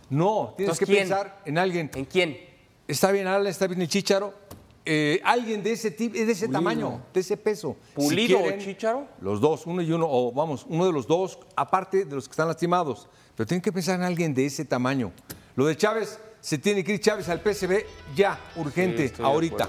no. 0.08 0.54
Tienes 0.56 0.70
Entonces, 0.70 0.78
que 0.80 0.86
¿quién? 0.86 0.98
pensar 0.98 1.42
en 1.44 1.58
alguien. 1.58 1.92
¿En 1.94 2.06
quién? 2.06 2.40
Está 2.88 3.12
bien 3.12 3.28
Alan, 3.28 3.46
está 3.46 3.68
bien 3.68 3.82
el 3.82 3.88
Chicharo. 3.88 4.34
Eh, 4.92 5.20
alguien 5.22 5.62
de 5.62 5.70
ese 5.70 5.92
tipo, 5.92 6.16
de 6.16 6.32
ese 6.32 6.48
tamaño, 6.48 7.00
de 7.14 7.20
ese 7.20 7.36
peso. 7.36 7.76
¿Pulido 7.94 8.26
Si 8.26 8.34
o 8.34 8.38
quieren, 8.42 8.60
Chícharo? 8.60 9.06
Los 9.20 9.40
dos, 9.40 9.64
uno 9.66 9.82
y 9.82 9.92
uno, 9.92 10.04
o 10.10 10.32
vamos, 10.32 10.66
uno 10.68 10.84
de 10.84 10.92
los 10.92 11.06
dos, 11.06 11.38
aparte 11.54 12.04
de 12.04 12.12
los 12.16 12.26
que 12.26 12.32
están 12.32 12.48
lastimados. 12.48 13.08
Pero 13.36 13.46
tienen 13.46 13.62
que 13.62 13.70
pensar 13.70 13.94
en 13.94 14.02
alguien 14.02 14.34
de 14.34 14.46
ese 14.46 14.64
tamaño. 14.64 15.12
Lo 15.54 15.64
de 15.66 15.76
Chávez, 15.76 16.18
se 16.40 16.58
tiene 16.58 16.82
que 16.82 16.94
ir 16.94 17.00
Chávez 17.00 17.28
al 17.28 17.38
PSV 17.40 17.84
ya, 18.16 18.36
urgente, 18.56 18.98
Sí, 18.98 19.04
estoy 19.04 19.24
de 19.24 19.30
ahorita. 19.30 19.68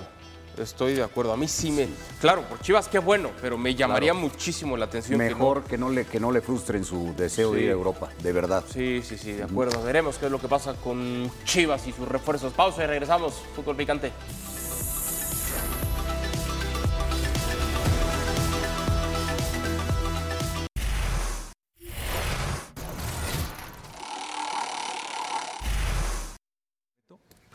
Estoy 0.58 0.94
de 0.96 1.04
acuerdo. 1.04 1.32
A 1.34 1.38
mí 1.38 1.48
sí 1.48 1.72
me. 1.72 1.88
Claro, 2.20 2.42
por 2.50 2.60
Chivas 2.60 2.88
qué 2.90 2.98
bueno, 3.00 3.30
pero 3.42 3.58
me 3.60 3.74
llamaría 3.76 4.14
muchísimo 4.14 4.76
la 4.76 4.86
atención. 4.86 5.20
que 5.20 5.30
no- 5.30 5.36
Mejor 5.38 5.64
que 5.64 5.78
no, 5.78 5.90
le, 5.92 6.06
que 6.06 6.20
no 6.20 6.32
le 6.32 6.42
frustren 6.42 6.84
su 6.84 7.14
deseo 7.16 7.52
de 7.54 7.62
ir 7.62 7.70
a 7.70 7.74
Europa, 7.74 8.10
de 8.24 8.32
verdad. 8.34 8.64
Sí, 8.74 9.02
sí, 9.04 9.18
sí, 9.18 9.32
de 9.34 9.44
acuerdo. 9.44 9.82
Veremos 9.84 10.18
qué 10.18 10.26
es 10.26 10.32
lo 10.32 10.40
que 10.42 10.48
pasa 10.50 10.74
con 10.74 11.32
Chivas 11.46 11.86
y 11.88 11.94
sus 11.94 12.08
refuerzos. 12.08 12.52
Pausa 12.54 12.84
y 12.84 12.88
regresamos. 12.88 13.34
Fútbol 13.56 13.76
picante. 13.78 14.12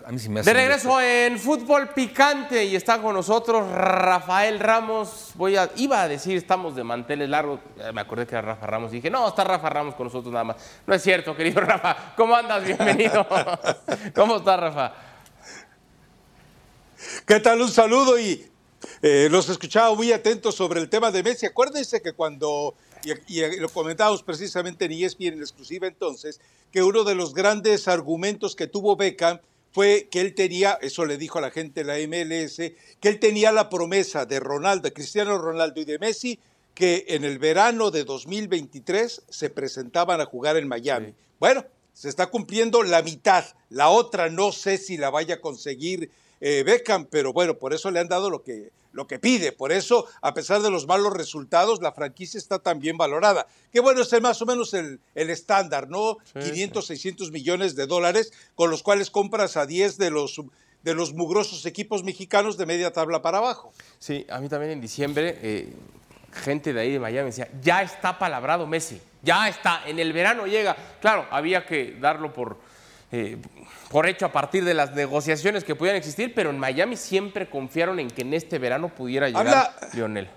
A 0.06 0.12
mí 0.12 0.20
sí 0.20 0.28
me 0.28 0.38
hace 0.38 0.50
De 0.50 0.54
regreso 0.54 1.00
en 1.00 1.36
Fútbol 1.36 1.88
Picante 1.88 2.64
y 2.64 2.76
está 2.76 3.02
con 3.02 3.12
nosotros 3.12 3.68
Rafael 3.68 4.60
Ramos. 4.60 5.32
Voy 5.34 5.56
a, 5.56 5.68
iba 5.74 6.00
a 6.00 6.06
decir 6.06 6.36
estamos 6.36 6.76
de 6.76 6.84
manteles 6.84 7.28
largos. 7.28 7.58
Eh, 7.76 7.90
Me 7.92 8.02
acordé 8.02 8.24
que 8.24 8.36
era 8.36 8.42
Rafa 8.42 8.68
Ramos 8.68 8.92
y 8.92 8.96
dije, 8.96 9.10
no, 9.10 9.26
está 9.26 9.42
Rafa 9.42 9.68
Ramos 9.68 9.96
con 9.96 10.06
nosotros 10.06 10.32
nada 10.32 10.44
más. 10.44 10.58
No 10.86 10.94
es 10.94 11.02
cierto, 11.02 11.34
querido 11.34 11.60
Rafa. 11.62 12.14
¿Cómo 12.16 12.36
andas? 12.36 12.64
Bienvenido. 12.64 13.26
¿Cómo 14.14 14.36
está 14.36 14.56
Rafa? 14.56 14.94
¿Qué 17.26 17.40
tal? 17.40 17.60
Un 17.60 17.72
saludo 17.72 18.16
y 18.16 18.48
eh, 19.02 19.26
los 19.28 19.48
escuchaba 19.48 19.92
muy 19.92 20.12
atentos 20.12 20.54
sobre 20.54 20.78
el 20.78 20.88
tema 20.88 21.10
de 21.10 21.24
Messi. 21.24 21.46
Acuérdense 21.46 22.00
que 22.00 22.12
cuando, 22.12 22.76
y, 23.02 23.40
y 23.40 23.58
lo 23.58 23.68
comentábamos 23.70 24.22
precisamente 24.22 24.84
en 24.84 24.92
ESPN 24.92 25.32
en 25.32 25.40
exclusiva 25.40 25.88
entonces, 25.88 26.40
que 26.70 26.84
uno 26.84 27.02
de 27.02 27.16
los 27.16 27.34
grandes 27.34 27.88
argumentos 27.88 28.54
que 28.54 28.68
tuvo 28.68 28.94
Beckham 28.94 29.40
fue 29.72 30.08
que 30.10 30.20
él 30.20 30.34
tenía, 30.34 30.78
eso 30.80 31.04
le 31.04 31.18
dijo 31.18 31.38
a 31.38 31.42
la 31.42 31.50
gente 31.50 31.84
de 31.84 31.86
la 31.86 31.98
MLS, 32.06 32.56
que 33.00 33.08
él 33.08 33.18
tenía 33.18 33.52
la 33.52 33.68
promesa 33.68 34.24
de 34.24 34.40
Ronaldo, 34.40 34.82
de 34.84 34.92
Cristiano 34.92 35.36
Ronaldo 35.38 35.80
y 35.80 35.84
de 35.84 35.98
Messi, 35.98 36.38
que 36.74 37.04
en 37.08 37.24
el 37.24 37.38
verano 37.38 37.90
de 37.90 38.04
2023 38.04 39.22
se 39.28 39.50
presentaban 39.50 40.20
a 40.20 40.26
jugar 40.26 40.56
en 40.56 40.68
Miami. 40.68 41.14
Bueno, 41.40 41.64
se 41.92 42.08
está 42.08 42.26
cumpliendo 42.26 42.82
la 42.82 43.02
mitad, 43.02 43.44
la 43.70 43.88
otra 43.88 44.28
no 44.28 44.52
sé 44.52 44.76
si 44.76 44.98
la 44.98 45.08
vaya 45.10 45.36
a 45.36 45.40
conseguir 45.40 46.10
eh, 46.40 46.62
Beckham, 46.64 47.06
pero 47.06 47.32
bueno, 47.32 47.56
por 47.58 47.72
eso 47.72 47.90
le 47.90 48.00
han 48.00 48.08
dado 48.08 48.28
lo 48.28 48.42
que, 48.42 48.70
lo 48.96 49.06
que 49.06 49.18
pide. 49.18 49.52
Por 49.52 49.70
eso, 49.70 50.06
a 50.22 50.34
pesar 50.34 50.62
de 50.62 50.70
los 50.70 50.86
malos 50.86 51.12
resultados, 51.12 51.80
la 51.82 51.92
franquicia 51.92 52.38
está 52.38 52.58
tan 52.58 52.80
bien 52.80 52.96
valorada. 52.96 53.46
Que 53.72 53.80
bueno, 53.80 54.00
es 54.00 54.22
más 54.22 54.40
o 54.42 54.46
menos 54.46 54.74
el, 54.74 54.98
el 55.14 55.30
estándar, 55.30 55.88
¿no? 55.88 56.16
500, 56.32 56.84
600 56.84 57.30
millones 57.30 57.76
de 57.76 57.86
dólares, 57.86 58.32
con 58.54 58.70
los 58.70 58.82
cuales 58.82 59.10
compras 59.10 59.56
a 59.56 59.66
10 59.66 59.98
de 59.98 60.10
los, 60.10 60.40
de 60.82 60.94
los 60.94 61.12
mugrosos 61.12 61.66
equipos 61.66 62.02
mexicanos 62.02 62.56
de 62.56 62.64
media 62.64 62.92
tabla 62.92 63.20
para 63.20 63.38
abajo. 63.38 63.72
Sí, 63.98 64.26
a 64.30 64.40
mí 64.40 64.48
también 64.48 64.72
en 64.72 64.80
diciembre, 64.80 65.38
eh, 65.42 65.72
gente 66.32 66.72
de 66.72 66.80
ahí 66.80 66.92
de 66.92 66.98
Miami 66.98 67.26
decía, 67.26 67.48
ya 67.60 67.82
está 67.82 68.18
palabrado 68.18 68.66
Messi, 68.66 69.00
ya 69.22 69.48
está, 69.48 69.82
en 69.86 69.98
el 69.98 70.12
verano 70.14 70.46
llega. 70.46 70.74
Claro, 71.00 71.26
había 71.30 71.66
que 71.66 71.96
darlo 72.00 72.32
por, 72.32 72.56
eh, 73.12 73.36
por 73.90 74.06
hecho 74.08 74.26
a 74.26 74.32
partir 74.32 74.64
de 74.64 74.74
las 74.74 74.94
negociaciones 74.94 75.62
que 75.64 75.74
pudieran 75.74 75.98
existir, 75.98 76.32
pero 76.34 76.50
en 76.50 76.58
Miami 76.58 76.96
siempre 76.96 77.48
confiaron 77.48 78.00
en 78.00 78.10
que 78.10 78.22
en 78.22 78.34
este 78.34 78.58
verano 78.58 78.88
pudiera 78.94 79.28
llegar 79.28 79.46
Habla- 79.46 79.76
Lionel. 79.92 80.28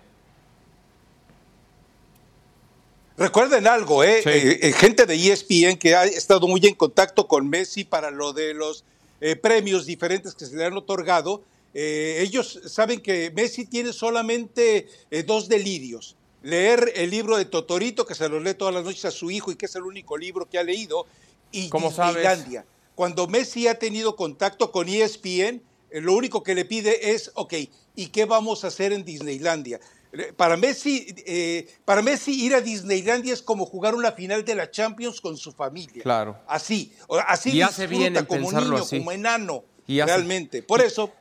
Recuerden 3.18 3.68
algo, 3.68 4.04
¿eh? 4.04 4.22
Sí. 4.24 4.30
Eh, 4.30 4.60
eh, 4.62 4.72
gente 4.72 5.06
de 5.06 5.16
ESPN 5.16 5.78
que 5.78 5.94
ha 5.96 6.06
estado 6.06 6.48
muy 6.48 6.62
en 6.66 6.76
contacto 6.76 7.28
con 7.28 7.50
Messi 7.50 7.84
para 7.84 8.12
lo 8.12 8.32
de 8.32 8.54
los 8.54 8.86
eh, 9.20 9.36
premios 9.36 9.86
diferentes 9.86 10.34
que 10.36 10.46
se 10.46 10.56
le 10.56 10.66
han 10.66 10.78
otorgado. 10.78 11.44
ellos 11.74 12.62
saben 12.68 13.02
que 13.02 13.32
Messi 13.36 13.66
tiene 13.66 13.92
solamente 13.92 14.88
dos 15.26 15.50
delirios. 15.50 16.16
Leer 16.42 16.94
el 16.96 17.10
libro 17.10 17.36
de 17.36 17.44
Totorito, 17.44 18.06
que 18.06 18.16
se 18.16 18.30
lo 18.30 18.40
lee 18.40 18.54
todas 18.54 18.74
las 18.74 18.86
noches 18.86 19.04
a 19.04 19.12
su 19.12 19.30
hijo 19.30 19.52
y 19.52 19.56
que 19.56 19.66
es 19.66 19.76
el 19.76 19.84
único 19.84 20.18
libro 20.18 20.48
que 20.50 20.58
ha 20.58 20.64
leído, 20.64 21.06
y 21.52 21.70
¿Cómo 21.70 21.92
sabes? 21.92 22.16
Disneylandia. 22.18 22.66
Cuando 22.96 23.28
Messi 23.28 23.68
ha 23.68 23.80
tenido 23.80 24.16
contacto 24.16 24.72
con 24.72 24.88
ESPN, 24.90 25.62
eh, 25.92 26.02
lo 26.02 26.14
único 26.14 26.44
que 26.44 26.54
le 26.56 26.66
pide 26.66 27.12
es, 27.12 27.32
ok, 27.36 27.54
¿y 27.96 28.08
qué 28.08 28.26
vamos 28.26 28.64
a 28.64 28.68
hacer 28.68 28.92
en 28.94 29.04
Disneylandia? 29.06 29.80
Eh, 30.12 30.34
Para 30.36 30.58
Messi, 30.58 31.14
eh, 31.26 31.68
para 31.86 32.02
Messi 32.02 32.44
ir 32.44 32.56
a 32.56 32.62
Disneylandia 32.62 33.34
es 33.34 33.42
como 33.42 33.66
jugar 33.66 33.96
una 33.96 34.12
final 34.12 34.44
de 34.44 34.56
la 34.56 34.70
Champions 34.72 35.22
con 35.22 35.38
su 35.38 35.52
familia. 35.52 36.02
Claro. 36.04 36.38
Así, 36.48 36.94
así 37.28 37.52
Y 37.52 37.62
hace 37.62 37.88
bien 37.88 38.14
disfruta 38.14 38.20
en 38.20 38.26
como 38.26 38.42
pensarlo 38.50 38.70
niño, 38.76 38.84
así. 38.84 38.98
como 38.98 39.12
enano, 39.12 39.64
Y 39.88 40.00
hace- 40.00 40.12
realmente. 40.16 40.62
Por 40.64 40.82
eso, 40.82 41.12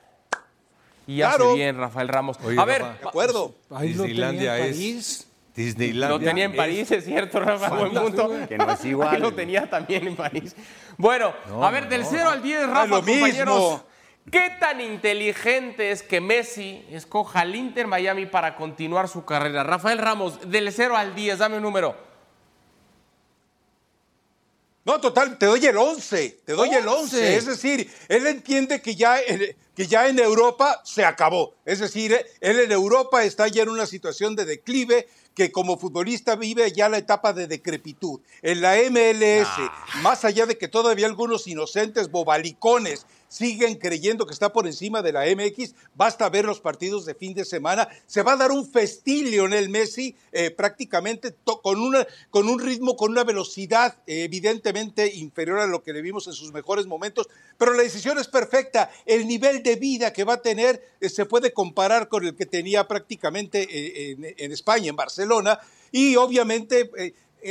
Y 1.06 1.22
hace 1.22 1.36
Claro. 1.38 1.54
bien 1.54 1.76
Rafael 1.78 2.06
Ramos. 2.08 2.36
Oye, 2.44 2.58
a 2.60 2.64
ver, 2.66 2.82
Rafa, 2.82 2.98
de 3.02 3.08
acuerdo. 3.08 3.54
Disneylandia 3.80 4.58
es. 4.58 5.26
París. 5.58 5.76
Disneylandia. 5.76 6.08
lo 6.18 6.24
tenía 6.24 6.44
en 6.44 6.56
París, 6.56 6.90
es 6.90 7.04
cierto, 7.04 7.40
Rafa, 7.40 7.68
buen 7.70 7.92
punto. 7.92 8.30
Que 8.48 8.56
no 8.56 8.70
es 8.72 8.84
igual. 8.84 9.14
Ahí 9.14 9.20
lo 9.20 9.34
tenía 9.34 9.68
también 9.68 10.06
en 10.08 10.16
París. 10.16 10.54
Bueno, 10.96 11.32
a 11.62 11.70
ver, 11.70 11.88
del 11.88 12.04
0 12.04 12.30
al 12.30 12.42
10, 12.42 12.66
Rafa, 12.68 12.86
lo 12.86 13.02
mismo. 13.02 13.20
compañeros. 13.20 13.80
¿Qué 14.30 14.50
tan 14.60 14.80
inteligente 14.82 15.90
es 15.90 16.02
que 16.02 16.20
Messi 16.20 16.84
escoja 16.90 17.40
al 17.40 17.54
Inter 17.56 17.86
Miami 17.86 18.26
para 18.26 18.56
continuar 18.56 19.08
su 19.08 19.24
carrera? 19.24 19.64
Rafael 19.64 19.98
Ramos, 19.98 20.50
del 20.50 20.70
0 20.70 20.96
al 20.96 21.14
10, 21.14 21.38
dame 21.38 21.56
un 21.56 21.62
número. 21.62 21.96
No, 24.84 25.00
total, 25.00 25.36
te 25.38 25.46
doy 25.46 25.64
el 25.66 25.76
11, 25.76 26.40
te 26.46 26.52
doy 26.52 26.70
el 26.70 26.86
11. 26.88 26.92
11. 27.16 27.36
Es 27.36 27.46
decir, 27.46 27.90
él 28.08 28.26
entiende 28.26 28.80
que 28.80 28.94
ya, 28.94 29.20
en- 29.20 29.54
que 29.74 29.86
ya 29.86 30.08
en 30.08 30.18
Europa 30.18 30.80
se 30.84 31.04
acabó. 31.04 31.54
Es 31.66 31.78
decir, 31.80 32.18
él 32.40 32.60
en 32.60 32.72
Europa 32.72 33.22
está 33.24 33.48
ya 33.48 33.62
en 33.64 33.68
una 33.68 33.84
situación 33.86 34.34
de 34.34 34.46
declive 34.46 35.06
que 35.38 35.52
como 35.52 35.78
futbolista 35.78 36.34
vive 36.34 36.72
ya 36.72 36.88
la 36.88 36.98
etapa 36.98 37.32
de 37.32 37.46
decrepitud. 37.46 38.20
En 38.42 38.60
la 38.60 38.74
MLS, 38.90 39.48
más 40.02 40.24
allá 40.24 40.46
de 40.46 40.58
que 40.58 40.66
todavía 40.66 41.06
algunos 41.06 41.46
inocentes 41.46 42.10
bobalicones 42.10 43.06
siguen 43.28 43.76
creyendo 43.76 44.26
que 44.26 44.32
está 44.32 44.52
por 44.52 44.66
encima 44.66 45.02
de 45.02 45.12
la 45.12 45.24
MX, 45.26 45.74
basta 45.94 46.28
ver 46.28 46.44
los 46.44 46.60
partidos 46.60 47.04
de 47.04 47.14
fin 47.14 47.34
de 47.34 47.44
semana. 47.44 47.88
Se 48.06 48.22
va 48.22 48.32
a 48.32 48.36
dar 48.36 48.50
un 48.50 48.68
festín 48.68 49.30
Lionel 49.30 49.68
Messi 49.68 50.16
eh, 50.32 50.50
prácticamente 50.50 51.34
con, 51.44 51.80
una, 51.80 52.06
con 52.30 52.48
un 52.48 52.58
ritmo, 52.58 52.96
con 52.96 53.12
una 53.12 53.24
velocidad 53.24 53.98
eh, 54.06 54.24
evidentemente 54.24 55.14
inferior 55.14 55.60
a 55.60 55.66
lo 55.66 55.82
que 55.82 55.92
le 55.92 56.02
vimos 56.02 56.26
en 56.26 56.32
sus 56.32 56.52
mejores 56.52 56.86
momentos, 56.86 57.28
pero 57.56 57.74
la 57.74 57.82
decisión 57.82 58.18
es 58.18 58.28
perfecta. 58.28 58.90
El 59.04 59.26
nivel 59.28 59.62
de 59.62 59.76
vida 59.76 60.12
que 60.12 60.24
va 60.24 60.34
a 60.34 60.42
tener 60.42 60.82
eh, 61.00 61.08
se 61.08 61.26
puede 61.26 61.52
comparar 61.52 62.08
con 62.08 62.24
el 62.24 62.34
que 62.34 62.46
tenía 62.46 62.88
prácticamente 62.88 64.12
en, 64.12 64.52
España, 64.52 64.88
en 64.88 64.96
Barcelona, 64.96 65.58
y 65.92 66.16
obviamente 66.16 66.90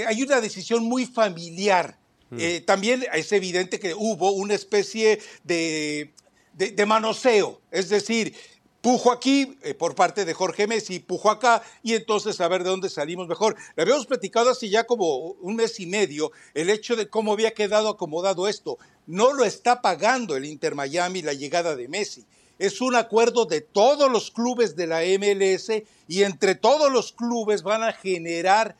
hay 0.07 0.21
una 0.21 0.41
decisión 0.41 0.83
muy 0.83 1.05
familiar. 1.05 1.97
Eh, 2.37 2.61
también 2.65 3.05
es 3.13 3.31
evidente 3.31 3.79
que 3.79 3.93
hubo 3.93 4.31
una 4.31 4.53
especie 4.53 5.19
de, 5.43 6.11
de- 6.53 6.85
manoseo, 6.85 7.61
es 7.71 7.87
decir, 7.89 8.35
pujo 8.81 9.11
aquí 9.11 9.57
eh, 9.63 9.73
por 9.73 9.95
parte 9.95 10.25
de 10.25 10.33
Jorge 10.33 10.67
Messi, 10.67 10.99
pujo 10.99 11.29
acá 11.29 11.63
y 11.83 11.93
entonces 11.93 12.39
a 12.41 12.47
ver 12.47 12.63
de 12.63 12.69
dónde 12.69 12.89
salimos 12.89 13.27
mejor. 13.27 13.55
Le 13.75 13.83
habíamos 13.83 14.05
platicado 14.05 14.49
hace 14.49 14.69
ya 14.69 14.85
como 14.85 15.17
un 15.17 15.55
mes 15.55 15.79
y 15.79 15.85
medio 15.85 16.31
el 16.53 16.69
hecho 16.69 16.95
de 16.95 17.07
cómo 17.09 17.33
había 17.33 17.53
quedado 17.53 17.89
acomodado 17.89 18.47
esto. 18.47 18.77
No 19.05 19.33
lo 19.33 19.45
está 19.45 19.81
pagando 19.81 20.35
el 20.35 20.45
Inter 20.45 20.75
Miami 20.75 21.21
la 21.21 21.33
llegada 21.33 21.75
de 21.75 21.87
Messi. 21.87 22.25
Es 22.59 22.81
un 22.81 22.95
acuerdo 22.95 23.45
de 23.45 23.61
todos 23.61 24.11
los 24.11 24.31
clubes 24.31 24.75
de 24.75 24.87
la 24.87 25.01
MLS 25.01 25.69
y 26.07 26.23
entre 26.23 26.55
todos 26.55 26.91
los 26.91 27.11
clubes 27.13 27.61
van 27.61 27.83
a 27.83 27.93
generar 27.93 28.75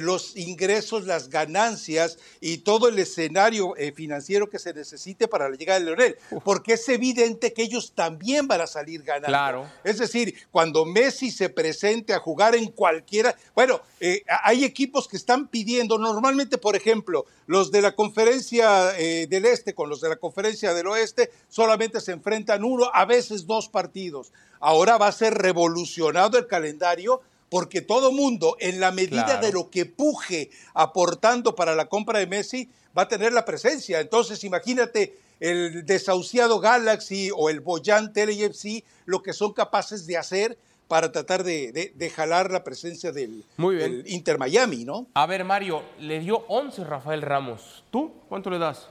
los 0.00 0.36
ingresos, 0.36 1.06
las 1.06 1.28
ganancias 1.28 2.18
y 2.40 2.58
todo 2.58 2.88
el 2.88 2.98
escenario 2.98 3.76
eh, 3.76 3.92
financiero 3.92 4.48
que 4.48 4.58
se 4.58 4.72
necesite 4.72 5.28
para 5.28 5.48
la 5.48 5.56
llegada 5.56 5.80
de 5.80 5.86
Leonel, 5.86 6.16
porque 6.44 6.74
es 6.74 6.88
evidente 6.88 7.52
que 7.52 7.62
ellos 7.62 7.92
también 7.94 8.48
van 8.48 8.60
a 8.60 8.66
salir 8.66 9.02
ganando. 9.02 9.28
Claro. 9.28 9.70
Es 9.84 9.98
decir, 9.98 10.34
cuando 10.50 10.84
Messi 10.84 11.30
se 11.30 11.48
presente 11.48 12.14
a 12.14 12.18
jugar 12.18 12.54
en 12.54 12.70
cualquiera, 12.70 13.36
bueno, 13.54 13.80
eh, 14.00 14.22
hay 14.42 14.64
equipos 14.64 15.08
que 15.08 15.16
están 15.16 15.48
pidiendo, 15.48 15.98
normalmente, 15.98 16.58
por 16.58 16.76
ejemplo, 16.76 17.26
los 17.46 17.70
de 17.70 17.82
la 17.82 17.94
conferencia 17.94 18.98
eh, 18.98 19.26
del 19.28 19.44
Este 19.44 19.74
con 19.74 19.88
los 19.88 20.00
de 20.00 20.08
la 20.08 20.16
conferencia 20.16 20.74
del 20.74 20.86
Oeste 20.86 21.30
solamente 21.48 22.00
se 22.00 22.12
enfrentan 22.12 22.64
uno, 22.64 22.90
a 22.92 23.04
veces 23.04 23.46
dos 23.46 23.68
partidos. 23.68 24.32
Ahora 24.60 24.96
va 24.96 25.08
a 25.08 25.12
ser 25.12 25.34
revolucionado 25.34 26.38
el 26.38 26.46
calendario 26.46 27.20
porque 27.52 27.82
todo 27.82 28.12
mundo, 28.12 28.56
en 28.60 28.80
la 28.80 28.92
medida 28.92 29.26
Claro. 29.26 29.46
de 29.46 29.52
lo 29.52 29.68
que 29.68 29.84
puje 29.84 30.48
aportando 30.72 31.54
para 31.54 31.74
la 31.74 31.84
compra 31.86 32.18
de 32.18 32.26
Messi, 32.26 32.70
va 32.96 33.02
a 33.02 33.08
tener 33.08 33.34
la 33.34 33.44
presencia. 33.44 34.00
Entonces, 34.00 34.42
imagínate 34.42 35.18
el 35.38 35.84
desahuciado 35.84 36.60
Galaxy 36.60 37.28
o 37.36 37.50
el 37.50 37.60
Boyan 37.60 38.14
TLFC, 38.14 38.82
lo 39.04 39.22
que 39.22 39.34
son 39.34 39.52
capaces 39.52 40.06
de 40.06 40.16
hacer 40.16 40.56
para 40.88 41.12
tratar 41.12 41.44
de, 41.44 41.72
de- 41.72 41.92
de 41.94 42.10
jalar 42.10 42.50
la 42.50 42.64
presencia 42.64 43.12
del, 43.12 43.44
Muy 43.58 43.76
bien. 43.76 44.00
del 44.02 44.10
Inter 44.12 44.38
Miami, 44.38 44.84
¿no? 44.86 45.06
A 45.12 45.26
ver, 45.26 45.44
Mario, 45.44 45.82
le 45.98 46.20
dio 46.20 46.44
11 46.48 46.84
Rafael 46.84 47.20
Ramos. 47.20 47.84
¿Tú 47.90 48.12
cuánto 48.30 48.48
le 48.48 48.58
das? 48.58 48.88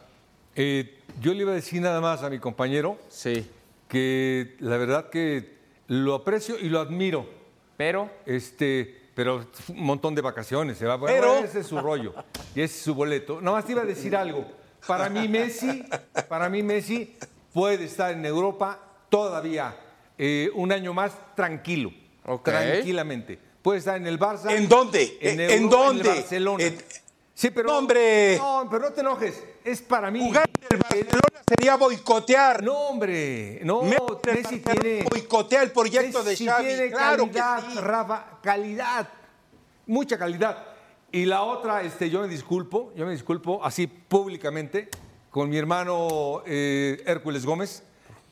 Eh, 0.56 1.00
yo 1.20 1.34
le 1.34 1.42
iba 1.42 1.52
a 1.52 1.56
decir 1.56 1.82
nada 1.82 2.00
más 2.00 2.22
a 2.22 2.30
mi 2.30 2.38
compañero 2.38 3.00
Sí. 3.10 3.44
que 3.88 4.56
la 4.60 4.78
verdad 4.78 5.10
que 5.10 5.56
lo 5.88 6.14
aprecio 6.14 6.60
y 6.60 6.70
lo 6.70 6.80
admiro. 6.80 7.41
Pero, 7.82 8.12
Este, 8.28 8.96
pero 9.16 9.44
un 9.70 9.84
montón 9.84 10.14
de 10.14 10.22
vacaciones. 10.22 10.78
Se 10.78 10.86
va. 10.86 10.98
Bueno, 10.98 11.16
Pero- 11.16 11.40
ese 11.44 11.62
es 11.62 11.66
su 11.68 11.80
rollo 11.80 12.14
y 12.54 12.62
ese 12.62 12.76
es 12.78 12.84
su 12.84 12.94
boleto. 12.94 13.42
Nada 13.42 13.58
más 13.58 13.66
te 13.66 13.72
iba 13.72 13.82
a 13.82 13.86
decir 13.86 14.16
algo. 14.16 14.46
Para 14.86 15.10
mí 15.10 15.28
Messi, 15.28 15.84
para 16.30 16.48
mí 16.48 16.62
Messi 16.62 17.18
puede 17.52 17.86
estar 17.86 18.12
en 18.14 18.24
Europa 18.24 18.80
todavía 19.10 19.76
eh, 20.16 20.52
un 20.54 20.72
año 20.72 20.94
más 20.94 21.12
tranquilo, 21.36 21.92
tranquilamente. 22.44 23.40
Puede 23.64 23.80
estar 23.80 23.98
en 23.98 24.06
el 24.06 24.20
Barça. 24.20 24.52
¿En 24.52 24.70
dónde? 24.70 25.18
¿En 25.20 25.40
Euro- 25.40 25.70
dónde? 25.70 26.02
En 26.04 26.08
el 26.08 26.22
Barcelona. 26.22 26.64
En- 26.64 26.78
sí, 27.34 27.50
pero 27.52 27.70
No, 27.70 27.78
hombre. 27.78 28.38
No, 28.38 28.68
pero 28.70 28.84
no 28.86 28.94
te 28.94 29.02
enojes. 29.02 29.44
Es 29.64 29.82
para 29.82 30.10
mí. 30.12 30.20
Jugar 30.20 30.50
en 30.50 30.66
el 30.72 30.78
Barcelona 30.80 31.42
sería 31.48 31.76
boicotear. 31.76 32.64
No, 32.64 32.74
hombre. 32.90 33.60
No, 33.64 33.82
Messi 33.84 34.00
Messi 34.26 34.60
tiene. 34.60 35.04
boicotea 35.10 35.62
el 35.64 35.72
proyecto 35.72 36.24
de 36.24 36.32
Messi 36.32 36.46
Xavi. 36.46 36.66
tiene 36.66 36.90
claro 36.92 37.26
calidad, 37.26 37.64
que 37.66 37.72
sí. 37.72 37.78
Rafa, 37.80 38.26
calidad, 38.42 39.10
mucha 39.86 40.18
calidad. 40.18 40.66
Y 41.12 41.26
la 41.26 41.42
otra, 41.44 41.82
este, 41.84 42.10
yo 42.10 42.22
me 42.22 42.28
disculpo, 42.30 42.94
yo 42.96 43.06
me 43.06 43.12
disculpo 43.12 43.64
así 43.66 43.86
públicamente 43.88 44.90
con 45.30 45.50
mi 45.50 45.58
hermano 45.58 46.42
eh, 46.46 47.04
Hércules 47.06 47.46
Gómez, 47.46 47.84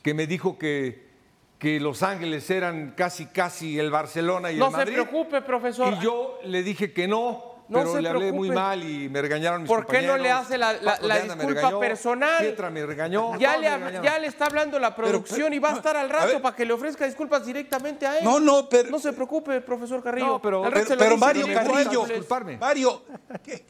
que 0.02 0.14
me 0.14 0.26
dijo 0.26 0.56
que, 0.58 1.10
que 1.58 1.78
Los 1.78 2.02
Ángeles 2.02 2.48
eran 2.48 2.94
casi, 2.96 3.26
casi 3.26 3.78
el 3.78 3.90
Barcelona 3.90 4.50
y 4.50 4.56
no 4.56 4.66
el 4.66 4.70
se 4.70 4.76
Madrid. 4.78 4.92
preocupe, 4.94 5.42
profesor. 5.42 5.92
Y 5.92 6.02
yo 6.02 6.38
le 6.44 6.62
dije 6.62 6.92
que 6.94 7.06
no, 7.06 7.49
No 7.70 7.78
pero 7.78 7.92
se 7.92 8.02
le 8.02 8.08
hablé 8.08 8.32
muy 8.32 8.50
mal 8.50 8.82
y 8.82 9.08
me 9.08 9.22
regañaron 9.22 9.62
mis 9.62 9.68
¿Por 9.68 9.86
qué 9.86 10.02
no 10.02 10.18
le 10.18 10.30
hace 10.32 10.58
la- 10.58 10.72
la- 10.72 10.98
disculpa 10.98 11.46
regañó, 11.46 11.78
personal? 11.80 12.38
Pietra 12.40 12.68
me 12.68 12.84
regañó. 12.84 13.38
Ya 13.38 13.56
le, 13.56 13.78
me 13.78 13.92
ya 14.02 14.18
le 14.18 14.26
está 14.26 14.46
hablando 14.46 14.78
la 14.80 14.94
producción 14.96 15.54
y 15.54 15.60
va 15.60 15.70
a 15.70 15.76
estar 15.76 15.96
al 15.96 16.10
rato 16.10 16.26
ver. 16.26 16.42
para 16.42 16.56
que 16.56 16.64
le 16.66 16.72
ofrezca 16.72 17.04
disculpas 17.06 17.46
directamente 17.46 18.06
a 18.08 18.18
él. 18.18 18.24
No, 18.24 18.40
no, 18.40 18.68
pero- 18.68 18.90
No 18.90 18.98
se 18.98 19.12
preocupe, 19.12 19.60
profesor 19.60 20.02
Carrillo. 20.02 20.26
No, 20.26 20.42
pero- 20.42 20.62
Pero, 20.64 21.16
Mario 21.16 21.46
Carrillo, 21.54 22.04
disculparme. 22.06 22.56
Mario, 22.56 23.02
¿qué- 23.44 23.64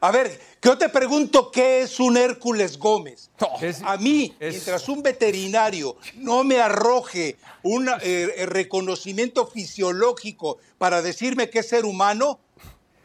a 0.00 0.10
ver, 0.10 0.40
yo 0.62 0.76
te 0.78 0.88
pregunto 0.88 1.50
qué 1.50 1.80
es 1.82 1.98
un 2.00 2.16
Hércules 2.16 2.78
Gómez. 2.78 3.30
Es- 3.60 3.82
A 3.84 3.96
mí, 3.96 4.34
es- 4.40 4.54
mientras 4.54 4.88
un 4.88 5.02
veterinario 5.02 5.96
no 6.16 6.44
me 6.44 6.60
arroje 6.60 7.36
un 7.62 7.88
eh, 7.88 7.94
eh, 8.02 8.46
reconocimiento 8.46 9.46
fisiológico 9.46 10.58
para 10.78 11.02
decirme 11.02 11.50
que 11.50 11.60
es 11.60 11.68
ser 11.68 11.84
humano, 11.84 12.38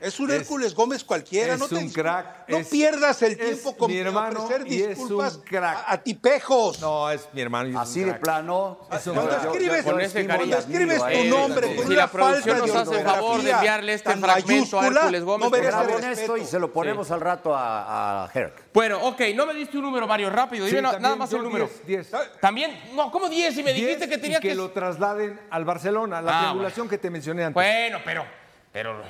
es 0.03 0.19
un 0.19 0.29
Es- 0.29 0.41
Hércules 0.41 0.75
Gómez 0.75 1.03
cualquiera. 1.03 1.53
es 1.53 1.59
no 1.59 1.67
te 1.67 1.75
un 1.75 1.89
crack, 1.89 2.47
No 2.49 2.57
es- 2.57 2.67
pierdas 2.67 3.21
el 3.21 3.31
es 3.33 3.37
tiempo 3.39 3.75
con 3.77 3.89
mi 3.91 3.97
hermano 3.97 4.43
ofrecer 4.43 4.67
y 4.71 4.81
es 4.81 4.83
un 4.83 4.89
disculpas 5.07 5.39
crack. 5.45 5.77
a, 5.87 5.93
a 5.93 5.97
tipejos. 6.03 6.79
No, 6.81 7.09
es 7.09 7.27
mi 7.33 7.41
hermano. 7.41 7.69
es 7.69 7.75
Así 7.89 8.01
un 8.01 8.07
de 8.07 8.13
plano. 8.15 8.79
Es 8.91 9.07
un 9.07 9.13
Cuando 9.15 9.31
crack. 9.31 9.45
escribes, 9.45 9.83
con 9.83 10.01
ese 10.01 10.13
cuando 10.25 10.33
cariño. 10.37 10.57
escribes 10.57 10.97
tu 10.99 11.23
nombre 11.29 11.67
si 11.69 11.75
con 11.77 11.89
la 11.95 12.03
una 12.03 12.11
producción 12.11 12.57
falta 12.59 12.73
nos 12.75 12.89
de 12.89 12.95
hace 12.97 13.03
favor 13.05 13.41
de 13.41 13.51
enviarle 13.51 13.93
este 13.93 14.17
fragmento 14.17 14.79
a 14.79 14.87
Hércules 14.87 15.23
Gómez, 15.23 15.51
no 15.51 15.83
merece 15.85 16.11
esto 16.21 16.37
y 16.37 16.45
se 16.45 16.59
lo 16.59 16.71
ponemos 16.73 17.09
al 17.11 17.21
rato 17.21 17.55
a, 17.55 18.25
a 18.25 18.31
Herc. 18.33 18.73
Bueno, 18.73 18.99
ok, 19.07 19.21
no 19.35 19.45
me 19.45 19.53
diste 19.53 19.77
un 19.77 19.83
número, 19.83 20.05
Mario, 20.07 20.29
rápido. 20.29 20.65
Dime 20.65 20.77
Sí, 20.77 20.81
na- 20.83 20.91
también 20.91 21.01
nada 21.03 21.15
más 21.15 21.31
el 21.33 21.43
número. 21.43 21.69
10, 21.85 22.09
10. 22.11 22.11
También, 22.41 22.79
no, 22.95 23.11
¿cómo 23.11 23.29
10? 23.29 23.53
Si 23.55 23.63
me 23.63 23.71
dijiste 23.73 24.07
10 24.07 24.09
que 24.09 24.17
tenía 24.17 24.37
y 24.37 24.41
que, 24.41 24.49
que. 24.49 24.55
lo 24.55 24.71
trasladen 24.71 25.39
al 25.49 25.63
Barcelona, 25.65 26.21
la 26.21 26.37
Ah, 26.37 26.41
triangulación 26.41 26.89
que 26.89 26.97
te 26.97 27.09
mencioné 27.09 27.43
antes. 27.45 27.53
Bueno, 27.55 27.99
pero. 28.03 28.25
pero 28.71 29.01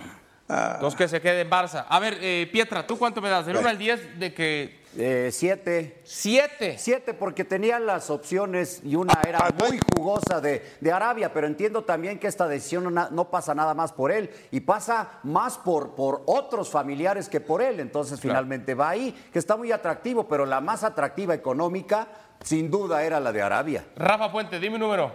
Entonces 0.47 0.97
que 0.97 1.07
se 1.07 1.21
quede 1.21 1.41
en 1.41 1.49
Barça. 1.49 1.85
A 1.87 1.99
ver, 1.99 2.17
eh, 2.21 2.49
Pietra, 2.51 2.85
¿tú 2.85 2.97
cuánto 2.97 3.21
me 3.21 3.29
das? 3.29 3.45
Del 3.45 3.57
1 3.57 3.69
al 3.69 3.77
10 3.77 4.19
de 4.19 4.33
que. 4.33 4.83
Eh, 4.95 5.29
siete. 5.31 6.01
7. 6.03 6.75
Siete, 6.77 7.15
porque 7.15 7.43
tenía 7.43 7.79
las 7.79 8.11
opciones 8.11 8.81
y 8.83 8.95
una 8.95 9.19
era 9.27 9.39
muy 9.57 9.79
jugosa 9.95 10.39
de, 10.39 10.63
de 10.81 10.91
Arabia, 10.91 11.33
pero 11.33 11.47
entiendo 11.47 11.83
también 11.83 12.19
que 12.19 12.27
esta 12.27 12.47
decisión 12.47 12.93
no, 12.93 13.09
no 13.09 13.29
pasa 13.31 13.55
nada 13.55 13.73
más 13.73 13.91
por 13.91 14.11
él 14.11 14.29
y 14.51 14.59
pasa 14.59 15.19
más 15.23 15.57
por, 15.57 15.95
por 15.95 16.21
otros 16.27 16.69
familiares 16.69 17.27
que 17.27 17.39
por 17.39 17.63
él. 17.63 17.79
Entonces 17.79 18.19
finalmente 18.19 18.75
va 18.75 18.89
ahí, 18.89 19.15
que 19.31 19.39
está 19.39 19.57
muy 19.57 19.71
atractivo, 19.71 20.27
pero 20.27 20.45
la 20.45 20.61
más 20.61 20.83
atractiva 20.83 21.33
económica 21.33 22.09
sin 22.43 22.69
duda 22.69 23.03
era 23.03 23.19
la 23.19 23.31
de 23.31 23.41
Arabia. 23.41 23.85
Rafa 23.95 24.31
Puente, 24.31 24.59
dime 24.59 24.75
un 24.75 24.81
número. 24.81 25.11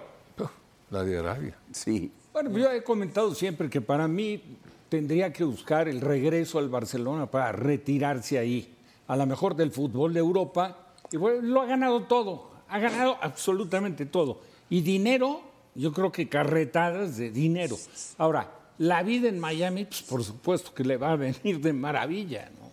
La 0.91 1.05
de 1.05 1.19
Arabia. 1.19 1.55
Sí. 1.71 2.11
Bueno, 2.33 2.51
yo 2.51 2.71
he 2.71 2.83
comentado 2.83 3.35
siempre 3.35 3.69
que 3.69 3.81
para 3.81 4.09
mí 4.09 4.59
tendría 4.89 5.33
que 5.33 5.45
buscar 5.45 5.89
el 5.89 6.01
regreso 6.01 6.59
al 6.59 6.69
Barcelona 6.69 7.31
para 7.31 7.53
retirarse 7.53 8.39
ahí, 8.39 8.75
a 9.07 9.17
lo 9.17 9.27
mejor 9.27 9.55
del 9.55 9.71
fútbol 9.71 10.13
de 10.15 10.21
Europa. 10.21 10.95
Y 11.11 11.17
bueno, 11.17 11.43
lo 11.43 11.63
ha 11.63 11.67
ganado 11.67 12.03
todo, 12.05 12.51
ha 12.69 12.79
ganado 12.79 13.17
absolutamente 13.21 14.07
todo. 14.07 14.41
Y 14.71 14.81
dinero, 14.83 15.43
yo 15.75 15.93
creo 15.93 16.13
que 16.13 16.29
carretadas 16.29 17.17
de 17.17 17.31
dinero. 17.31 17.77
Ahora, 18.19 18.51
la 18.79 19.03
vida 19.03 19.29
en 19.29 19.39
Miami, 19.39 19.85
pues 19.85 20.03
por 20.03 20.23
supuesto 20.23 20.75
que 20.75 20.85
le 20.85 20.97
va 20.97 21.13
a 21.13 21.17
venir 21.17 21.61
de 21.61 21.73
maravilla, 21.73 22.51
¿no? 22.61 22.69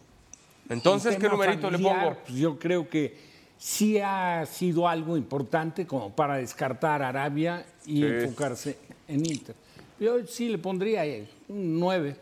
Entonces, 0.74 1.18
¿qué 1.18 1.30
numerito 1.30 1.70
le 1.70 1.78
pongo? 1.78 2.18
pues, 2.26 2.38
yo 2.38 2.58
creo 2.58 2.90
que 2.90 3.16
sí 3.58 4.00
ha 4.00 4.46
sido 4.46 4.88
algo 4.88 5.16
importante 5.16 5.86
como 5.86 6.16
para 6.16 6.38
descartar 6.38 7.02
a 7.02 7.10
Arabia 7.10 7.66
y 7.86 8.04
enfocarse 8.04 8.78
en 9.08 9.26
Inter. 9.26 9.56
Yo 10.00 10.26
sí 10.28 10.50
le 10.50 10.58
pondría 10.58 11.06
eh, 11.06 11.28
un 11.48 11.80
9. 11.80 12.16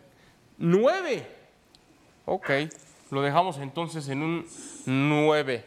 9. 0.59 1.28
Ok, 2.26 2.49
lo 3.11 3.21
dejamos 3.21 3.57
entonces 3.57 4.07
en 4.09 4.21
un 4.21 4.47
9. 4.86 5.65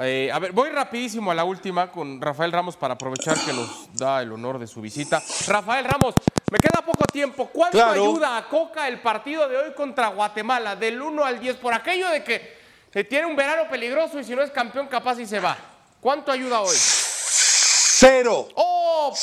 Eh, 0.00 0.28
a 0.32 0.40
ver, 0.40 0.50
voy 0.50 0.70
rapidísimo 0.70 1.30
a 1.30 1.34
la 1.34 1.44
última 1.44 1.92
con 1.92 2.20
Rafael 2.20 2.50
Ramos 2.50 2.76
para 2.76 2.94
aprovechar 2.94 3.38
que 3.44 3.52
nos 3.52 3.88
da 3.96 4.22
el 4.22 4.32
honor 4.32 4.58
de 4.58 4.66
su 4.66 4.80
visita. 4.80 5.22
Rafael 5.46 5.84
Ramos, 5.84 6.16
me 6.50 6.58
queda 6.58 6.84
poco 6.84 7.04
tiempo. 7.06 7.46
¿Cuánto 7.52 7.78
Claro. 7.78 7.92
ayuda 7.92 8.36
a 8.36 8.48
Coca 8.48 8.88
el 8.88 9.00
partido 9.00 9.48
de 9.48 9.56
hoy 9.56 9.72
contra 9.74 10.08
Guatemala? 10.08 10.74
Del 10.74 11.00
1 11.00 11.24
al 11.24 11.38
10, 11.38 11.56
por 11.58 11.72
aquello 11.72 12.08
de 12.10 12.24
que 12.24 12.56
se 12.92 13.04
tiene 13.04 13.26
un 13.26 13.36
verano 13.36 13.70
peligroso 13.70 14.18
y 14.18 14.24
si 14.24 14.34
no 14.34 14.42
es 14.42 14.50
campeón 14.50 14.88
capaz 14.88 15.20
y 15.20 15.26
se 15.26 15.38
va. 15.38 15.56
¿Cuánto 16.00 16.32
ayuda 16.32 16.60
hoy? 16.60 16.76
Cero. 18.06 18.48
¡Oh! 18.54 19.14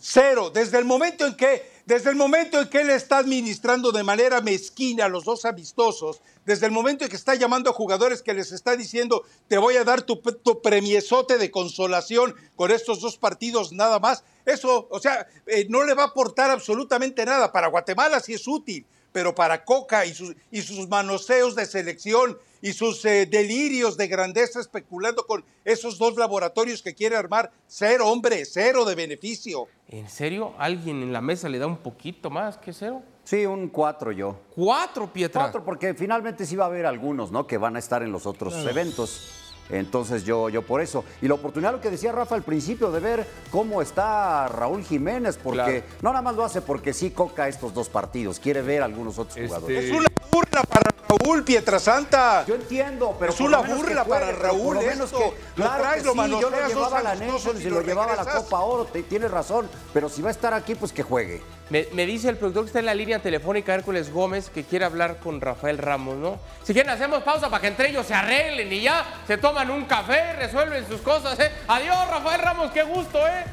Cero. 0.00 0.50
Desde 0.50 0.78
el 0.78 0.84
momento 0.84 1.24
en 1.24 1.36
que, 1.36 1.70
desde 1.86 2.10
el 2.10 2.16
momento 2.16 2.60
en 2.60 2.68
que 2.68 2.80
él 2.80 2.90
está 2.90 3.18
administrando 3.18 3.92
de 3.92 4.02
manera 4.02 4.40
mezquina 4.40 5.04
a 5.04 5.08
los 5.08 5.24
dos 5.24 5.44
amistosos, 5.44 6.20
desde 6.44 6.66
el 6.66 6.72
momento 6.72 7.04
en 7.04 7.10
que 7.10 7.14
está 7.14 7.36
llamando 7.36 7.70
a 7.70 7.72
jugadores 7.72 8.22
que 8.22 8.34
les 8.34 8.50
está 8.50 8.74
diciendo 8.76 9.24
te 9.46 9.58
voy 9.58 9.76
a 9.76 9.84
dar 9.84 10.02
tu, 10.02 10.16
tu 10.16 10.60
premiesote 10.60 11.38
de 11.38 11.52
consolación 11.52 12.34
con 12.56 12.72
estos 12.72 13.00
dos 13.00 13.16
partidos 13.16 13.72
nada 13.72 14.00
más, 14.00 14.24
eso, 14.44 14.88
o 14.90 14.98
sea, 14.98 15.28
eh, 15.46 15.66
no 15.68 15.84
le 15.84 15.94
va 15.94 16.04
a 16.04 16.06
aportar 16.06 16.50
absolutamente 16.50 17.24
nada. 17.24 17.52
Para 17.52 17.68
Guatemala 17.68 18.18
sí 18.18 18.34
es 18.34 18.48
útil, 18.48 18.86
pero 19.12 19.34
para 19.36 19.64
Coca 19.64 20.04
y 20.04 20.14
sus, 20.14 20.34
y 20.50 20.62
sus 20.62 20.88
manoseos 20.88 21.54
de 21.54 21.66
selección 21.66 22.38
y 22.60 22.72
sus 22.72 23.04
eh, 23.04 23.26
delirios 23.26 23.96
de 23.96 24.08
grandeza 24.08 24.60
especulando 24.60 25.26
con 25.26 25.44
esos 25.64 25.98
dos 25.98 26.16
laboratorios 26.16 26.82
que 26.82 26.94
quiere 26.94 27.16
armar, 27.16 27.50
cero, 27.66 28.08
hombre, 28.08 28.44
cero 28.44 28.84
de 28.84 28.94
beneficio. 28.94 29.66
¿En 29.88 30.08
serio? 30.08 30.54
¿Alguien 30.58 31.02
en 31.02 31.12
la 31.12 31.20
mesa 31.20 31.48
le 31.48 31.58
da 31.58 31.66
un 31.66 31.78
poquito 31.78 32.30
más 32.30 32.58
que 32.58 32.72
cero? 32.72 33.02
Sí, 33.24 33.44
un 33.44 33.68
cuatro 33.68 34.10
yo. 34.12 34.40
Cuatro, 34.54 35.12
Pietra. 35.12 35.42
Cuatro, 35.42 35.64
porque 35.64 35.94
finalmente 35.94 36.46
sí 36.46 36.56
va 36.56 36.64
a 36.64 36.68
haber 36.68 36.86
algunos, 36.86 37.30
¿no? 37.30 37.46
Que 37.46 37.58
van 37.58 37.76
a 37.76 37.78
estar 37.78 38.02
en 38.02 38.10
los 38.10 38.26
otros 38.26 38.54
eventos. 38.66 39.47
Entonces 39.70 40.24
yo, 40.24 40.48
yo 40.48 40.62
por 40.62 40.80
eso. 40.80 41.04
Y 41.20 41.28
la 41.28 41.34
oportunidad, 41.34 41.72
lo 41.72 41.80
que 41.80 41.90
decía 41.90 42.12
Rafa 42.12 42.34
al 42.34 42.42
principio, 42.42 42.90
de 42.90 43.00
ver 43.00 43.26
cómo 43.50 43.82
está 43.82 44.48
Raúl 44.48 44.84
Jiménez, 44.84 45.38
porque 45.42 45.84
no 46.02 46.10
nada 46.10 46.22
más 46.22 46.34
lo 46.36 46.44
hace 46.44 46.60
porque 46.62 46.92
sí 46.92 47.10
coca 47.10 47.48
estos 47.48 47.74
dos 47.74 47.88
partidos, 47.88 48.38
quiere 48.40 48.62
ver 48.62 48.82
a 48.82 48.86
algunos 48.86 49.18
otros 49.18 49.36
Este, 49.36 49.46
jugadores. 49.48 49.84
Es 49.84 49.90
una 49.92 50.08
burla 50.30 50.62
para 50.62 50.90
Raúl, 51.08 51.44
Pietrasanta. 51.44 52.44
Yo 52.46 52.54
entiendo, 52.54 53.16
pero 53.18 53.32
Es 53.32 53.40
una 53.40 53.62
lo 53.62 53.74
burla 53.74 54.04
juegue, 54.04 54.20
para 54.20 54.26
por 54.32 54.42
Raúl 54.42 54.74
lo 54.76 54.82
menos 54.82 55.04
esto. 55.12 55.18
que- 55.18 55.34
Lo 55.56 55.64
claro 55.64 55.82
traes, 55.82 56.02
que 56.02 56.06
lo 56.06 56.12
sí, 56.12 56.30
yo 56.40 56.50
lo 56.50 56.68
llevaba 56.68 56.98
a 56.98 57.02
la 57.02 57.14
Nations 57.14 57.60
y 57.60 57.64
lo 57.64 57.80
lo 57.80 57.82
llevaba 57.82 58.12
a 58.12 58.16
la. 58.24 58.32
Copa 58.34 58.60
Oro, 58.60 58.84
te- 58.86 59.02
tienes 59.02 59.30
razón, 59.30 59.68
pero 59.92 60.08
si 60.08 60.22
va 60.22 60.28
a 60.28 60.32
estar 60.32 60.52
aquí, 60.54 60.74
pues 60.74 60.92
que 60.92 61.02
juegue. 61.02 61.42
Me, 61.70 62.06
dice 62.06 62.30
el 62.30 62.38
productor 62.38 62.64
que 62.64 62.68
está 62.68 62.78
en 62.78 62.86
la 62.86 62.94
línea 62.94 63.18
telefónica, 63.18 63.74
Hércules 63.74 64.10
Gómez, 64.10 64.48
que 64.48 64.64
quiere 64.64 64.86
hablar 64.86 65.18
con 65.18 65.38
Rafael 65.40 65.76
Ramos, 65.76 66.16
¿no? 66.16 66.38
Si 66.62 66.72
quieren, 66.72 66.90
hacemos 66.90 67.22
pausa 67.22 67.50
para 67.50 67.60
que 67.60 67.66
entre 67.68 67.90
ellos 67.90 68.06
se 68.06 68.14
arreglen 68.14 68.72
y 68.72 68.80
ya 68.80 69.04
se 69.26 69.36
toman 69.36 69.70
un 69.70 69.84
café, 69.84 70.32
resuelven 70.32 70.86
sus 70.88 71.02
cosas, 71.02 71.38
¿eh? 71.40 71.50
Adiós, 71.68 72.08
Rafael 72.08 72.40
Ramos, 72.40 72.70
qué 72.70 72.82
gusto, 72.84 73.18
¿eh? 73.26 73.44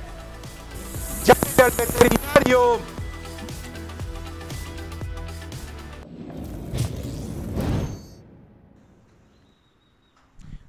Llámate 1.25 1.61
al 1.61 1.71
veterinario. 1.71 2.79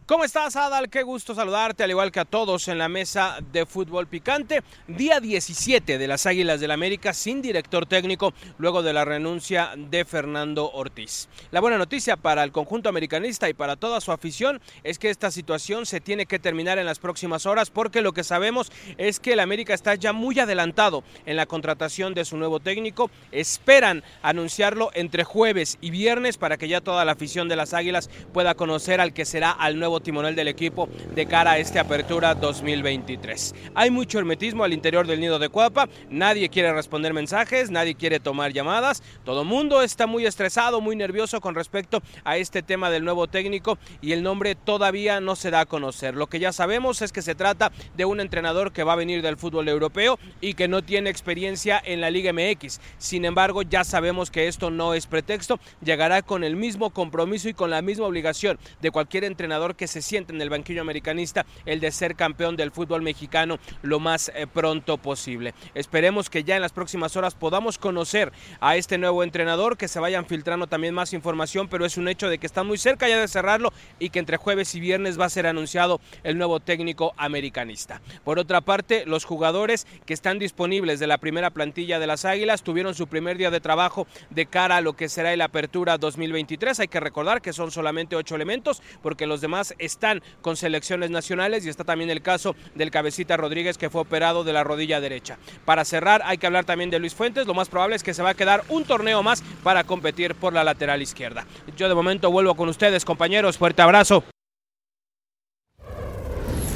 ¿Cómo 0.06 0.22
estás, 0.22 0.54
Adal? 0.54 0.88
Qué 0.88 1.02
gusto 1.02 1.34
saludarte, 1.34 1.82
al 1.82 1.90
igual 1.90 2.12
que 2.12 2.20
a 2.20 2.24
todos 2.24 2.68
en 2.68 2.78
la 2.78 2.88
mesa 2.88 3.38
de 3.50 3.66
fútbol 3.66 4.06
picante. 4.06 4.62
Día 4.86 5.18
17 5.18 5.98
de 5.98 6.06
las 6.06 6.26
Águilas 6.26 6.60
del 6.60 6.70
América 6.70 7.12
sin 7.12 7.42
director 7.42 7.86
técnico 7.86 8.32
luego 8.56 8.84
de 8.84 8.92
la 8.92 9.04
renuncia 9.04 9.72
de 9.76 10.04
Fernando 10.04 10.70
Ortiz. 10.70 11.28
La 11.50 11.60
buena 11.60 11.76
noticia 11.76 12.16
para 12.16 12.44
el 12.44 12.52
conjunto 12.52 12.88
americanista 12.88 13.48
y 13.48 13.54
para 13.54 13.74
toda 13.74 14.00
su 14.00 14.12
afición 14.12 14.60
es 14.84 15.00
que 15.00 15.10
esta 15.10 15.32
situación 15.32 15.86
se 15.86 16.00
tiene 16.00 16.26
que 16.26 16.38
terminar 16.38 16.78
en 16.78 16.86
las 16.86 17.00
próximas 17.00 17.44
horas 17.44 17.70
porque 17.70 18.00
lo 18.00 18.12
que 18.12 18.22
sabemos 18.22 18.70
es 18.98 19.18
que 19.18 19.32
el 19.32 19.40
América 19.40 19.74
está 19.74 19.96
ya 19.96 20.12
muy 20.12 20.38
adelantado 20.38 21.02
en 21.24 21.34
la 21.34 21.46
contratación 21.46 22.14
de 22.14 22.24
su 22.24 22.36
nuevo 22.36 22.60
técnico. 22.60 23.10
Esperan 23.32 24.04
anunciarlo 24.22 24.90
entre 24.94 25.24
jueves 25.24 25.78
y 25.80 25.90
viernes 25.90 26.38
para 26.38 26.58
que 26.58 26.68
ya 26.68 26.80
toda 26.80 27.04
la 27.04 27.10
afición 27.10 27.48
de 27.48 27.56
las 27.56 27.74
Águilas 27.74 28.08
pueda 28.32 28.54
conocer 28.54 29.00
al 29.00 29.12
que 29.12 29.24
será 29.24 29.50
al 29.50 29.80
nuevo 29.80 29.95
timonel 30.00 30.34
del 30.34 30.48
equipo 30.48 30.88
de 31.14 31.26
cara 31.26 31.52
a 31.52 31.58
esta 31.58 31.80
apertura 31.80 32.34
2023. 32.34 33.54
Hay 33.74 33.90
mucho 33.90 34.18
hermetismo 34.18 34.64
al 34.64 34.72
interior 34.72 35.06
del 35.06 35.20
nido 35.20 35.38
de 35.38 35.48
Cuapa, 35.48 35.88
nadie 36.10 36.48
quiere 36.48 36.72
responder 36.72 37.12
mensajes, 37.12 37.70
nadie 37.70 37.94
quiere 37.94 38.20
tomar 38.20 38.52
llamadas, 38.52 39.02
todo 39.24 39.44
mundo 39.44 39.82
está 39.82 40.06
muy 40.06 40.26
estresado, 40.26 40.80
muy 40.80 40.96
nervioso 40.96 41.40
con 41.40 41.54
respecto 41.54 42.02
a 42.24 42.36
este 42.36 42.62
tema 42.62 42.90
del 42.90 43.04
nuevo 43.04 43.26
técnico 43.26 43.78
y 44.00 44.12
el 44.12 44.22
nombre 44.22 44.54
todavía 44.54 45.20
no 45.20 45.36
se 45.36 45.50
da 45.50 45.60
a 45.60 45.66
conocer. 45.66 46.14
Lo 46.14 46.26
que 46.26 46.38
ya 46.38 46.52
sabemos 46.52 47.02
es 47.02 47.12
que 47.12 47.22
se 47.22 47.34
trata 47.34 47.72
de 47.96 48.04
un 48.04 48.20
entrenador 48.20 48.72
que 48.72 48.84
va 48.84 48.92
a 48.92 48.96
venir 48.96 49.22
del 49.22 49.36
fútbol 49.36 49.68
europeo 49.68 50.18
y 50.40 50.54
que 50.54 50.68
no 50.68 50.82
tiene 50.82 51.10
experiencia 51.10 51.80
en 51.84 52.00
la 52.00 52.10
Liga 52.10 52.32
MX. 52.32 52.80
Sin 52.98 53.24
embargo, 53.24 53.62
ya 53.62 53.84
sabemos 53.84 54.30
que 54.30 54.48
esto 54.48 54.70
no 54.70 54.94
es 54.94 55.06
pretexto, 55.06 55.58
llegará 55.82 56.22
con 56.22 56.44
el 56.44 56.56
mismo 56.56 56.90
compromiso 56.90 57.48
y 57.48 57.54
con 57.54 57.70
la 57.70 57.82
misma 57.82 58.06
obligación 58.06 58.58
de 58.80 58.90
cualquier 58.90 59.24
entrenador 59.24 59.76
que 59.76 59.85
se 59.86 60.02
siente 60.02 60.32
en 60.32 60.40
el 60.40 60.50
banquillo 60.50 60.80
americanista, 60.80 61.46
el 61.64 61.80
de 61.80 61.90
ser 61.92 62.16
campeón 62.16 62.56
del 62.56 62.70
fútbol 62.70 63.02
mexicano 63.02 63.58
lo 63.82 64.00
más 64.00 64.30
eh, 64.34 64.46
pronto 64.46 64.98
posible. 64.98 65.54
Esperemos 65.74 66.30
que 66.30 66.44
ya 66.44 66.56
en 66.56 66.62
las 66.62 66.72
próximas 66.72 67.16
horas 67.16 67.34
podamos 67.34 67.78
conocer 67.78 68.32
a 68.60 68.76
este 68.76 68.98
nuevo 68.98 69.22
entrenador, 69.22 69.76
que 69.76 69.88
se 69.88 70.00
vayan 70.00 70.26
filtrando 70.26 70.66
también 70.66 70.94
más 70.94 71.12
información, 71.12 71.68
pero 71.68 71.84
es 71.84 71.96
un 71.96 72.08
hecho 72.08 72.28
de 72.28 72.38
que 72.38 72.46
está 72.46 72.62
muy 72.62 72.78
cerca 72.78 73.08
ya 73.08 73.20
de 73.20 73.28
cerrarlo 73.28 73.72
y 73.98 74.10
que 74.10 74.18
entre 74.18 74.36
jueves 74.36 74.74
y 74.74 74.80
viernes 74.80 75.18
va 75.18 75.26
a 75.26 75.30
ser 75.30 75.46
anunciado 75.46 76.00
el 76.22 76.38
nuevo 76.38 76.60
técnico 76.60 77.14
americanista. 77.16 78.00
Por 78.24 78.38
otra 78.38 78.60
parte, 78.60 79.04
los 79.06 79.24
jugadores 79.24 79.86
que 80.04 80.14
están 80.14 80.38
disponibles 80.38 81.00
de 81.00 81.06
la 81.06 81.18
primera 81.18 81.50
plantilla 81.50 81.98
de 81.98 82.06
las 82.06 82.24
Águilas 82.24 82.62
tuvieron 82.62 82.94
su 82.94 83.06
primer 83.06 83.36
día 83.36 83.50
de 83.50 83.60
trabajo 83.60 84.06
de 84.30 84.46
cara 84.46 84.76
a 84.76 84.80
lo 84.80 84.94
que 84.94 85.08
será 85.08 85.32
el 85.32 85.40
Apertura 85.40 85.98
2023. 85.98 86.80
Hay 86.80 86.88
que 86.88 87.00
recordar 87.00 87.42
que 87.42 87.52
son 87.52 87.70
solamente 87.70 88.16
ocho 88.16 88.34
elementos 88.34 88.82
porque 89.02 89.26
los 89.26 89.40
demás 89.40 89.74
están 89.78 90.22
con 90.42 90.56
selecciones 90.56 91.10
nacionales 91.10 91.64
y 91.64 91.68
está 91.68 91.84
también 91.84 92.10
el 92.10 92.22
caso 92.22 92.56
del 92.74 92.90
cabecita 92.90 93.36
Rodríguez 93.36 93.78
que 93.78 93.90
fue 93.90 94.02
operado 94.02 94.44
de 94.44 94.52
la 94.52 94.64
rodilla 94.64 95.00
derecha. 95.00 95.38
Para 95.64 95.84
cerrar 95.84 96.22
hay 96.24 96.38
que 96.38 96.46
hablar 96.46 96.64
también 96.64 96.90
de 96.90 96.98
Luis 96.98 97.14
Fuentes, 97.14 97.46
lo 97.46 97.54
más 97.54 97.68
probable 97.68 97.96
es 97.96 98.02
que 98.02 98.14
se 98.14 98.22
va 98.22 98.30
a 98.30 98.34
quedar 98.34 98.64
un 98.68 98.84
torneo 98.84 99.22
más 99.22 99.42
para 99.62 99.84
competir 99.84 100.34
por 100.34 100.52
la 100.52 100.64
lateral 100.64 101.02
izquierda. 101.02 101.46
Yo 101.76 101.88
de 101.88 101.94
momento 101.94 102.30
vuelvo 102.30 102.54
con 102.54 102.68
ustedes 102.68 103.04
compañeros, 103.04 103.58
fuerte 103.58 103.82
abrazo. 103.82 104.24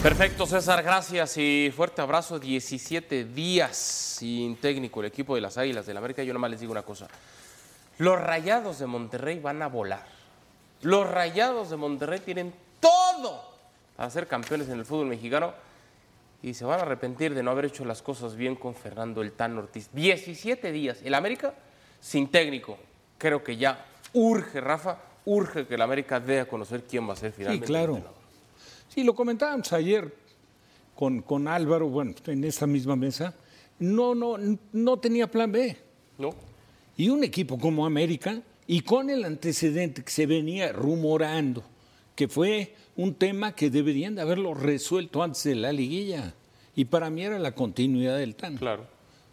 Perfecto, 0.03 0.47
César, 0.47 0.83
gracias 0.83 1.37
y 1.37 1.71
fuerte 1.77 2.01
abrazo. 2.01 2.39
17 2.39 3.27
días 3.27 3.77
sin 3.77 4.57
técnico 4.57 5.01
el 5.01 5.07
equipo 5.07 5.35
de 5.35 5.43
las 5.43 5.59
Águilas 5.59 5.85
del 5.85 5.99
América. 5.99 6.23
Yo 6.23 6.33
nomás 6.33 6.51
les 6.51 6.61
digo 6.61 6.73
una 6.73 6.81
cosa. 6.81 7.07
Los 7.99 8.19
rayados 8.19 8.79
de 8.79 8.87
Monterrey 8.87 9.41
van 9.41 9.61
a 9.61 9.67
volar. 9.67 10.07
Los 10.81 11.07
rayados 11.07 11.69
de 11.69 11.77
Monterrey 11.77 12.21
tienen 12.21 12.55
todo 12.81 13.43
para 13.97 14.11
ser 14.11 14.27
campeones 14.27 14.69
en 14.69 14.79
el 14.79 14.85
fútbol 14.85 15.07
mexicano 15.07 15.53
y 16.43 16.55
se 16.55 16.65
van 16.65 16.81
a 16.81 16.83
arrepentir 16.83 17.35
de 17.35 17.43
no 17.43 17.51
haber 17.51 17.67
hecho 17.67 17.85
las 17.85 18.01
cosas 18.03 18.35
bien 18.35 18.57
con 18.57 18.75
Fernando 18.75 19.21
el 19.23 19.33
Tan 19.33 19.59
Ortiz. 19.59 19.91
17 19.93 20.73
días. 20.73 20.99
El 21.05 21.15
América 21.15 21.55
sin 22.01 22.29
técnico. 22.29 22.79
Creo 23.19 23.45
que 23.45 23.57
ya 23.59 23.85
urge, 24.15 24.61
Rafa, 24.61 24.99
urge 25.27 25.67
que 25.67 25.75
el 25.75 25.83
América 25.83 26.19
dé 26.19 26.41
a 26.41 26.49
conocer 26.49 26.85
quién 26.85 27.07
va 27.09 27.13
a 27.13 27.17
ser 27.17 27.33
Sí, 27.33 27.37
finalmente. 27.39 27.67
el 27.67 27.69
claro. 27.71 28.01
Sí, 28.89 29.05
lo 29.05 29.15
comentábamos 29.15 29.71
ayer 29.75 30.13
con, 30.95 31.21
con 31.23 31.47
Álvaro, 31.47 31.89
bueno, 31.89 32.15
en 32.27 32.45
esta 32.45 32.67
misma 32.67 32.97
mesa. 32.97 33.35
No, 33.79 34.15
no, 34.15 34.37
no 34.73 34.99
tenía 34.99 35.31
plan 35.31 35.53
B. 35.53 35.77
¿No? 36.19 36.35
Y 36.97 37.09
un 37.11 37.23
equipo 37.25 37.59
como 37.59 37.85
América, 37.87 38.41
y 38.67 38.81
con 38.83 39.11
el 39.11 39.25
antecedente 39.25 40.03
que 40.05 40.11
se 40.11 40.27
venía 40.27 40.73
rumorando, 40.73 41.63
que 42.21 42.29
fue 42.29 42.75
un 42.97 43.15
tema 43.15 43.55
que 43.55 43.71
deberían 43.71 44.15
de 44.15 44.21
haberlo 44.21 44.53
resuelto 44.53 45.23
antes 45.23 45.43
de 45.45 45.55
la 45.55 45.73
liguilla. 45.73 46.35
Y 46.77 46.85
para 46.85 47.09
mí 47.09 47.23
era 47.23 47.39
la 47.39 47.55
continuidad 47.55 48.19
del 48.19 48.35
TAN. 48.35 48.59
Claro. 48.59 48.87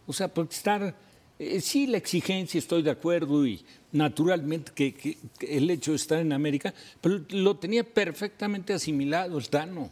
O 0.06 0.14
sea, 0.14 0.34
porque 0.34 0.56
estar, 0.56 0.96
eh, 1.38 1.60
sí, 1.60 1.86
la 1.86 1.98
exigencia, 1.98 2.58
estoy 2.60 2.82
de 2.84 2.92
acuerdo, 2.92 3.46
y 3.46 3.62
naturalmente 3.92 4.72
que, 4.74 4.94
que- 4.94 5.18
que 5.38 5.58
el 5.58 5.70
hecho 5.70 5.92
de 5.92 5.98
estar 5.98 6.20
en 6.22 6.32
América, 6.32 6.74
pero 7.02 7.20
lo 7.32 7.58
tenía 7.58 7.84
perfectamente 7.84 8.72
asimilado 8.74 9.38
el 9.38 9.50
Tano. 9.50 9.90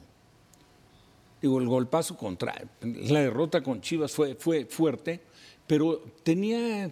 Digo, 1.41 1.59
el 1.59 1.67
golpazo 1.67 2.15
contra, 2.15 2.55
la 2.81 3.19
derrota 3.19 3.61
con 3.61 3.81
Chivas 3.81 4.13
fue, 4.13 4.35
fue 4.35 4.63
fuerte, 4.63 5.19
pero 5.67 6.01
tenía, 6.23 6.85
eh, 6.85 6.91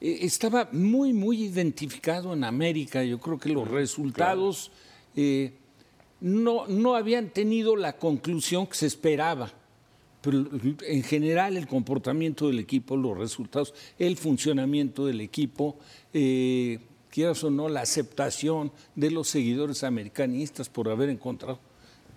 estaba 0.00 0.70
muy, 0.72 1.12
muy 1.12 1.42
identificado 1.44 2.32
en 2.32 2.44
América. 2.44 3.04
Yo 3.04 3.20
creo 3.20 3.38
que 3.38 3.50
los 3.50 3.68
resultados 3.68 4.70
eh, 5.16 5.52
no, 6.20 6.66
no 6.66 6.94
habían 6.94 7.30
tenido 7.30 7.76
la 7.76 7.96
conclusión 7.96 8.66
que 8.66 8.74
se 8.74 8.86
esperaba. 8.86 9.52
Pero 10.20 10.46
en 10.86 11.02
general 11.02 11.56
el 11.56 11.66
comportamiento 11.66 12.48
del 12.48 12.58
equipo, 12.58 12.96
los 12.96 13.18
resultados, 13.18 13.74
el 13.98 14.16
funcionamiento 14.16 15.04
del 15.04 15.20
equipo, 15.20 15.76
eh, 16.14 16.78
quieras 17.10 17.44
o 17.44 17.50
no, 17.50 17.68
la 17.68 17.82
aceptación 17.82 18.72
de 18.94 19.10
los 19.10 19.28
seguidores 19.28 19.84
americanistas 19.84 20.70
por 20.70 20.88
haber 20.88 21.10
encontrado. 21.10 21.60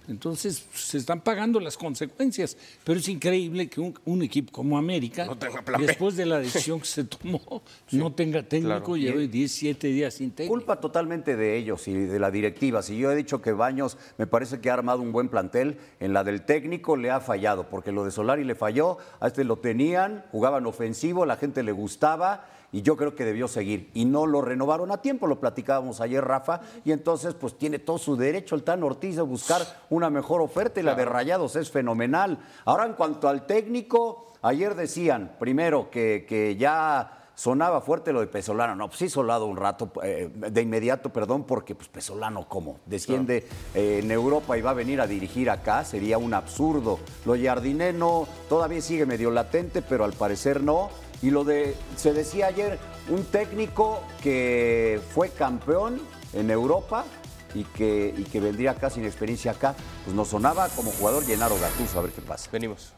Entonces 0.08 0.66
se 0.74 0.98
están 0.98 1.22
pagando 1.22 1.60
las 1.60 1.78
consecuencias, 1.78 2.58
pero 2.84 3.00
es 3.00 3.08
increíble 3.10 3.68
que 3.68 3.82
un, 3.82 3.98
un 4.06 4.22
equipo 4.22 4.52
como 4.52 4.78
América, 4.78 5.26
No 5.26 5.38
después 5.80 6.16
de 6.16 6.26
la 6.26 6.40
decisión 6.40 6.80
que 6.80 6.86
se 6.86 7.04
tomó, 7.04 7.62
no 7.92 8.14
tenga 8.14 8.44
técnico 8.44 8.94
claro. 8.94 8.98
y 8.98 9.02
lleve 9.02 9.28
17 9.28 9.88
días 9.88 10.14
sin 10.14 10.32
técnico. 10.32 10.54
Culpa 10.54 10.80
totalmente 10.80 11.36
de 11.36 11.58
ellos 11.58 11.88
y 11.88 11.94
de 11.94 12.20
la 12.20 12.32
directiva. 12.32 12.82
Si 12.82 12.98
yo 12.98 13.12
he 13.12 13.16
dicho 13.16 13.42
que 13.42 13.52
Baños 13.52 13.98
me 14.18 14.28
parece 14.28 14.60
que 14.60 14.70
ha 14.70 14.74
armado 14.74 15.02
un 15.02 15.12
buen 15.12 15.30
plantel, 15.30 15.78
en 16.00 16.14
la 16.14 16.24
del 16.24 16.44
técnico 16.44 16.96
le 16.96 17.12
ha 17.12 17.20
fallado, 17.20 17.70
porque 17.70 17.92
lo 17.92 18.06
de 18.06 18.12
Solari 18.12 18.44
le 18.44 18.56
falló, 18.56 18.98
a 19.20 19.28
este 19.28 19.44
lo 19.44 19.58
tenían, 19.58 20.24
jugaban 20.32 20.66
ofensivo, 20.66 21.26
la 21.26 21.36
gente 21.36 21.64
le 21.64 21.72
gustaba 21.72 22.46
y 22.72 22.82
yo 22.82 22.98
creo 22.98 23.16
que 23.16 23.26
debió 23.26 23.48
seguir. 23.48 23.90
Y 23.94 24.06
no 24.06 24.26
lo 24.26 24.42
renovaron 24.42 24.92
a 24.92 25.02
tiempo, 25.02 25.28
lo 25.28 25.40
platicábamos 25.40 26.02
ayer, 26.02 26.24
Rafa, 26.24 26.62
y 26.84 26.92
entonces 26.92 27.34
pues 27.34 27.58
tiene 27.58 27.80
todo 27.80 27.98
su 27.98 28.16
derecho 28.16 28.56
el 28.56 28.64
Tan 28.64 28.84
Ortiz 28.84 29.16
de 29.16 29.22
buscar 29.22 29.62
una 29.90 30.10
mejor 30.10 30.42
oferta 30.42 30.80
y 30.80 30.84
la 30.84 30.96
de 30.96 31.06
Rayados 31.06 31.56
es 31.56 31.70
fenomenal. 31.72 32.40
Ahora 32.66 32.86
en 32.86 32.94
cuanto 32.94 33.28
al 33.30 33.46
técnico, 33.46 34.34
ayer 34.42 34.76
decían, 34.76 35.36
primero, 35.40 35.90
que, 35.90 36.26
que 36.28 36.56
ya 36.56 37.18
sonaba 37.38 37.82
fuerte 37.82 38.12
lo 38.12 38.20
de 38.20 38.28
Pesolano. 38.28 38.76
No, 38.76 38.88
pues 38.88 38.98
sí 38.98 39.10
solado 39.10 39.46
un 39.46 39.58
rato, 39.58 39.92
eh, 40.04 40.30
de 40.34 40.62
inmediato, 40.62 41.14
perdón, 41.14 41.44
porque 41.44 41.76
pues 41.76 41.88
Pesolano, 41.88 42.50
¿cómo? 42.50 42.80
Desciende 42.88 43.48
eh, 43.76 44.00
en 44.04 44.10
Europa 44.10 44.58
y 44.58 44.62
va 44.62 44.72
a 44.72 44.74
venir 44.74 45.00
a 45.00 45.08
dirigir 45.08 45.50
acá, 45.52 45.86
sería 45.86 46.18
un 46.18 46.34
absurdo. 46.34 47.00
Lo 47.26 47.34
de 47.34 47.46
Jardiné 47.46 47.94
no, 47.94 48.28
todavía 48.50 48.82
sigue 48.82 49.06
medio 49.06 49.30
latente, 49.30 49.84
pero 49.84 50.04
al 50.04 50.14
parecer 50.14 50.64
no. 50.64 50.90
Y 51.22 51.32
lo 51.32 51.44
de, 51.44 51.76
se 51.96 52.14
decía 52.14 52.48
ayer, 52.48 52.80
un 53.10 53.24
técnico 53.26 54.04
que 54.22 55.02
fue 55.14 55.30
campeón 55.30 56.02
en 56.34 56.52
Europa 56.52 57.06
y 57.54 57.64
que, 57.64 58.14
y 58.16 58.24
que 58.24 58.40
vendría 58.40 58.72
acá 58.72 58.90
sin 58.90 59.06
experiencia 59.06 59.52
acá, 59.52 59.76
pues 60.06 60.16
nos 60.16 60.28
sonaba 60.28 60.70
como 60.70 60.92
jugador 60.92 61.26
Llenaro 61.26 61.58
Gattuso, 61.60 62.00
a 62.00 62.04
ver 62.04 62.12
qué 62.12 62.22
pasa. 62.22 62.50
Venimos. 62.52 62.94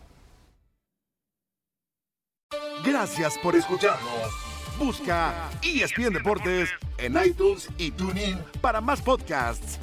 Gracias 2.84 3.38
por 3.44 3.56
escucharnos. 3.56 4.50
Busca 4.78 5.50
ESPN 5.62 6.14
Deportes 6.14 6.70
en 6.98 7.18
iTunes 7.24 7.68
y 7.78 7.92
TuneIn 7.92 8.40
para 8.62 8.80
más 8.80 9.02
podcasts. 9.02 9.78